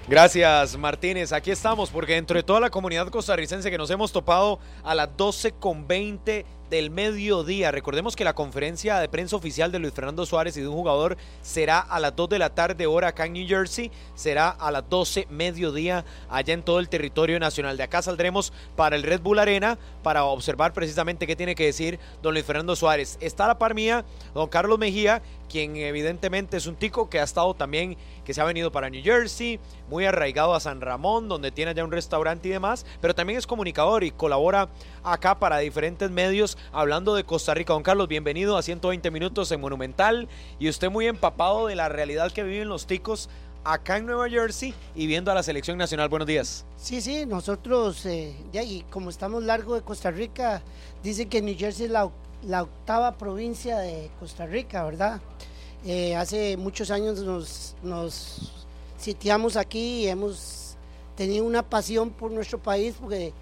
[0.06, 4.60] Gracias Martínez, aquí estamos porque dentro de toda la comunidad costarricense que nos hemos topado
[4.84, 7.70] a las 12 con 20 del mediodía.
[7.70, 11.16] Recordemos que la conferencia de prensa oficial de Luis Fernando Suárez y de un jugador
[11.42, 14.88] será a las 2 de la tarde hora acá en New Jersey, será a las
[14.88, 17.76] 12 mediodía allá en todo el territorio nacional.
[17.76, 21.98] De acá saldremos para el Red Bull Arena para observar precisamente qué tiene que decir
[22.22, 23.18] don Luis Fernando Suárez.
[23.20, 27.24] Está a la par mía don Carlos Mejía, quien evidentemente es un tico que ha
[27.24, 31.50] estado también, que se ha venido para New Jersey, muy arraigado a San Ramón, donde
[31.50, 34.68] tiene allá un restaurante y demás, pero también es comunicador y colabora
[35.02, 37.72] acá para diferentes medios hablando de Costa Rica.
[37.72, 40.28] Don Carlos, bienvenido a 120 minutos en Monumental
[40.58, 43.28] y usted muy empapado de la realidad que viven los ticos
[43.66, 46.08] acá en Nueva Jersey y viendo a la selección nacional.
[46.08, 46.64] Buenos días.
[46.76, 50.62] Sí, sí, nosotros, eh, ya, y como estamos largo de Costa Rica,
[51.02, 52.08] dicen que New Jersey es la,
[52.44, 55.20] la octava provincia de Costa Rica, ¿verdad?
[55.84, 58.66] Eh, hace muchos años nos, nos
[58.98, 60.76] sitiamos aquí y hemos
[61.16, 63.32] tenido una pasión por nuestro país, porque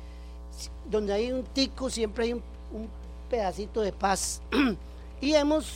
[0.90, 2.42] donde hay un tico siempre hay un,
[2.72, 2.88] un
[3.30, 4.42] pedacito de paz.
[5.20, 5.72] y hemos,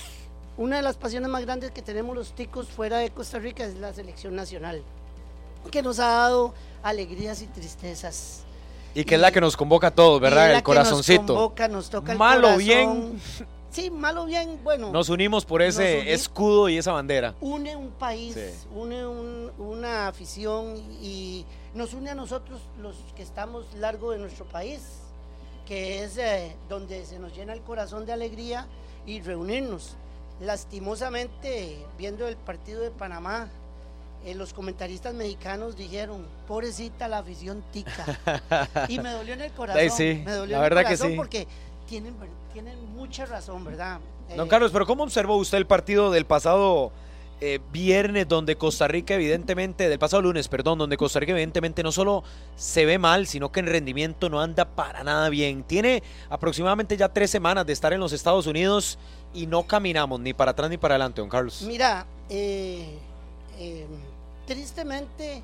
[0.57, 3.75] una de las pasiones más grandes que tenemos los ticos fuera de Costa Rica es
[3.77, 4.83] la selección nacional
[5.71, 8.43] que nos ha dado alegrías y tristezas.
[8.95, 10.45] Y que es la que nos convoca a todos, Y ¿verdad?
[10.47, 11.27] El que Nos corazoncito.
[11.35, 12.59] convoca, nos toca el Malo corazón.
[12.59, 13.21] bien.
[13.71, 14.91] Sí, malo bien, bueno.
[14.91, 17.35] Nos unimos por ese escudo y esa bandera.
[17.41, 18.67] Une un país, Sí.
[18.75, 21.45] une un- una afición y
[21.75, 24.81] nos une a nosotros los que estamos largo de nuestro país,
[25.67, 28.67] que es eh, donde se nos llena el corazón de alegría
[29.07, 29.97] y reunirnos.
[30.41, 33.49] Lastimosamente, viendo el partido de Panamá,
[34.25, 38.05] eh, los comentaristas mexicanos dijeron, pobrecita la afición tica.
[38.89, 39.91] y me dolió en el corazón.
[39.91, 41.17] Sí, me dolió la en el verdad que corazón sí.
[41.17, 41.47] porque
[41.89, 42.15] tienen,
[42.53, 44.01] tienen mucha razón, ¿verdad?
[44.37, 46.93] Don Eh, Carlos, pero ¿cómo observó usted el partido del pasado
[47.41, 51.93] eh, viernes donde Costa Rica evidentemente, del pasado lunes, perdón, donde Costa Rica evidentemente no
[51.93, 52.25] solo
[52.57, 55.63] se ve mal, sino que en rendimiento no anda para nada bien?
[55.63, 58.99] Tiene aproximadamente ya tres semanas de estar en los Estados Unidos
[59.33, 61.63] y no caminamos ni para atrás ni para adelante, don Carlos.
[61.63, 62.99] Mira, eh,
[63.59, 63.87] eh,
[64.49, 65.43] tristemente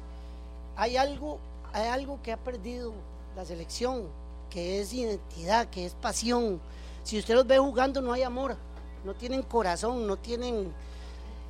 [0.76, 1.38] hay algo,
[1.72, 2.92] hay algo que ha perdido
[3.36, 4.04] la selección,
[4.50, 6.58] que es identidad, que es pasión.
[7.04, 8.56] Si usted los ve jugando no hay amor,
[9.04, 10.72] no tienen corazón, no tienen,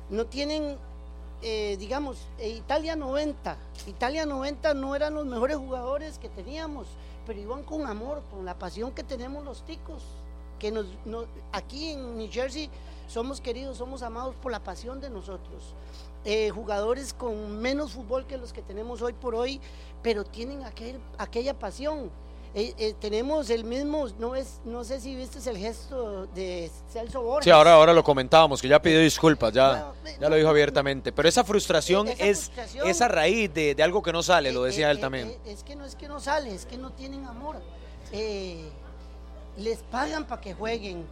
[0.09, 0.77] no tienen,
[1.41, 3.57] eh, digamos, eh, Italia 90.
[3.87, 6.87] Italia 90 no eran los mejores jugadores que teníamos,
[7.25, 10.03] pero iban con amor, con la pasión que tenemos los ticos
[10.59, 12.69] que nos, no- aquí en New Jersey
[13.07, 15.73] somos queridos, somos amados por la pasión de nosotros.
[16.25, 19.61] Eh, jugadores con menos fútbol que los que tenemos hoy por hoy,
[20.01, 22.09] pero tienen aquel, aquella pasión.
[22.55, 27.21] Eh, eh, tenemos el mismo, no es, no sé si viste el gesto de Celso
[27.21, 27.43] Borges.
[27.43, 31.11] Sí, ahora, ahora lo comentábamos, que ya pidió disculpas, ya, ya lo dijo abiertamente.
[31.11, 34.63] Pero esa frustración Esa es frustración- esa raíz de, de algo que no sale, lo
[34.63, 35.35] decía Eh, él también.
[35.45, 37.57] es que no es que no sale, es que no tienen amor.
[39.57, 41.05] Les pagan para que jueguen,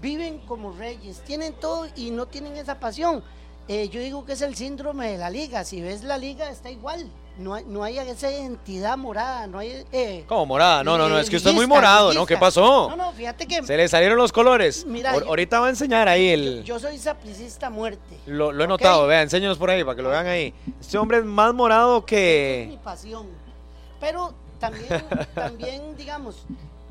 [0.00, 3.22] viven como reyes, tienen todo y no tienen esa pasión.
[3.68, 5.62] Eh, yo digo que es el síndrome de la liga.
[5.64, 7.06] Si ves la liga, está igual.
[7.38, 9.84] No hay, no hay esa identidad morada, no hay.
[9.92, 10.82] eh, ¿Cómo morada?
[10.82, 12.26] No, no, no, es que usted es muy morado, ¿no?
[12.26, 12.88] ¿Qué pasó?
[12.90, 13.62] No, no, fíjate que.
[13.62, 14.84] Se le salieron los colores.
[14.86, 16.64] Mira, yo- ahorita va a enseñar ahí el.
[16.64, 18.16] Yo soy sapricista muerte.
[18.26, 20.52] Lo, lo he notado, vea, enséñanos por ahí para que lo vean ahí.
[20.80, 22.78] Este hombre es más morado mi que.
[22.82, 23.26] pasión.
[24.00, 24.88] Pero también,
[25.34, 26.44] también digamos,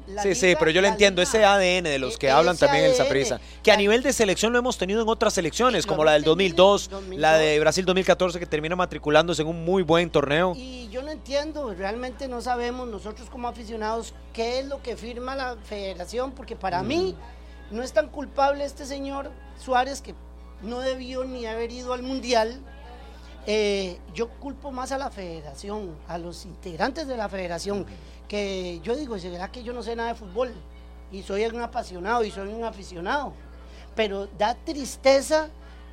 [0.08, 2.56] la Sí, sí, pero yo le la entiendo ese ADN de los que e- hablan
[2.56, 3.40] ese también el ADN, Saprissa.
[3.62, 6.24] Que a nivel de selección lo hemos tenido en otras selecciones, lo como la del
[6.24, 7.60] tenido 2002, en la de 2002.
[7.62, 10.54] Brasil 2014 que termina matriculándose en un muy buen torneo.
[10.56, 15.36] Y yo no entiendo, realmente no sabemos nosotros como aficionados qué es lo que firma
[15.36, 17.16] la federación, porque para mí
[17.72, 20.16] no es tan culpable este señor Suárez que
[20.62, 22.62] no debió ni haber ido al Mundial.
[23.50, 27.86] Eh, yo culpo más a la federación, a los integrantes de la federación,
[28.28, 30.54] que yo digo, ¿será que yo no sé nada de fútbol?
[31.14, 33.32] Y soy un apasionado y soy un aficionado.
[33.96, 35.48] Pero da tristeza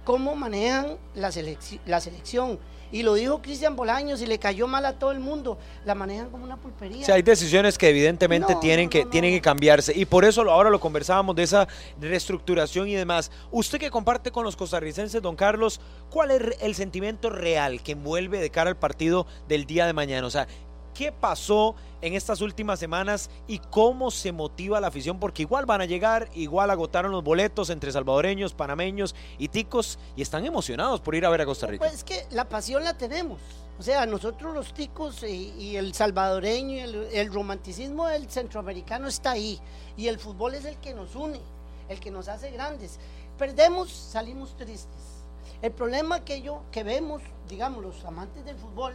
[0.04, 2.58] cómo manejan la, selecci- la selección.
[2.94, 5.58] Y lo dijo Cristian Bolaños y le cayó mal a todo el mundo.
[5.84, 7.02] La manejan como una pulpería.
[7.02, 9.92] O sea, hay decisiones que evidentemente No, tienen, no, que, no, tienen que cambiarse.
[9.96, 11.66] Y por eso ahora lo conversábamos de esa
[12.00, 13.32] reestructuración y demás.
[13.50, 18.38] Usted que comparte con los costarricenses, don Carlos, ¿cuál es el sentimiento real que envuelve
[18.38, 20.24] de cara al partido del día de mañana?
[20.24, 20.46] O sea,
[20.94, 25.18] ¿qué pasó en estas últimas semanas y cómo se motiva la afición?
[25.18, 30.22] Porque igual van a llegar, igual agotaron los boletos entre salvadoreños, panameños y ticos y
[30.22, 31.84] están emocionados por ir a ver a Costa Rica.
[31.84, 33.38] Pues es que la pasión la tenemos.
[33.78, 39.60] O sea, nosotros los ticos y, el salvadoreño el, el romanticismo del centroamericano está ahí.
[39.96, 41.40] Y el fútbol es el que nos une,
[41.88, 43.00] el que nos hace grandes.
[43.36, 45.24] Perdemos, salimos tristes.
[45.60, 48.94] El problema que yo, que vemos, digamos, los amantes del fútbol,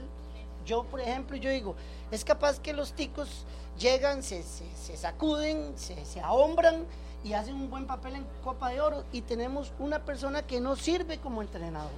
[0.65, 1.75] yo por ejemplo, yo digo,
[2.11, 3.45] es capaz que los ticos
[3.77, 6.85] llegan, se, se- se sacuden, se, se ahombran
[7.23, 10.75] y hacen un buen papel en Copa de Oro y tenemos una persona que no
[10.75, 11.91] sirve como entrenador.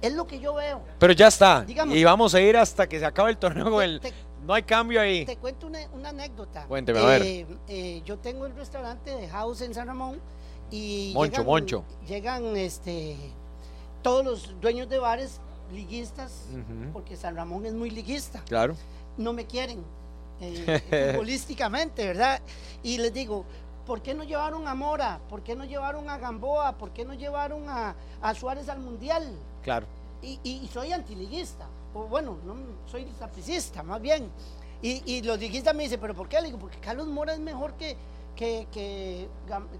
[0.00, 0.80] Es lo que yo veo.
[0.98, 1.62] Pero ya está.
[1.62, 4.00] Digamos- y vamos a ir hasta que se acabe el torneo el...
[4.44, 5.24] No hay cambio ahí.
[5.24, 6.64] Te cuento una, una anécdota.
[6.66, 7.22] Cuénteme, a ver.
[7.22, 10.20] Eh, eh, yo tengo el restaurante de House en San Ramón
[10.72, 11.84] y Moncho, llegan, Moncho.
[12.08, 13.16] llegan este,
[14.02, 15.40] todos los dueños de bares
[15.72, 16.44] liguistas,
[16.92, 18.42] porque San Ramón es muy liguista.
[18.46, 18.76] Claro.
[19.16, 19.82] No me quieren
[20.40, 22.40] eh, futbolísticamente, ¿verdad?
[22.82, 23.44] Y les digo,
[23.86, 25.20] ¿por qué no llevaron a Mora?
[25.28, 26.72] ¿Por qué no llevaron a Gamboa?
[26.78, 29.30] ¿Por qué no llevaron a, a Suárez al Mundial?
[29.62, 29.86] Claro.
[30.22, 32.54] y, y soy antiliguista, o bueno, no
[32.86, 34.30] soy sapricista, más bien.
[34.82, 36.40] Y, y los liguistas me dicen, ¿pero por qué?
[36.40, 37.96] Le digo, porque Carlos Mora es mejor que.
[38.34, 39.28] que, que,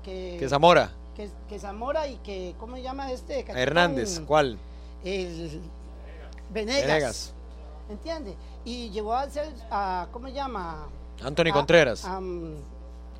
[0.04, 0.92] que, Que Zamora.
[1.16, 2.54] Que, que Zamora y que.
[2.58, 3.44] ¿Cómo se llama este?
[3.48, 4.58] Hernández, ¿cuál?
[5.04, 5.60] El.
[6.52, 6.86] Venegas.
[6.86, 7.32] Venegas.
[7.88, 8.36] ¿Entiende?
[8.64, 9.52] Y llevó a hacer.
[9.70, 10.86] A, ¿Cómo se llama?
[11.22, 12.04] Anthony A- Contreras.
[12.04, 12.20] A,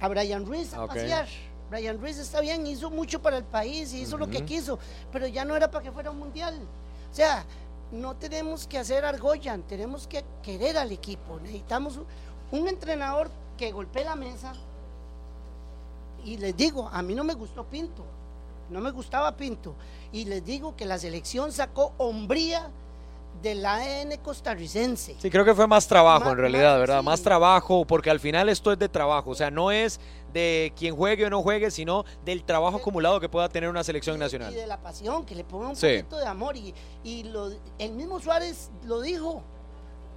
[0.01, 0.89] a Brian Ruiz a Ok.
[0.95, 1.27] pasear.
[1.71, 4.79] Brian Ruiz está bien, hizo mucho para el país, hizo lo que quiso,
[5.11, 6.55] pero ya no era para que fuera un mundial.
[7.11, 7.47] O sea,
[7.91, 11.41] no tenemos que hacer argollan, tenemos que querer al equipo.
[11.41, 12.07] Necesitamos un,
[12.61, 14.53] un entrenador que golpee la mesa.
[16.25, 18.05] Y les digo, a mí no me gustó Pinto,
[18.71, 19.75] no me gustaba Pinto.
[20.13, 22.69] Y les digo que la selección sacó hombría
[23.43, 25.17] del ADN costarricense.
[25.19, 27.01] Sí, creo que fue más trabajo en realidad, ¿verdad?
[27.01, 27.05] sí.
[27.05, 29.99] Más trabajo, porque al final esto es de trabajo, o sea, no es
[30.33, 34.17] de quien juegue o no juegue, sino del trabajo acumulado que pueda tener una selección
[34.17, 34.55] y nacional.
[34.55, 35.89] de la pasión, que le ponga un Sí.
[35.99, 36.57] poquito de amor.
[36.57, 36.73] Y,
[37.05, 39.43] y lo- el mismo Suárez lo dijo.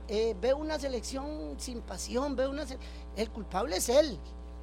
[0.07, 2.63] eh, veo una selección sin pasión, veo una
[3.15, 4.19] el culpable es él,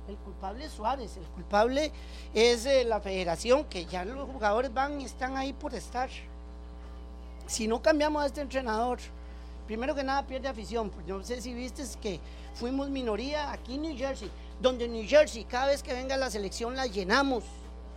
[0.06, 1.90] el culpable es Suárez, el culpable
[2.32, 6.08] es eh, la federación, que ya los jugadores van y están ahí por estar.
[7.52, 8.98] Si no cambiamos a este entrenador,
[9.66, 12.18] primero que nada pierde afición, porque no sé si viste que
[12.54, 16.30] fuimos minoría aquí en New Jersey, donde en New Jersey cada vez que venga la
[16.30, 17.44] selección la llenamos,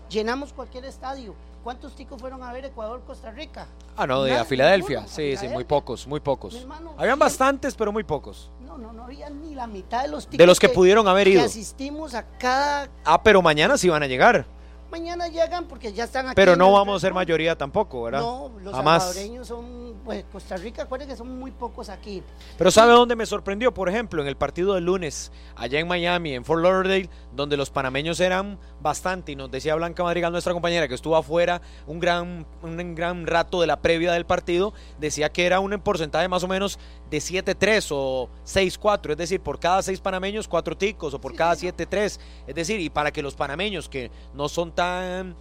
[0.09, 1.33] llenamos cualquier estadio.
[1.63, 3.65] ¿Cuántos ticos fueron a ver Ecuador, Costa Rica?
[3.95, 4.99] Ah, no, de Nada, a Filadelfia.
[4.99, 6.55] ninguno, a Sí, sí, muy pocos, muy pocos.
[6.55, 8.51] Hermano, Habían bastantes, pero muy pocos.
[8.67, 10.37] No, no, no había ni la mitad de los ticos.
[10.37, 11.39] De los que pudieron haber ido.
[11.39, 12.89] Que asistimos a cada.
[13.05, 14.45] Ah, pero mañana sí van a llegar.
[14.91, 16.35] Mañana llegan porque ya están aquí.
[16.35, 18.21] Pero no vamos a ser mayoría tampoco, ¿verdad?
[18.21, 19.03] No, los Jamás.
[19.03, 19.85] salvadoreños son.
[20.05, 22.21] Pues Costa Rica, acuérdense que son muy pocos aquí.
[22.59, 23.73] Pero ¿sabe dónde me sorprendió?
[23.73, 27.71] Por ejemplo, en el partido del lunes, allá en Miami, en Fort Lauderdale, donde los
[27.71, 32.45] panameños eran bastante, y nos decía Blanca Madrigal, nuestra compañera, que estuvo afuera un gran,
[32.61, 36.47] un gran rato de la previa del partido, decía que era un porcentaje más o
[36.47, 36.77] menos
[37.09, 41.55] de 7-3 o 6-4, es decir, por cada 6 panameños, 4 ticos, o por cada
[41.55, 45.35] 7-3, es decir, y para que los panameños que no son tan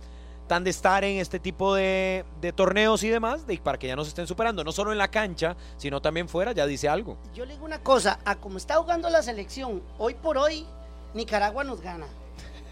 [0.47, 3.97] tan de estar en este tipo de, de torneos y demás, de, para que ya
[3.97, 7.17] nos estén superando, no solo en la cancha, sino también fuera, ya dice algo.
[7.35, 10.67] Yo le digo una cosa: a como está jugando la selección, hoy por hoy,
[11.15, 12.07] Nicaragua nos gana.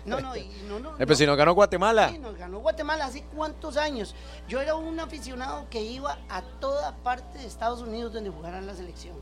[0.05, 0.99] No, no, y no, no.
[0.99, 2.11] Eh, pues si nos ganó Guatemala.
[2.11, 4.15] Sí, nos ganó Guatemala hace cuántos años.
[4.49, 8.74] Yo era un aficionado que iba a toda parte de Estados Unidos donde jugaran la
[8.74, 9.15] selección.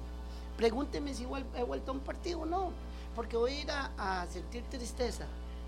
[0.57, 2.73] Pregúnteme si he vuelto a un partido o no,
[3.15, 5.25] porque voy a ir a, a sentir tristeza.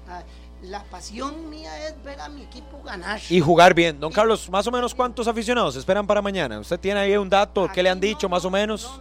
[0.08, 0.22] Ah,
[0.62, 3.20] la pasión mía es ver a mi equipo ganar.
[3.28, 4.00] Y jugar bien.
[4.00, 6.58] Don Carlos, más o menos cuántos aficionados esperan para mañana.
[6.58, 7.70] ¿Usted tiene ahí un dato?
[7.72, 9.00] ¿Qué le han dicho más o menos?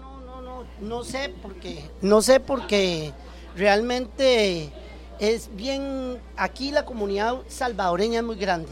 [0.79, 3.13] No sé porque, no sé porque
[3.55, 4.71] realmente
[5.22, 8.72] es bien, aquí la comunidad salvadoreña es muy grande,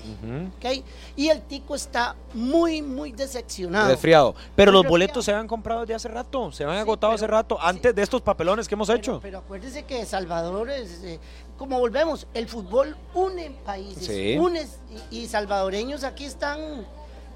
[0.57, 0.83] ¿ok?
[1.15, 3.87] Y el tico está muy, muy decepcionado.
[3.87, 4.33] Resfriado.
[4.55, 7.59] Pero Muy los boletos se habían comprado de hace rato, se habían agotado hace rato,
[7.61, 9.19] antes de estos papelones que hemos hecho.
[9.21, 11.19] Pero acuérdese que Salvador es, eh,
[11.55, 14.35] como volvemos, el fútbol une países, Sí.
[14.39, 14.65] une,
[15.11, 16.59] y, y salvadoreños aquí están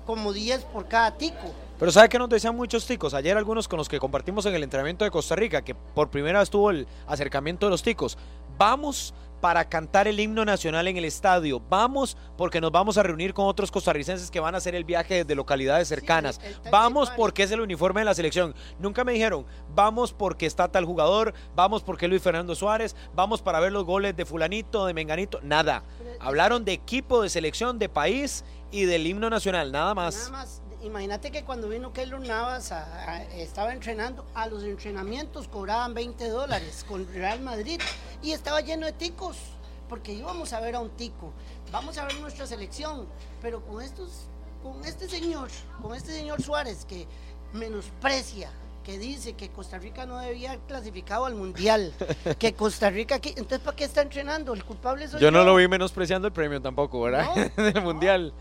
[0.07, 1.53] como 10 por cada tico.
[1.79, 3.13] Pero ¿sabe qué nos decían muchos ticos?
[3.13, 6.39] Ayer algunos con los que compartimos en el entrenamiento de Costa Rica, que por primera
[6.39, 8.17] vez tuvo el acercamiento de los ticos.
[8.57, 9.13] Vamos
[9.43, 11.61] para cantar el himno nacional en el estadio.
[11.69, 15.15] Vamos porque nos vamos a reunir con otros costarricenses que van a hacer el viaje
[15.15, 16.39] desde localidades cercanas.
[16.71, 18.55] Vamos porque es el uniforme de la selección.
[18.79, 23.41] Nunca me dijeron, vamos porque está tal jugador, vamos porque es Luis Fernando Suárez, vamos
[23.41, 25.41] para ver los goles de fulanito, de menganito.
[25.43, 25.83] Nada.
[26.21, 29.73] Hablaron de equipo, de selección, de país y del himno nacional.
[29.73, 30.31] Nada más.
[30.31, 32.73] Nada más, imagínate que cuando vino Keylor Navas,
[33.35, 37.79] estaba entrenando, a los entrenamientos cobraban 20 dólares con Real Madrid
[38.21, 39.37] y estaba lleno de ticos,
[39.89, 41.31] porque íbamos a ver a un tico,
[41.71, 43.07] vamos a ver nuestra selección,
[43.41, 44.25] pero con estos,
[44.61, 45.49] con este señor,
[45.81, 47.07] con este señor Suárez que
[47.53, 48.51] menosprecia,
[48.83, 51.93] que dice que Costa Rica no debía haber clasificado al mundial,
[52.39, 54.53] que Costa Rica aquí, entonces ¿para qué está entrenando?
[54.53, 55.27] El culpable soy yo.
[55.27, 57.33] Yo no lo vi menospreciando el premio tampoco, ¿verdad?
[57.55, 58.33] Del mundial.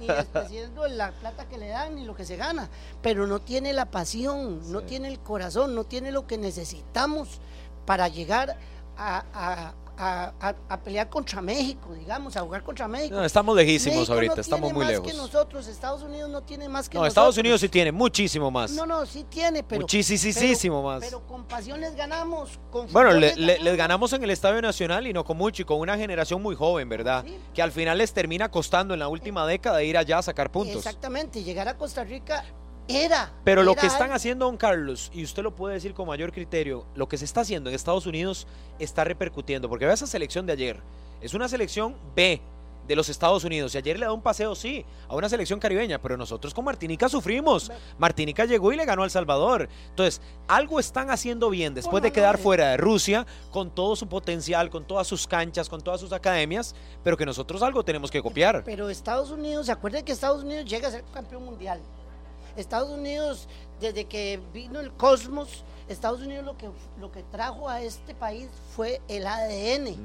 [0.00, 2.68] ni, despreciando la plata que le dan ni lo que se gana,
[3.02, 7.40] pero no tiene la pasión, no tiene el corazón, no tiene lo que necesitamos
[7.84, 8.56] para llegar
[8.96, 13.16] a, a- a- a- a pelear contra México, digamos, a jugar contra México.
[13.16, 15.06] No, estamos lejísimos México ahorita, no estamos tiene muy más lejos.
[15.10, 17.08] que nosotros, Estados Unidos no tiene más que No, nosotros.
[17.10, 18.70] Estados Unidos sí tiene muchísimo más.
[18.70, 19.80] No, no, sí tiene, pero.
[19.80, 21.00] Muchísimo más.
[21.00, 22.58] Pero con pasión les ganamos.
[22.70, 25.64] Con Bueno, le- le- les ganamos en el Estadio Nacional y no con mucho, y
[25.64, 27.24] con una generación muy joven, ¿verdad?
[27.52, 30.76] Que al final les termina costando en la última década ir allá a sacar puntos.
[30.76, 32.44] Exactamente, llegar a Costa Rica
[32.88, 33.32] era.
[33.44, 36.32] Pero lo era que están haciendo, don Carlos, y usted lo puede decir con mayor
[36.32, 38.46] criterio, lo que se está haciendo en Estados Unidos
[38.78, 39.68] está repercutiendo.
[39.68, 40.80] Porque vea esa selección de ayer.
[41.20, 42.40] Es una selección B
[42.88, 43.74] de los Estados Unidos.
[43.74, 46.00] Y ayer le da un paseo, sí, a una selección caribeña.
[46.00, 47.70] Pero nosotros con Martinica sufrimos.
[47.98, 49.68] Martinica llegó y le ganó a El Salvador.
[49.90, 54.70] Entonces, algo están haciendo bien después de quedar fuera de Rusia, con todo su potencial,
[54.70, 56.74] con todas sus canchas, con todas sus academias.
[57.04, 58.64] Pero que nosotros algo tenemos que copiar.
[58.64, 61.80] Pero Estados Unidos, ¿se acuerdan que Estados Unidos llega a ser campeón mundial?
[62.60, 63.48] Estados Unidos,
[63.80, 66.68] desde que vino el Cosmos, Estados Unidos lo que,
[67.00, 69.96] lo que trajo a este país fue el ADN.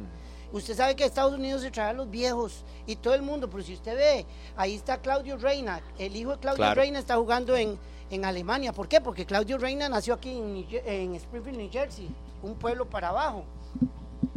[0.51, 3.63] Usted sabe que Estados Unidos se trae a los viejos y todo el mundo, pero
[3.63, 4.25] si usted ve,
[4.55, 6.79] ahí está Claudio Reina, el hijo de Claudio Claro.
[6.79, 7.77] Reina está jugando en,
[8.11, 8.71] en Alemania.
[8.71, 9.01] ¿Por qué?
[9.01, 12.07] Porque Claudio Reina nació aquí en Springfield, New Jersey,
[12.43, 13.45] un pueblo para abajo.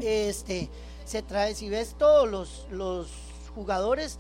[0.01, 0.71] Este,
[1.05, 3.09] se trae, si ves todos los, los
[3.55, 4.19] jugadores,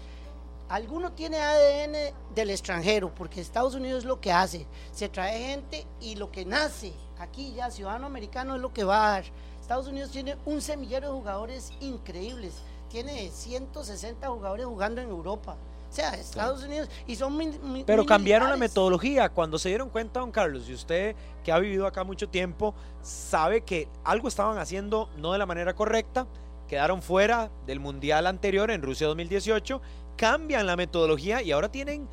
[0.68, 5.86] alguno tiene ADN del extranjero, porque Estados Unidos es lo que hace, se trae gente
[6.00, 9.24] y lo que nace aquí ya, ciudadano americano, es lo que va a dar.
[9.60, 12.54] Estados Unidos tiene un semillero de jugadores increíbles,
[12.88, 15.56] tiene 160 jugadores jugando en Europa.
[15.88, 19.28] O sea, Estados Unidos, y son muy, muy- Pero cambiaron la metodología.
[19.28, 23.62] Cuando se dieron cuenta, don Carlos, y usted que ha vivido acá mucho tiempo, sabe
[23.62, 26.26] que algo estaban haciendo no de la manera correcta,
[26.68, 29.80] quedaron fuera del Mundial anterior en Rusia 2018,
[30.16, 32.08] cambian la metodología y ahora tienen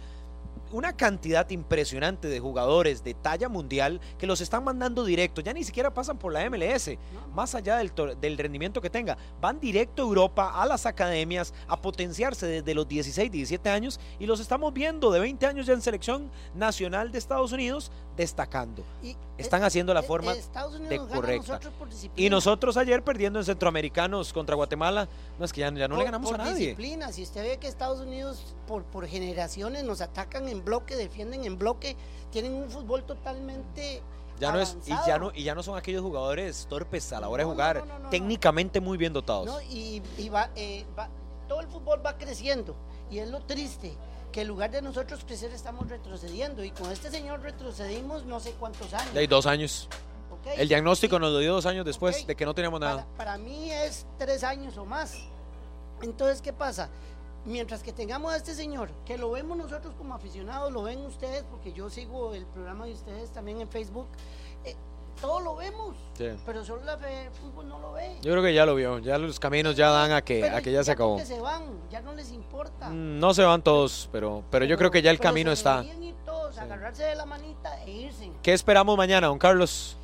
[0.74, 5.64] una cantidad impresionante de jugadores de talla mundial que los están mandando directo, ya ni
[5.64, 6.98] siquiera pasan por la MLS,
[7.34, 11.80] más allá del, del rendimiento que tenga, van directo a Europa, a las academias, a
[11.80, 15.82] potenciarse desde los 16, 17 años y los estamos viendo de 20 años ya en
[15.82, 18.84] selección nacional de Estados Unidos destacando.
[19.02, 20.42] Y Están haciendo la eh, forma de
[21.00, 21.60] correcta.
[21.60, 22.10] nosotros.
[22.16, 25.08] Y nosotros ayer perdiendo en centroamericanos contra Guatemala,
[25.40, 26.60] no es que ya, ya no le ganamos por a nadie.
[26.68, 31.46] disciplina, si usted ve que Estados Unidos por, por generaciones nos atacan en bloque, defienden
[31.46, 31.96] en bloque,
[32.32, 34.02] tienen un fútbol totalmente
[34.40, 37.30] Ya no es, y ya no, y ya no son aquellos jugadores torpes a la
[37.30, 39.46] hora de No, jugar, no, no, técnicamente muy bien dotados.
[39.48, 39.62] ¿no?
[39.62, 41.10] Y, y va, eh, va-
[41.48, 42.76] todo el fútbol va creciendo
[43.12, 43.94] y es lo triste
[44.34, 48.52] que en lugar de nosotros crecer estamos retrocediendo y con este señor retrocedimos no sé
[48.60, 49.14] cuántos años.
[49.14, 49.88] De dos años.
[50.32, 50.54] ¿ok?
[50.58, 52.26] El diagnóstico nos lo dio dos años después Ok.
[52.26, 53.06] de que no teníamos nada.
[53.16, 55.16] Para mí es tres años o más.
[56.02, 56.90] Entonces, ¿qué pasa?
[57.46, 61.44] Mientras que tengamos a este señor, que lo vemos nosotros como aficionados, lo ven ustedes,
[61.44, 64.08] porque yo sigo el programa de ustedes también en Facebook,
[64.66, 64.76] eh,
[65.22, 66.28] todo lo vemos, Sí.
[66.46, 68.18] pero solo la fe del fútbol no lo ve.
[68.22, 70.62] Yo creo que ya lo vio, ya los caminos ya dan a que, Pero a
[70.62, 71.14] que ya se acabó.
[71.14, 72.90] porque se van, ya no les importa.
[72.90, 75.84] Mm, No se van todos, pero, pero yo creo que ya el camino se está.
[75.84, 78.32] ir todos, agarrarse de la manita e irse.
[78.42, 79.98] ¿Qué esperamos mañana, don Carlos?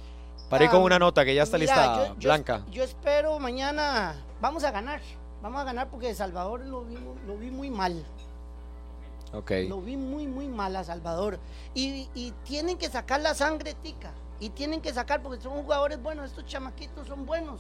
[0.50, 2.62] Para ir con una nota que ya está mira, lista, yo- yo- blanca.
[2.72, 5.00] Yo espero mañana, vamos a ganar,
[5.44, 8.04] vamos a ganar porque Salvador lo vi, lo vi muy mal.
[9.32, 9.52] Ok.
[9.68, 11.38] Lo vi muy, muy mal a Salvador.
[11.76, 14.12] Y, y tienen que sacar la sangre tica.
[14.40, 17.60] Y tienen que sacar porque son jugadores buenos, estos chamaquitos son buenos.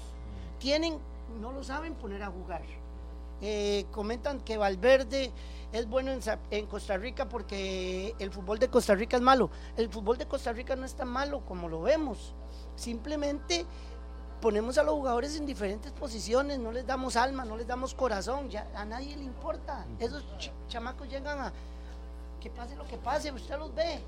[0.60, 1.00] Tienen,
[1.40, 2.62] no lo saben poner a jugar.
[3.42, 5.32] Eh, comentan que Valverde
[5.72, 6.12] es bueno
[6.52, 9.50] en, Costa Rica porque el fútbol de Costa Rica es malo.
[9.78, 12.34] El fútbol de Costa Rica no es tan malo como lo vemos.
[12.76, 13.66] Simplemente
[14.42, 18.50] ponemos a los jugadores en diferentes posiciones, no les damos alma, no les damos corazón,
[18.50, 19.86] ya a nadie le importa.
[20.00, 21.54] Esos ch- chamacos llegan a
[22.40, 24.02] que pase lo que pase, usted los ve.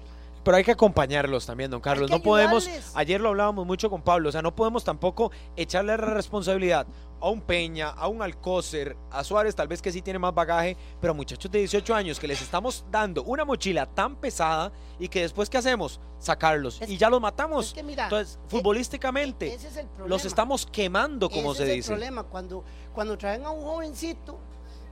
[0.44, 2.10] Pero hay que acompañarlos también, don Carlos.
[2.10, 2.92] no podemos, ayudarles.
[2.96, 6.88] ayer lo hablábamos mucho con Pablo, o sea, no podemos tampoco echarle la responsabilidad
[7.20, 10.76] a un Peña, a un Alcócer, a Suárez, tal vez que sí tiene más bagaje,
[11.00, 15.08] pero a muchachos de 18 años que les estamos dando una mochila tan pesada y
[15.08, 16.00] que después, ¿qué hacemos?
[16.18, 16.82] Sacarlos.
[16.88, 17.68] y ya los matamos.
[17.68, 20.10] es que mira, Entonces, e- futbolísticamente, ese es el problema.
[20.10, 21.88] los estamos quemando, como Ese se es el dice.
[21.92, 22.64] problema, cuando,
[22.94, 24.40] cuando traen a un jovencito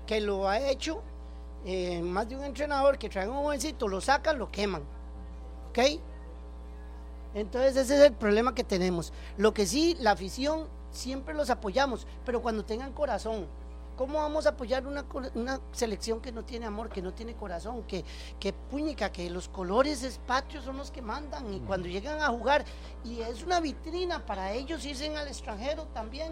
[0.06, 1.02] que lo ha hecho,
[1.66, 4.84] eh, más de un entrenador que traen a un jovencito, lo sacan, lo queman.
[5.70, 5.80] ¿Ok?
[7.36, 9.14] Entonces ese es el problema que tenemos.
[9.38, 13.48] Lo que sí, la afición siempre los apoyamos, pero cuando tengan corazón.
[13.96, 15.06] ¿Cómo vamos a apoyar una,
[15.36, 18.06] una selección que no tiene amor, que no tiene corazón, que,
[18.40, 22.30] que puñica, que los colores es patrios son los que mandan y cuando llegan a
[22.30, 22.64] jugar,
[23.04, 26.32] y es una vitrina para ellos irse al extranjero también,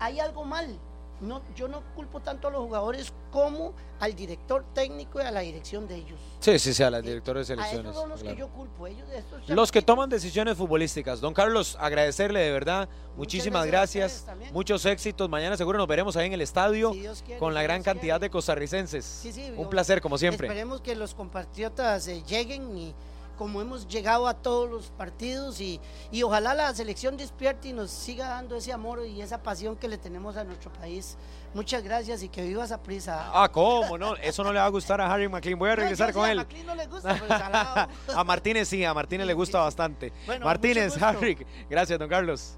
[0.00, 0.76] hay algo mal.
[1.20, 5.40] No, yo no culpo tanto a los jugadores como al director técnico y a la
[5.40, 6.18] dirección de ellos.
[6.40, 7.90] Sí, sí, sí, a las directores de A selecciones.
[7.92, 8.34] esos son los claro.
[8.36, 11.20] que yo culpo, ellos estos Los que toman decisiones futbolísticas.
[11.20, 12.88] Don Carlos, agradecerle de verdad.
[13.16, 14.34] Muchísimas gracias a.
[14.52, 15.28] Muchos éxitos.
[15.30, 18.26] Mañana seguro nos veremos ahí en el estadio quiere, con la gran Dios cantidad quiere.
[18.26, 19.04] de costarricenses.
[19.04, 20.48] Sí, sí, Un placer, como siempre.
[20.48, 22.94] Esperemos que los compatriotas eh, lleguen y
[23.36, 25.80] como hemos llegado a todos los partidos y,
[26.10, 29.88] y ojalá la selección despierte y nos siga dando ese amor y esa pasión que
[29.88, 31.16] le tenemos a nuestro país.
[31.54, 33.30] Muchas gracias y que viva esa prisa.
[33.32, 34.16] Ah, ¿cómo no?
[34.16, 35.58] Eso no le va a gustar a Harry McLean.
[35.58, 36.38] Voy a No, regresar yo sé, con a él.
[36.38, 37.88] McLean no le gusta, salado.
[38.16, 40.12] a Martínez sí, a Martínez le gusta bastante.
[40.26, 41.00] Bueno, Martínez.
[41.00, 41.38] Harry,
[41.70, 42.54] gracias, don Carlos.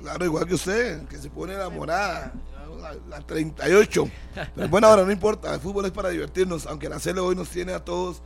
[0.00, 2.32] Claro, igual que usted, que se pone enamorada.
[2.80, 4.08] La, la 38.
[4.54, 7.48] Pero bueno, ahora no importa, el fútbol es para divertirnos, aunque la CL hoy nos
[7.48, 8.20] tiene a todos,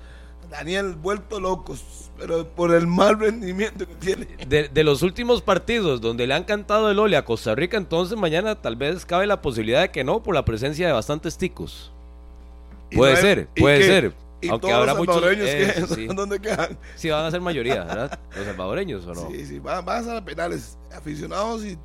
[0.51, 4.27] Daniel, vuelto locos, pero por el mal rendimiento que tiene.
[4.47, 8.17] De, de los últimos partidos donde le han cantado el ole a Costa Rica, entonces
[8.19, 11.93] mañana tal vez cabe la posibilidad de que no, por la presencia de bastantes ticos.
[12.91, 14.13] Puede no hay- ser, puede que- ser.
[14.41, 15.15] y Aunque todos habrá los muchos.
[15.17, 16.07] salvadoreños eh, que- sí.
[16.15, 16.79] ¿dónde quedan?
[16.97, 18.19] Sí, van a ser mayoría, ¿verdad?
[18.35, 19.29] Los salvadoreños o no.
[19.31, 20.79] Sí, sí, van, van a ser a penales.
[20.95, 21.77] Aficionados y,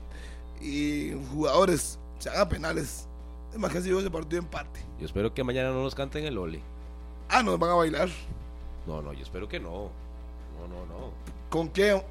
[0.66, 3.08] y jugadores se hagan penales.
[3.52, 4.80] Es más que si ese partido empate.
[5.00, 6.62] Yo espero que mañana no nos canten el ole.
[7.28, 8.10] Ah, nos van a bailar.
[8.88, 9.90] No, no, yo espero que no.
[10.60, 11.12] No, no, no.
[11.50, 12.02] ¿Con qué?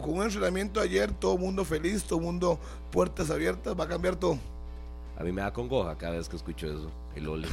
[0.00, 2.58] Con un entrenamiento ayer, todo mundo feliz, todo mundo
[2.90, 4.38] puertas abiertas, va a cambiar todo.
[5.18, 6.90] A mí me da congoja cada vez que escucho eso.
[7.14, 7.48] El ole.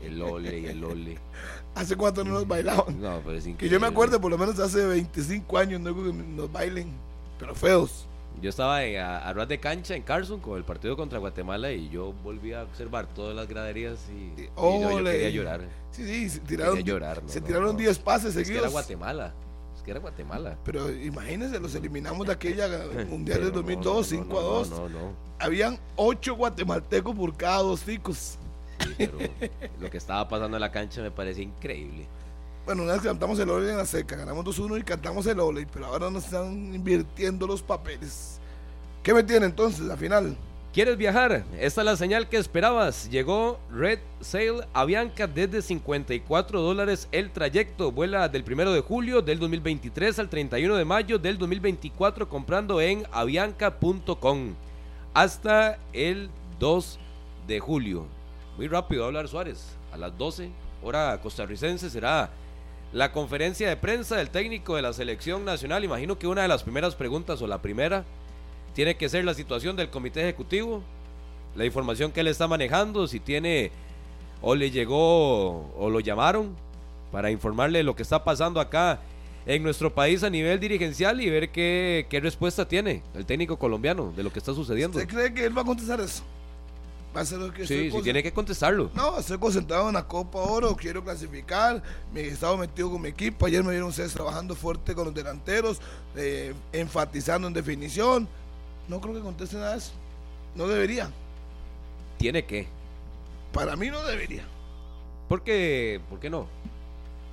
[0.00, 1.18] El ole y el ole.
[1.76, 3.00] ¿Hace cuánto no nos bailaban?
[3.00, 3.74] No, pues es Que increíble.
[3.76, 6.92] yo me acuerdo, por lo menos hace 25 años, no que nos bailen,
[7.38, 8.06] pero feos.
[8.42, 11.72] Yo estaba en, a, a ras de cancha en Carson con el partido contra Guatemala
[11.72, 15.60] y yo volví a observar todas las graderías y, y yo, yo quería llorar.
[15.92, 17.78] Sí, sí, se tiraron, llorar, no, se no, tiraron no.
[17.78, 18.64] 10 pases Es que seguidos.
[18.64, 19.32] era Guatemala.
[19.76, 20.58] Es que era Guatemala.
[20.64, 22.68] Pero imagínense, los eliminamos de aquella
[23.08, 24.70] Mundial del no, 2002, no, 5 no, a 2.
[24.70, 25.12] No, no, no.
[25.38, 28.38] Habían 8 guatemaltecos por cada dos ticos.
[28.80, 29.18] Sí, pero
[29.80, 32.06] lo que estaba pasando en la cancha me parece increíble.
[32.64, 35.66] Bueno, una vez cantamos el Ole en la seca, ganamos 2-1 y cantamos el Ole,
[35.70, 38.40] pero ahora nos están invirtiendo los papeles.
[39.02, 40.34] ¿Qué me tiene entonces, la final?
[40.72, 41.44] ¿Quieres viajar?
[41.60, 43.10] Esta es la señal que esperabas.
[43.10, 47.92] Llegó Red Sail Avianca desde 54 dólares el trayecto.
[47.92, 53.04] Vuela del 1 de julio del 2023 al 31 de mayo del 2024 comprando en
[53.12, 54.54] avianca.com
[55.12, 56.98] hasta el 2
[57.46, 58.06] de julio.
[58.56, 59.76] Muy rápido va a hablar Suárez.
[59.92, 60.50] A las 12
[60.82, 62.30] hora costarricense será
[62.94, 65.82] la conferencia de prensa del técnico de la selección nacional.
[65.82, 68.04] Imagino que una de las primeras preguntas o la primera
[68.72, 70.80] tiene que ser la situación del comité ejecutivo,
[71.56, 73.72] la información que él está manejando, si tiene
[74.40, 76.54] o le llegó o lo llamaron
[77.10, 79.00] para informarle lo que está pasando acá
[79.44, 84.12] en nuestro país a nivel dirigencial y ver qué, qué respuesta tiene el técnico colombiano
[84.16, 84.98] de lo que está sucediendo.
[84.98, 86.22] ¿Usted cree que él va a contestar eso?
[87.16, 88.90] Va a ser lo que Sí, tiene que contestarlo.
[88.94, 91.80] No, estoy concentrado en la Copa Oro, quiero clasificar,
[92.12, 95.14] me he estado metido con mi equipo, ayer me vieron ustedes trabajando fuerte con los
[95.14, 95.80] delanteros,
[96.16, 98.26] eh, enfatizando en definición.
[98.88, 99.92] No creo que conteste nada de eso.
[100.56, 101.08] No debería.
[102.18, 102.66] Tiene que.
[103.52, 104.44] Para mí no debería.
[105.28, 106.46] ¿Por qué, ¿Por qué no?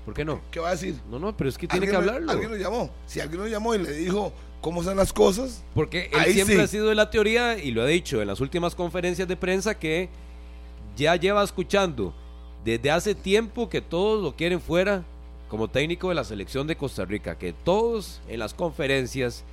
[0.05, 0.41] ¿Por qué no?
[0.51, 0.99] ¿Qué va a decir?
[1.09, 2.31] No, no, pero es que tiene que ¿Alguien lo- hablarlo.
[2.31, 2.89] Alguien lo llamó.
[3.07, 4.31] Si alguien lo llamó y le dijo
[4.61, 6.61] cómo son las cosas, Porque él Ahí siempre sí.
[6.61, 9.77] ha sido de la teoría y lo ha dicho en las últimas conferencias de prensa
[9.77, 10.07] que
[10.95, 12.13] ya lleva escuchando
[12.63, 15.03] desde hace tiempo que todos lo quieren fuera
[15.49, 19.43] como técnico de la selección de Costa Rica, que todos en las conferencias,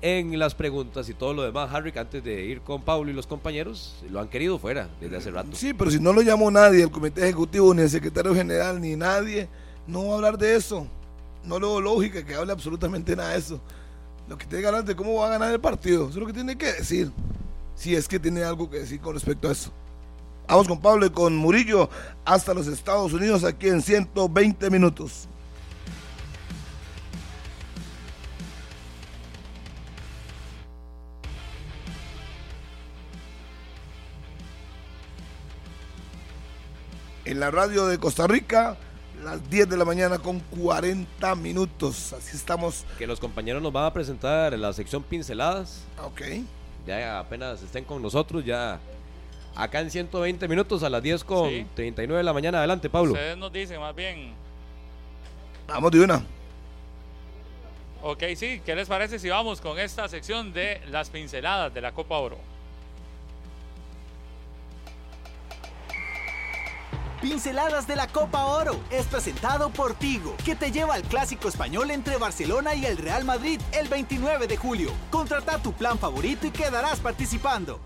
[0.00, 3.26] en las preguntas y todo lo demás, Harry, antes de ir con Pablo y los
[3.26, 5.50] compañeros, lo han querido fuera desde hace rato.
[5.54, 8.94] Sí, pero si no lo llamó nadie, el comité ejecutivo, ni el secretario general, ni
[8.96, 9.48] nadie,
[9.86, 10.86] no va a hablar de eso.
[11.44, 13.60] No lo lógica que hable absolutamente nada de eso.
[14.28, 16.04] Lo que tiene que hablar de cómo va a ganar el partido.
[16.08, 17.12] Eso es lo que tiene que decir.
[17.74, 19.72] Si es que tiene algo que decir con respecto a eso.
[20.48, 21.90] Vamos con Pablo y con Murillo
[22.24, 25.28] hasta los Estados Unidos aquí en 120 minutos.
[37.24, 38.76] En la radio de Costa Rica,
[39.26, 42.12] las 10 de la mañana con 40 minutos.
[42.12, 42.84] Así estamos.
[42.96, 45.82] Que los compañeros nos van a presentar en la sección pinceladas.
[46.00, 46.22] Ok.
[46.86, 48.78] Ya apenas estén con nosotros, ya
[49.56, 52.58] acá en 120 minutos a las 10 con 39 de la mañana.
[52.58, 53.14] Adelante, Pablo.
[53.14, 54.32] Ustedes nos dicen más bien.
[55.66, 56.24] Vamos de una.
[58.04, 61.90] Ok, sí, ¿qué les parece si vamos con esta sección de las pinceladas de la
[61.90, 62.38] Copa Oro?
[67.20, 71.90] Pinceladas de la Copa Oro es presentado por Tigo, que te lleva al clásico español
[71.90, 74.92] entre Barcelona y el Real Madrid el 29 de julio.
[75.10, 77.80] Contrata tu plan favorito y quedarás participando.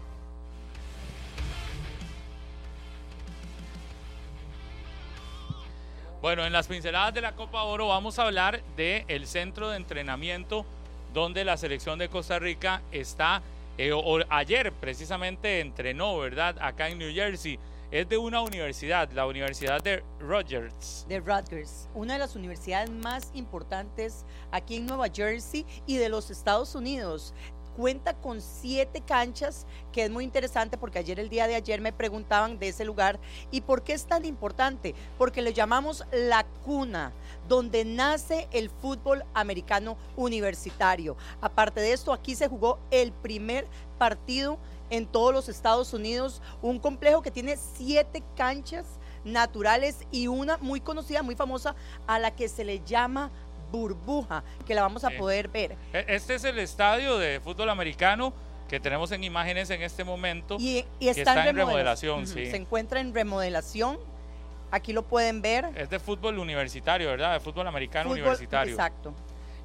[6.21, 9.77] Bueno, en las pinceladas de la Copa Oro vamos a hablar del el centro de
[9.77, 10.67] entrenamiento
[11.15, 13.43] donde la selección de Costa Rica está,
[13.79, 13.93] eh,
[14.29, 16.57] ayer precisamente entrenó, ¿verdad?
[16.61, 17.61] Acá en New Jersey.
[17.93, 21.05] Es de una universidad, la Universidad de Rogers.
[21.09, 26.31] De Rutgers, una de las universidades más importantes aquí en Nueva Jersey y de los
[26.31, 27.35] Estados Unidos
[27.77, 31.93] cuenta con siete canchas, que es muy interesante porque ayer, el día de ayer, me
[31.93, 33.19] preguntaban de ese lugar.
[33.51, 34.95] ¿Y por qué es tan importante?
[35.19, 37.13] Porque le llamamos la cuna,
[37.49, 41.17] donde nace el fútbol americano universitario.
[41.41, 43.67] Aparte de esto, aquí se jugó el primer
[43.99, 44.59] partido
[44.91, 48.87] en todos los Estados Unidos, un complejo que tiene siete canchas
[49.25, 51.75] naturales y una muy conocida, muy famosa,
[52.07, 53.31] a la que se le llama
[53.71, 55.77] burbuja, que la vamos a poder ver.
[55.93, 58.33] E, este es el estadio de fútbol americano
[58.69, 60.57] que tenemos en imágenes en este momento.
[60.59, 62.47] Y, está, en remodelación, sí.
[62.47, 63.99] Se encuentra en remodelación.
[64.71, 65.69] Aquí lo pueden ver.
[65.75, 67.33] Es de fútbol universitario, ¿verdad?
[67.33, 68.73] De fútbol americano universitario.
[68.73, 69.13] Exacto.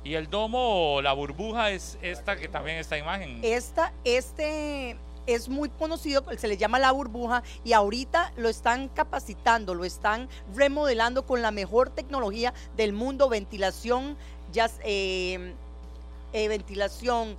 [0.04, 3.40] Y el domo o la burbuja es esta que también esta imagen.
[3.44, 4.98] Esta, este
[5.28, 10.30] es muy conocido, se le llama la burbuja y ahorita lo están capacitando, lo están
[10.54, 14.18] remodelando con la mejor tecnología del mundo, ventilación,
[14.52, 15.54] ya, eh,
[16.34, 17.38] eh, ventilación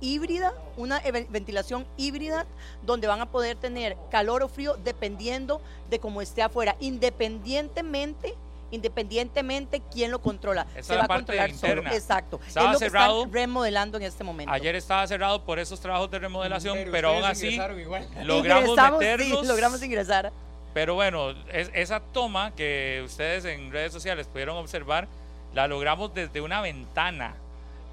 [0.00, 2.46] híbrida, una ventilación híbrida
[2.84, 5.60] donde van a poder tener calor o frío dependiendo
[5.90, 8.34] de cómo esté afuera, independientemente
[8.72, 10.66] independientemente quién lo controla.
[10.80, 11.82] se va a controlar solo.
[11.92, 12.40] Exacto.
[12.46, 13.14] Estaba es lo cerrado.
[13.14, 14.52] Que están remodelando en este momento.
[14.52, 17.56] Ayer estaba cerrado por esos trabajos de remodelación, pero, aún así
[18.24, 19.46] logramos meterlos.
[19.46, 20.32] logramos ingresar.
[20.74, 25.06] Pero bueno, esa toma que ustedes en redes sociales pudieron observar,
[25.54, 27.34] la logramos desde una ventana.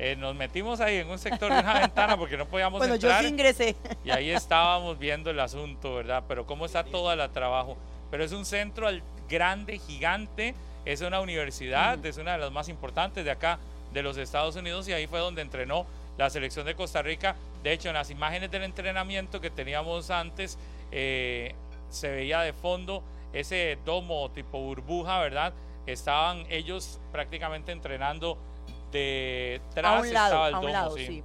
[0.01, 3.21] Eh, nos metimos ahí en un sector de una ventana porque no podíamos bueno, entrar.
[3.21, 3.75] yo sí ingresé.
[4.05, 6.23] Y ahí estábamos viendo el asunto, ¿verdad?
[6.25, 7.77] Pero cómo está todo el trabajo.
[8.09, 8.87] Pero es un centro
[9.29, 13.59] grande, gigante, es una universidad, es una de las más importantes de acá,
[13.93, 15.85] de los Estados Unidos, y ahí fue donde entrenó
[16.17, 17.35] la selección de Costa Rica.
[17.63, 20.57] De hecho, en las imágenes del entrenamiento que teníamos antes,
[20.91, 21.55] eh,
[21.89, 23.03] se veía de fondo
[23.33, 25.53] ese domo tipo burbuja, ¿verdad?
[25.85, 28.37] Estaban ellos prácticamente entrenando
[28.91, 31.23] detrás a un lado, a un lado, sí.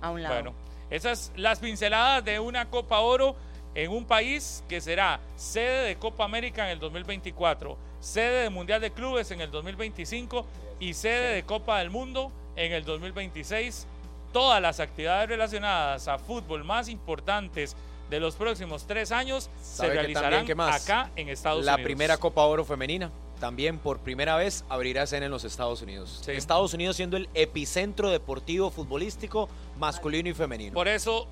[0.00, 0.34] A un lado.
[0.34, 0.54] Bueno,
[0.90, 3.36] esas las pinceladas de una Copa Oro
[3.76, 8.80] en un país que será sede de Copa América en el 2024 sede de Mundial
[8.80, 10.46] de Clubes en el 2025
[10.80, 13.86] y sede de Copa del Mundo en el 2026.
[14.32, 17.76] Todas las actividades relacionadas a fútbol más importantes
[18.08, 21.80] de los próximos tres años se realizarán acá en Estados La Unidos.
[21.80, 26.26] La primera Copa Oro femenina también por primera vez abrirá escena en los Estados Unidos.
[26.28, 29.48] Estados Unidos siendo el epicentro deportivo futbolístico
[29.78, 30.72] masculino y femenino.
[30.72, 31.26] Por eso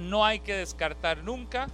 [0.00, 1.68] no hay que descartar nunca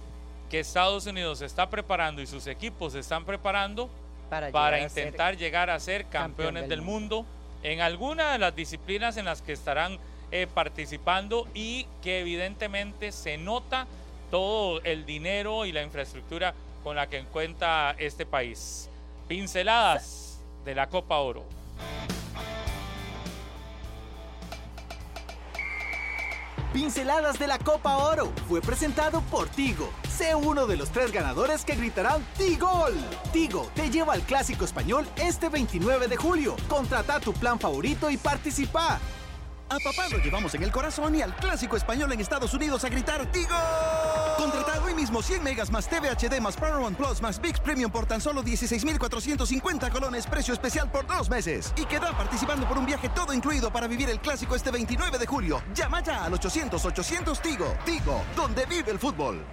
[0.49, 3.89] que Estados Unidos se está preparando y sus equipos se están preparando
[4.29, 7.25] para, intentar llegar a ser campeones del, mundo.
[7.63, 9.97] en alguna de las disciplinas en las que estarán
[10.31, 13.87] eh, participando y que evidentemente se nota
[14.29, 18.89] todo el dinero y la infraestructura con la que cuenta este país.
[19.27, 21.45] Pinceladas de la Copa Oro.
[26.73, 31.63] Pinceladas de la Copa Oro fue presentado por Tigo Sé uno de los tres ganadores
[31.63, 32.95] que gritarán Tigol.
[33.31, 36.55] Tigo te lleva al Clásico Español este 29 de julio.
[36.67, 38.99] Contrata tu plan favorito y participa.
[39.69, 42.89] A papá lo llevamos en el corazón y al clásico español en Estados Unidos a
[42.89, 43.49] gritar ¡Tigo!
[44.37, 48.05] Contrata hoy mismo 100 megas más TV HD más Paramount Plus más VIX Premium por
[48.05, 51.73] tan solo 16,450 colones, precio especial por dos meses.
[51.75, 55.25] Y queda participando por un viaje todo incluido para vivir el clásico este 29 de
[55.25, 55.63] julio.
[55.73, 57.75] Llama ya al 800-800 Tigo.
[57.83, 59.43] Tigo, donde vive el fútbol.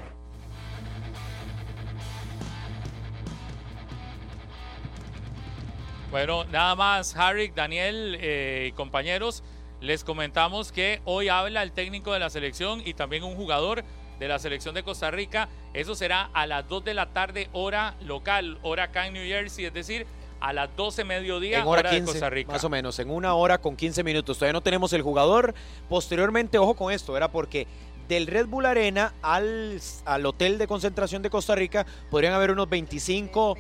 [6.11, 9.43] Bueno, nada más, Harry, Daniel eh, y compañeros,
[9.81, 13.83] les comentamos que hoy habla el técnico de la selección y también un jugador
[14.25, 15.49] de la selección de Costa Rica.
[15.75, 19.67] Eso será a las 2 de la tarde, hora local, hora acá en New Jersey,
[19.67, 20.07] es decir,
[20.41, 22.53] a las 12 mediodía, en hora, hora 15, de Costa Rica.
[22.53, 24.39] Más o menos, en una hora con 15 minutos.
[24.39, 25.55] Todavía no tenemos el jugador.
[25.91, 27.67] Posteriormente, ojo con esto, era porque
[28.09, 32.69] del Red Bull Arena al, al hotel de concentración de Costa Rica podrían haber unos
[32.69, 33.57] 25,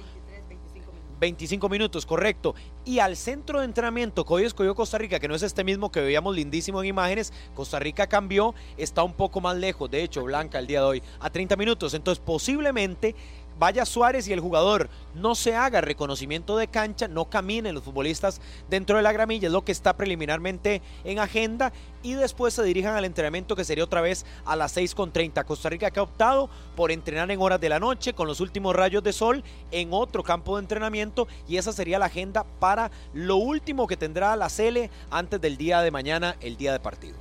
[1.24, 2.54] 25 minutos, correcto.
[2.84, 5.90] Y al centro de entrenamiento que hoy escogió Costa Rica, que no es este mismo
[5.90, 10.22] que veíamos lindísimo en imágenes, Costa Rica cambió, está un poco más lejos, de hecho,
[10.22, 11.94] Blanca el día de hoy, a 30 minutos.
[11.94, 13.14] Entonces, posiblemente
[13.58, 18.40] vaya Suárez y el jugador no se haga reconocimiento de cancha, no caminen los futbolistas
[18.68, 21.72] dentro de la gramilla, es lo que está preliminarmente en agenda
[22.02, 25.44] y después se dirijan al entrenamiento que sería otra vez a las 6.30.
[25.44, 28.74] Costa Rica que ha optado por entrenar en horas de la noche con los últimos
[28.74, 33.36] rayos de sol en otro campo de entrenamiento y esa sería la agenda para lo
[33.36, 37.16] último que tendrá la Cele antes del día de mañana, el día de partido.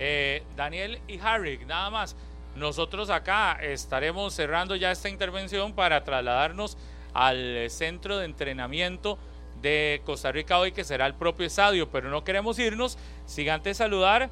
[0.00, 2.14] Eh, Daniel y Harry, nada más.
[2.58, 6.76] Nosotros acá estaremos cerrando ya esta intervención para trasladarnos
[7.14, 9.18] al centro de entrenamiento
[9.62, 13.76] de Costa Rica hoy, que será el propio estadio, pero no queremos irnos sin antes
[13.76, 14.28] saludar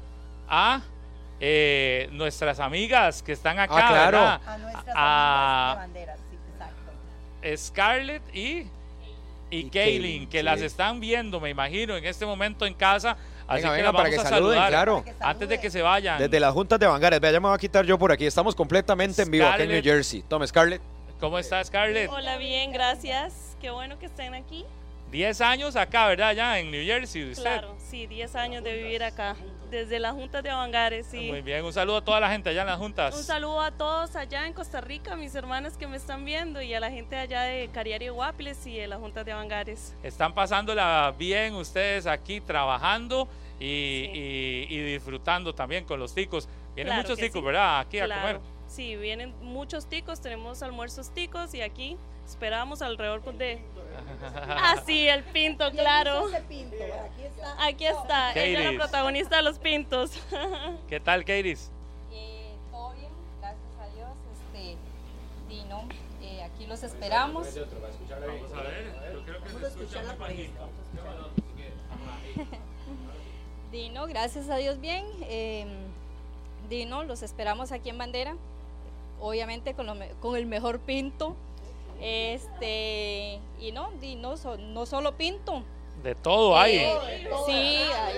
[0.47, 0.81] a
[1.39, 4.17] eh, nuestras amigas que están acá, Ah, claro.
[4.19, 4.41] ¿verdad?
[4.47, 7.57] A nuestras A- amigas de banderas, sí, exacto.
[7.67, 8.67] Scarlett y, y,
[9.49, 10.43] Y Kaylin, Kaylin, que sí.
[10.43, 13.17] las están viendo, me imagino, en este momento en casa.
[13.47, 15.03] Así Venga, que venga, para que saluden, saludar claro.
[15.05, 16.19] Que antes de que se vayan.
[16.19, 18.25] Desde las juntas de Bangares, vea, ya me voy a quitar yo por aquí.
[18.25, 19.81] Estamos completamente en vivo aquí en New.
[19.81, 20.21] Jersey.
[20.23, 20.81] Toma, Scarlett.
[21.19, 22.09] ¿Cómo está Scarlett?
[22.11, 23.55] Hola, bien, gracias.
[23.61, 24.65] Qué bueno que estén aquí.
[25.11, 26.33] 10 años acá, ¿verdad?
[26.33, 27.41] Ya en New Jersey, usted.
[27.43, 29.35] Claro, sí, 10 años de vivir acá,
[29.71, 31.29] desde la Junta de Avangares, sí.
[31.29, 33.15] Muy bien, un saludo a toda la gente allá en las juntas.
[33.15, 36.73] Un saludo a todos allá en Costa Rica, mis hermanas que me están viendo, y
[36.73, 39.95] a la gente allá de Cariari Guapiles y de la Junta de Avangares.
[40.03, 43.29] Están pasándola bien ustedes aquí trabajando
[43.59, 46.49] y, y- y disfrutando también con los ticos.
[46.75, 47.45] Vienen Claro muchos ticos, sí.
[47.45, 47.79] ¿verdad?
[47.79, 48.39] Aquí a comer.
[48.67, 51.95] Sí, vienen muchos ticos, tenemos almuerzos ticos y aquí
[52.27, 53.61] esperamos alrededor pues, de...
[54.49, 56.25] Ah, sí, el pinto, claro.
[56.47, 57.65] Pinto, aquí está.
[57.65, 60.11] Aquí está, ella es la protagonista de los pintos.
[60.89, 61.71] ¿Qué tal, Keiris?
[62.11, 63.09] Eh, todo bien,
[63.39, 64.09] gracias a Dios.
[64.53, 64.77] Este,
[65.49, 65.83] Dino,
[66.21, 67.47] eh, aquí los esperamos.
[67.47, 70.69] Vamos a ver, yo creo que se escucha muy bajito.
[73.71, 75.05] Dino, gracias a Dios bien.
[75.23, 75.65] Eh,
[76.69, 78.35] Dino, los esperamos aquí en Bandera.
[79.19, 81.35] Obviamente con, lo me- con el mejor pinto.
[82.01, 85.63] Este, y no, Dino, so- no solo pinto.
[86.03, 86.77] De todo hay.
[86.77, 88.15] Eh, sí, hay,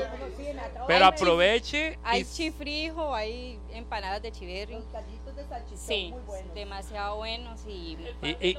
[0.85, 4.73] Pero hay chif- aproveche Hay y chifrijo, hay empanadas de chiverri.
[4.73, 6.53] Los callitos de salchichón Sí, muy buenos.
[6.53, 8.57] demasiado buenos y Y- y-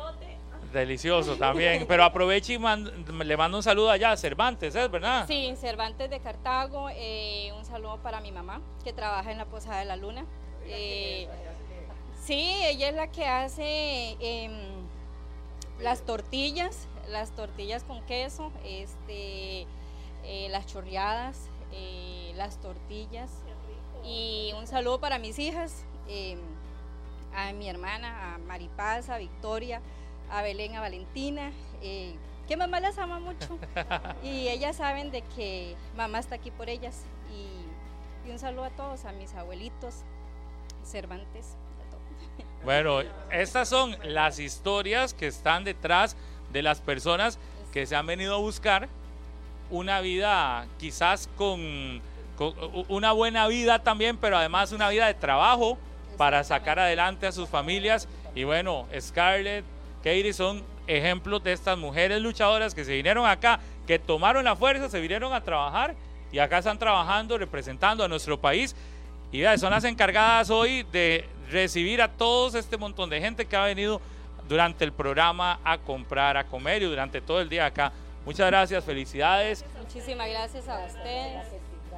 [0.72, 1.86] delicioso también.
[1.86, 2.90] Pero aproveche y man-
[3.22, 5.26] le mando un saludo allá a Cervantes, ¿es verdad?
[5.26, 6.88] Sí, Cervantes de Cartago.
[6.92, 10.24] eh, un saludo para mi mamá que trabaja en la Posada de la Luna.
[10.64, 11.28] Eh,
[12.24, 14.79] sí, ella es la que hace em,
[15.82, 19.66] las tortillas, las tortillas con queso, este,
[20.24, 23.30] eh, las chorreadas, eh, las tortillas.
[24.04, 26.38] Y un saludo para mis hijas, em,
[27.34, 29.80] a mi hermana, a Maripaz, a Victoria,
[30.30, 31.52] a Belén, a Valentina,
[31.82, 32.14] eh,
[32.48, 33.58] que mamá las ama mucho.
[34.22, 37.04] Y ellas saben de que mamá está aquí por ellas.
[37.30, 40.02] Y, y un saludo a todos, a mis abuelitos,
[40.84, 41.56] Cervantes.
[42.64, 43.00] Bueno,
[43.30, 46.16] estas son las historias que están detrás
[46.52, 47.38] de las personas
[47.72, 48.88] que se han venido a buscar
[49.70, 52.02] una vida quizás con,
[52.36, 52.54] con
[52.88, 55.78] una buena vida también, pero además una vida de trabajo
[56.18, 58.08] para sacar adelante a sus familias.
[58.34, 59.64] Y bueno, Scarlett,
[60.04, 64.90] Katie son ejemplos de estas mujeres luchadoras que se vinieron acá, que tomaron la fuerza,
[64.90, 65.94] se vinieron a trabajar
[66.30, 68.76] y acá están trabajando, representando a nuestro país.
[69.32, 73.64] Y son las encargadas hoy de recibir a todos este montón de gente que ha
[73.64, 74.00] venido
[74.48, 77.92] durante el programa a comprar, a comer y durante todo el día acá.
[78.24, 79.64] Muchas gracias, felicidades.
[79.78, 81.46] Muchísimas gracias a ustedes.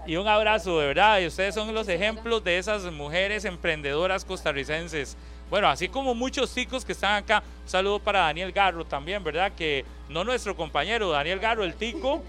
[0.06, 1.20] y un abrazo, de verdad.
[1.20, 5.16] Y ustedes son los ejemplos de esas mujeres emprendedoras costarricenses.
[5.50, 7.42] Bueno, así como muchos chicos que están acá.
[7.62, 9.52] Un saludo para Daniel Garro también, ¿verdad?
[9.56, 12.22] Que no nuestro compañero, Daniel Garro, el tico,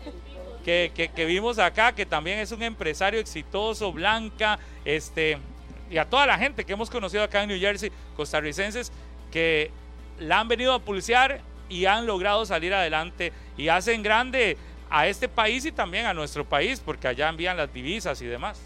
[0.65, 5.37] que, que, que vimos acá, que también es un empresario exitoso, Blanca, este,
[5.93, 8.91] y a toda la gente que hemos conocido acá en New Jersey, costarricenses,
[9.31, 9.69] que
[10.19, 14.57] la han venido a pulsear y han logrado salir adelante y hacen grande
[14.89, 18.59] a este país y también a nuestro país, porque allá envían las divisas y demás.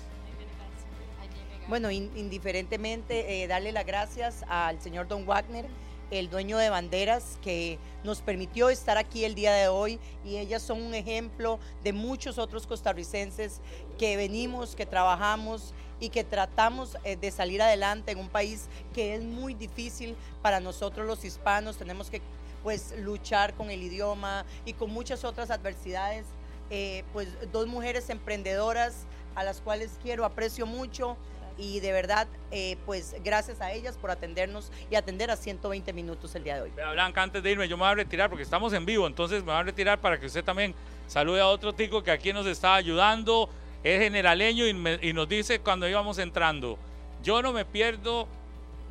[1.67, 5.65] Bueno, in- indiferentemente, eh, darle las gracias al señor Don Wagner,
[6.11, 10.61] el dueño de banderas, que nos permitió estar aquí el día de hoy y ellas
[10.61, 13.59] son un ejemplo de muchos otros costarricenses
[13.99, 19.15] que venimos, que trabajamos y que tratamos eh, de salir adelante en un país que
[19.15, 21.77] es muy difícil para nosotros los hispanos.
[21.77, 22.21] Tenemos que
[22.63, 26.25] pues luchar con el idioma y con muchas otras adversidades.
[26.69, 29.05] Eh, pues dos mujeres emprendedoras
[29.35, 31.15] a las cuales quiero, aprecio mucho
[31.57, 36.35] y de verdad, eh, pues gracias a ellas por atendernos y atender a 120 minutos
[36.35, 36.71] el día de hoy.
[36.71, 39.51] Blanca, antes de irme, yo me voy a retirar porque estamos en vivo, entonces me
[39.51, 40.75] voy a retirar para que usted también
[41.07, 43.49] salude a otro tico que aquí nos está ayudando,
[43.83, 46.77] es generaleño y, nos dice cuando íbamos entrando,
[47.23, 48.27] yo no me pierdo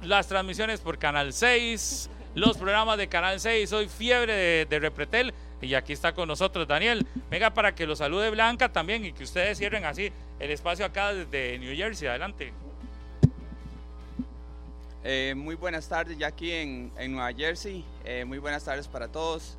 [0.02, 5.32] las transmisiones por Canal 6, los programas de Canal 6, soy fiebre de, de Repretel
[5.60, 7.06] y aquí está con nosotros Daniel.
[7.30, 11.12] Venga para que lo salude Blanca también y que ustedes cierren así el espacio acá
[11.14, 12.52] desde New Jersey, adelante.
[15.08, 17.84] Eh, muy buenas tardes ya aquí en, en Nueva Jersey.
[18.04, 19.56] Eh, muy buenas tardes para todos.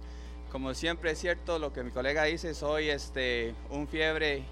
[0.51, 4.43] Como siempre es cierto lo que mi colega dice, soy este, un fiebre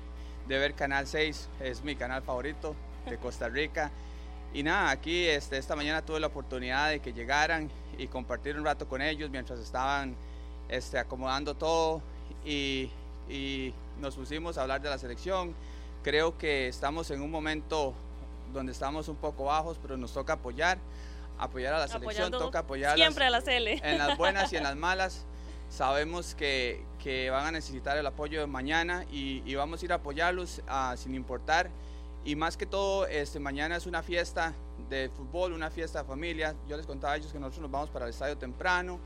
[0.48, 2.76] de ver Canal 6, es mi canal favorito
[3.10, 3.92] de Costa Rica.
[4.54, 8.64] Y nada, aquí este, esta mañana tuve la oportunidad de que llegaran y compartir un
[8.64, 10.16] rato con ellos mientras estaban
[10.70, 12.02] este, acomodando todo
[12.46, 12.90] y,
[13.30, 15.54] y nos pusimos a hablar de la selección.
[16.04, 17.94] Creo que estamos en un momento
[18.54, 20.78] donde estamos un poco bajos, pero nos toca apoyar,
[21.38, 23.82] apoyar a la selección, Apoyando toca apoyarlas siempre a la Cele.
[23.84, 25.26] en las buenas y en las malas.
[25.76, 29.92] Sabemos que, que van a necesitar el apoyo de mañana y, y vamos a ir
[29.92, 31.70] a apoyarlos ah, sin importar.
[32.24, 34.54] Y más que todo, este, mañana es una fiesta
[34.90, 36.56] de fútbol, una fiesta de familia.
[36.70, 39.02] Yo les contaba a ellos que nosotros nos vamos para el estadio temprano.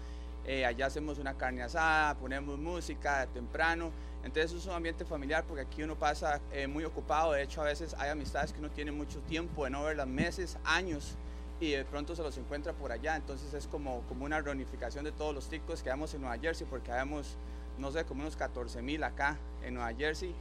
[0.46, 3.92] eh, allá hacemos una carne asada, ponemos música temprano.
[4.24, 7.32] Entonces es un ambiente familiar porque aquí uno pasa eh, muy ocupado.
[7.32, 10.56] De hecho, a veces hay amistades que uno tiene mucho tiempo de no verlas, meses,
[10.64, 11.16] años,
[11.60, 13.16] y de pronto se los encuentra por allá.
[13.16, 16.66] Entonces es como, como una reunificación de todos los ticos que vamos en Nueva Jersey
[16.70, 17.36] porque habemos,
[17.78, 20.34] no sé, como unos 14 mil acá en Nueva Jersey.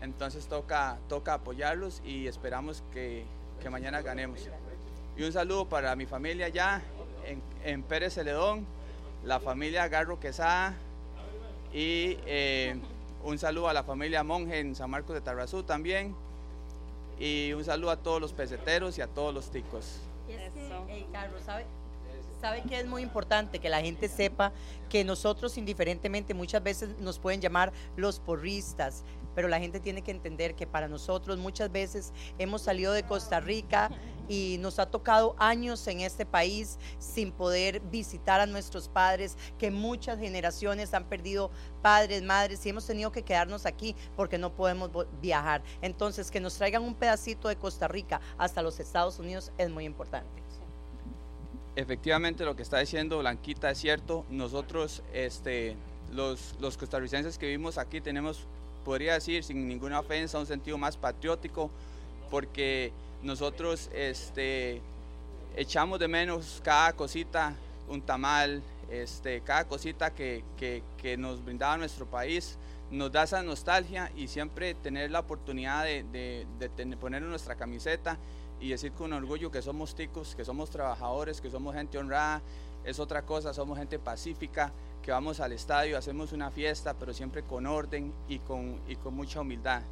[0.00, 3.24] Entonces toca, toca apoyarlos y esperamos que,
[3.62, 4.48] que mañana ganemos.
[5.16, 6.82] Y un saludo para mi familia allá
[7.24, 8.66] en, en Pérez Celedón,
[9.24, 10.74] la familia Garro Quesada
[11.72, 12.76] y eh,
[13.24, 16.14] un saludo a la familia Monje en San Marcos de Tarrazú también.
[17.18, 20.00] Y un saludo a todos los peseteros y a todos los ticos.
[21.12, 21.66] Carlos, ¿sabe?
[22.40, 24.52] ¿Sabe que es muy importante que la gente sepa
[24.90, 29.02] que nosotros indiferentemente muchas veces nos pueden llamar los porristas,
[29.34, 33.40] pero la gente tiene que entender que para nosotros muchas veces hemos salido de Costa
[33.40, 33.90] Rica
[34.28, 39.70] y nos ha tocado años en este país sin poder visitar a nuestros padres, que
[39.70, 41.50] muchas generaciones han perdido
[41.80, 44.90] padres, madres y hemos tenido que quedarnos aquí porque no podemos
[45.20, 45.62] viajar.
[45.80, 49.84] Entonces, que nos traigan un pedacito de Costa Rica hasta los Estados Unidos es muy
[49.84, 50.43] importante.
[51.76, 54.24] Efectivamente, lo que está diciendo Blanquita es cierto.
[54.30, 55.76] Nosotros, este,
[56.12, 58.46] los, los costarricenses que vivimos aquí, tenemos,
[58.84, 61.70] podría decir, sin ninguna ofensa, un sentido más patriótico,
[62.30, 62.92] porque
[63.22, 64.80] nosotros este,
[65.56, 67.54] echamos de menos cada cosita,
[67.88, 72.56] un tamal, este, cada cosita que, que- que nos brindaba nuestro país.
[72.90, 76.04] Nos da esa nostalgia y siempre tener la oportunidad de,
[76.60, 78.16] de- poner nuestra camiseta
[78.64, 82.40] y decir con orgullo que somos ticos, que somos trabajadores, que somos gente honrada,
[82.82, 84.72] es otra cosa, somos gente pacífica,
[85.02, 89.14] que vamos al estadio, hacemos una fiesta, pero siempre con orden y con, y con
[89.14, 89.82] mucha humildad.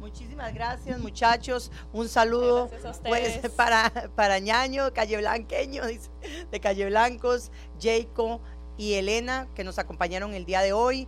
[0.00, 1.70] Muchísimas gracias, muchachos.
[1.92, 3.48] Un saludo pues, ustedes.
[3.56, 6.10] para, para Ñaño, Calle Blanqueño, dice,
[6.50, 8.40] de Calle Blancos, Jayco
[8.76, 11.06] y Elena, que nos acompañaron el día de hoy.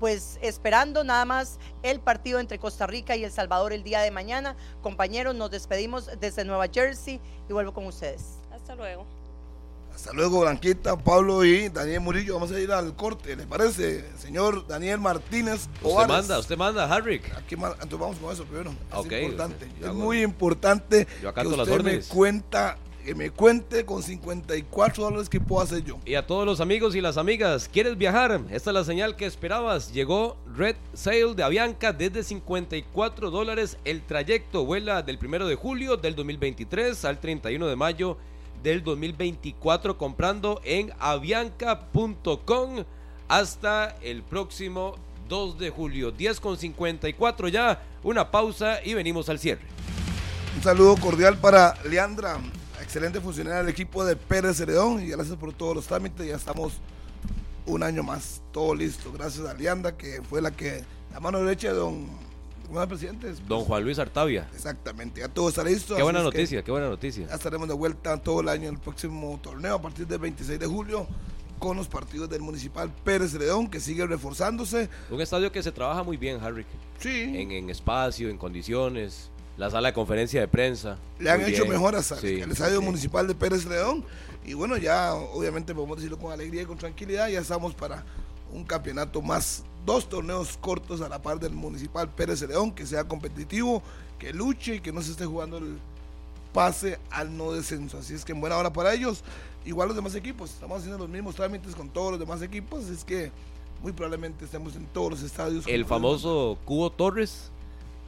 [0.00, 4.10] Pues esperando nada más el partido entre Costa Rica y El Salvador el día de
[4.10, 4.56] mañana.
[4.82, 8.22] Compañeros, nos despedimos desde Nueva Jersey y vuelvo con ustedes.
[8.50, 9.06] Hasta luego.
[9.94, 12.32] Hasta luego, Blanquita, Pablo y Daniel Murillo.
[12.34, 14.06] Vamos a ir al corte, ¿les parece?
[14.18, 16.08] Señor Daniel Martínez Usted Ovares.
[16.08, 17.24] manda, usted manda, Harrick.
[17.36, 18.70] Aquí entonces vamos con eso primero.
[18.70, 19.68] Es Ok, importante.
[19.78, 22.78] yo Es hago- muy importante yo que las usted me cuenta
[23.10, 25.98] que me cuente con 54 dólares que puedo hacer yo.
[26.04, 28.40] Y a todos los amigos y las amigas, ¿quieres viajar?
[28.52, 29.92] Esta es la señal que esperabas.
[29.92, 34.64] Llegó Red Sail de Avianca desde 54 dólares el trayecto.
[34.64, 38.16] Vuela del 1 de julio del 2023 al 31 de mayo
[38.62, 42.84] del 2024 comprando en avianca.com
[43.26, 44.94] hasta el próximo
[45.28, 46.12] 2 de julio.
[46.12, 49.62] 10 con 54 ya, una pausa y venimos al cierre.
[50.56, 52.38] Un saludo cordial para Leandra,
[52.90, 56.26] excelente funcionaria del equipo de Pérez Ceredón y gracias por todos los trámites.
[56.26, 56.72] Ya estamos
[57.64, 59.12] un año más, todo listo.
[59.12, 62.08] Gracias a Leandra, que fue la que, la mano derecha de don,
[62.66, 63.32] ¿cómo presidente?
[63.46, 64.48] Don Juan Luis Artavia.
[64.52, 65.94] Exactamente, ya todo está listo.
[65.94, 67.28] Qué buena así es que noticia, qué buena noticia.
[67.28, 70.58] Ya estaremos de vuelta todo el año en el próximo torneo a partir del 26
[70.58, 71.06] de julio
[71.60, 74.88] con los partidos del Municipal Pérez Ceredón que sigue reforzándose.
[75.10, 76.66] Un estadio que se trabaja muy bien, Harry.
[76.98, 77.22] Sí.
[77.36, 79.29] En, en espacio, en condiciones,
[79.60, 80.96] la sala de conferencia de prensa.
[81.18, 81.74] Le han hecho bien.
[81.74, 82.84] mejoras al Sí, al estadio sí.
[82.84, 84.02] municipal de Pérez León.
[84.42, 87.28] Y bueno, ya obviamente podemos decirlo con alegría y con tranquilidad.
[87.28, 88.02] Ya estamos para
[88.54, 93.04] un campeonato más, dos torneos cortos a la par del municipal Pérez León, que sea
[93.04, 93.82] competitivo,
[94.18, 95.78] que luche y que no se esté jugando el
[96.54, 97.98] pase al no descenso.
[97.98, 99.22] Así es que en buena hora para ellos.
[99.66, 102.88] Igual los demás equipos, estamos haciendo los mismos trámites con todos los demás equipos.
[102.88, 103.30] Es que
[103.82, 105.66] muy probablemente estemos en todos los estadios.
[105.66, 107.50] El famoso Cubo Torres.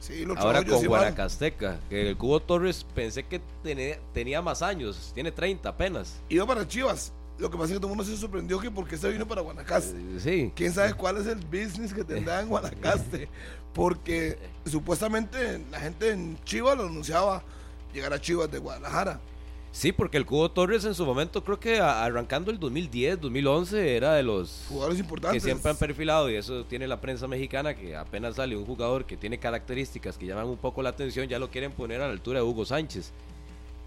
[0.03, 0.85] Sí, Ahora con.
[0.85, 1.79] Guanacasteca.
[1.89, 5.11] Que el Cubo Torres pensé que tenía, tenía más años.
[5.13, 6.19] Tiene 30 apenas.
[6.27, 7.13] Iba para Chivas.
[7.37, 9.41] Lo que pasa es que todo el mundo se sorprendió que porque se vino para
[9.41, 10.19] Guanacaste.
[10.19, 10.51] Sí.
[10.55, 13.29] ¿Quién sabe cuál es el business que tendrá en Guanacaste?
[13.73, 17.41] Porque supuestamente la gente en Chivas lo anunciaba
[17.91, 19.19] llegar a Chivas de Guadalajara.
[19.73, 24.13] Sí, porque el Cubo Torres en su momento, creo que arrancando el 2010, 2011, era
[24.13, 25.41] de los Jugadores importantes.
[25.41, 29.05] que siempre han perfilado, y eso tiene la prensa mexicana, que apenas sale un jugador
[29.05, 32.13] que tiene características que llaman un poco la atención, ya lo quieren poner a la
[32.13, 33.11] altura de Hugo Sánchez.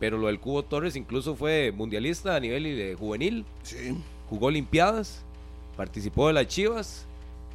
[0.01, 3.45] Pero lo del Cubo Torres incluso fue mundialista a nivel de juvenil.
[3.63, 3.97] Sí.
[4.29, 5.23] Jugó Olimpiadas,
[5.77, 7.06] participó de las Chivas,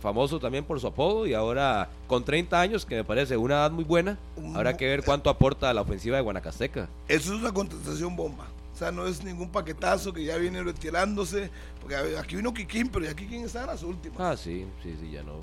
[0.01, 3.71] famoso también por su apodo y ahora con 30 años, que me parece una edad
[3.71, 4.17] muy buena,
[4.55, 6.89] habrá que ver cuánto aporta a la ofensiva de Guanacasteca.
[7.07, 8.47] Eso es una contratación bomba.
[8.73, 11.51] O sea, no es ningún paquetazo que ya viene retirándose.
[11.79, 14.19] Porque aquí vino Kikín, pero ya Kikín está en las últimas.
[14.19, 15.33] Ah, sí, sí, sí, ya no.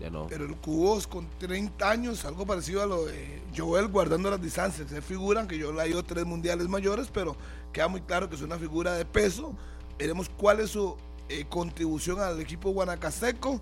[0.00, 0.26] Ya no.
[0.26, 4.90] Pero el Cubos con 30 años, algo parecido a lo de Joel guardando las distancias.
[4.90, 7.36] Se figuran que yo le he ido tres mundiales mayores, pero
[7.72, 9.54] queda muy claro que es una figura de peso.
[9.96, 10.96] Veremos cuál es su
[11.28, 13.60] eh, contribución al equipo guanacasteco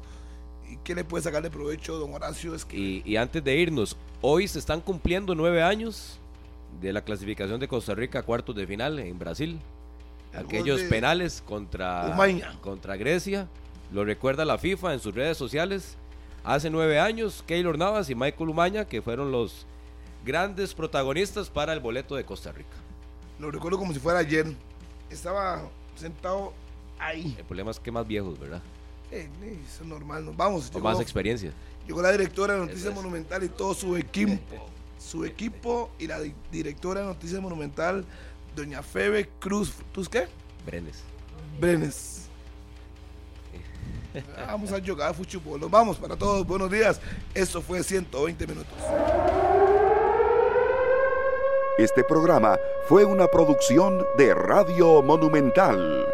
[0.70, 2.54] y qué le puede sacar de provecho don Horacio.
[2.54, 6.18] Es que Y, y antes de irnos, hoy se están cumpliendo nueve años
[6.80, 9.58] de la clasificación de Costa Rica a cuartos de final en Brasil.
[10.32, 12.56] El Aquellos penales contra, Umaña.
[12.62, 13.48] contra Grecia.
[13.92, 15.96] Lo recuerda la FIFA en sus redes sociales.
[16.42, 19.66] Hace nueve años, Keylor Navas y Michael Umaña, que fueron los
[20.24, 22.70] grandes protagonistas para el boleto de Costa Rica.
[23.38, 24.46] lo recuerdo como si fuera ayer.
[25.10, 26.54] Estaba sentado
[27.06, 27.34] ahí.
[27.38, 28.62] El problema es que más viejos, ¿verdad?
[29.10, 29.28] Eh,
[29.70, 30.24] eso es normal.
[30.24, 30.70] Nos vamos.
[30.70, 31.52] Con más experiencia.
[31.86, 32.94] Llegó la directora de Noticias es.
[32.94, 34.38] Monumental y todo su equipo.
[34.98, 38.04] su equipo y la di- directora de Noticias Monumental,
[38.54, 39.72] doña Febe Cruz.
[39.92, 40.28] ¿Tú qué?
[40.64, 41.02] Brenes.
[41.60, 42.18] Brenes.
[44.46, 45.60] Vamos a jugar fútbol.
[45.60, 46.46] Nos vamos para todos.
[46.46, 47.00] Buenos días.
[47.34, 48.72] Esto fue 120 minutos.
[51.78, 52.58] Este programa
[52.88, 56.06] fue una producción de Radio Monumental.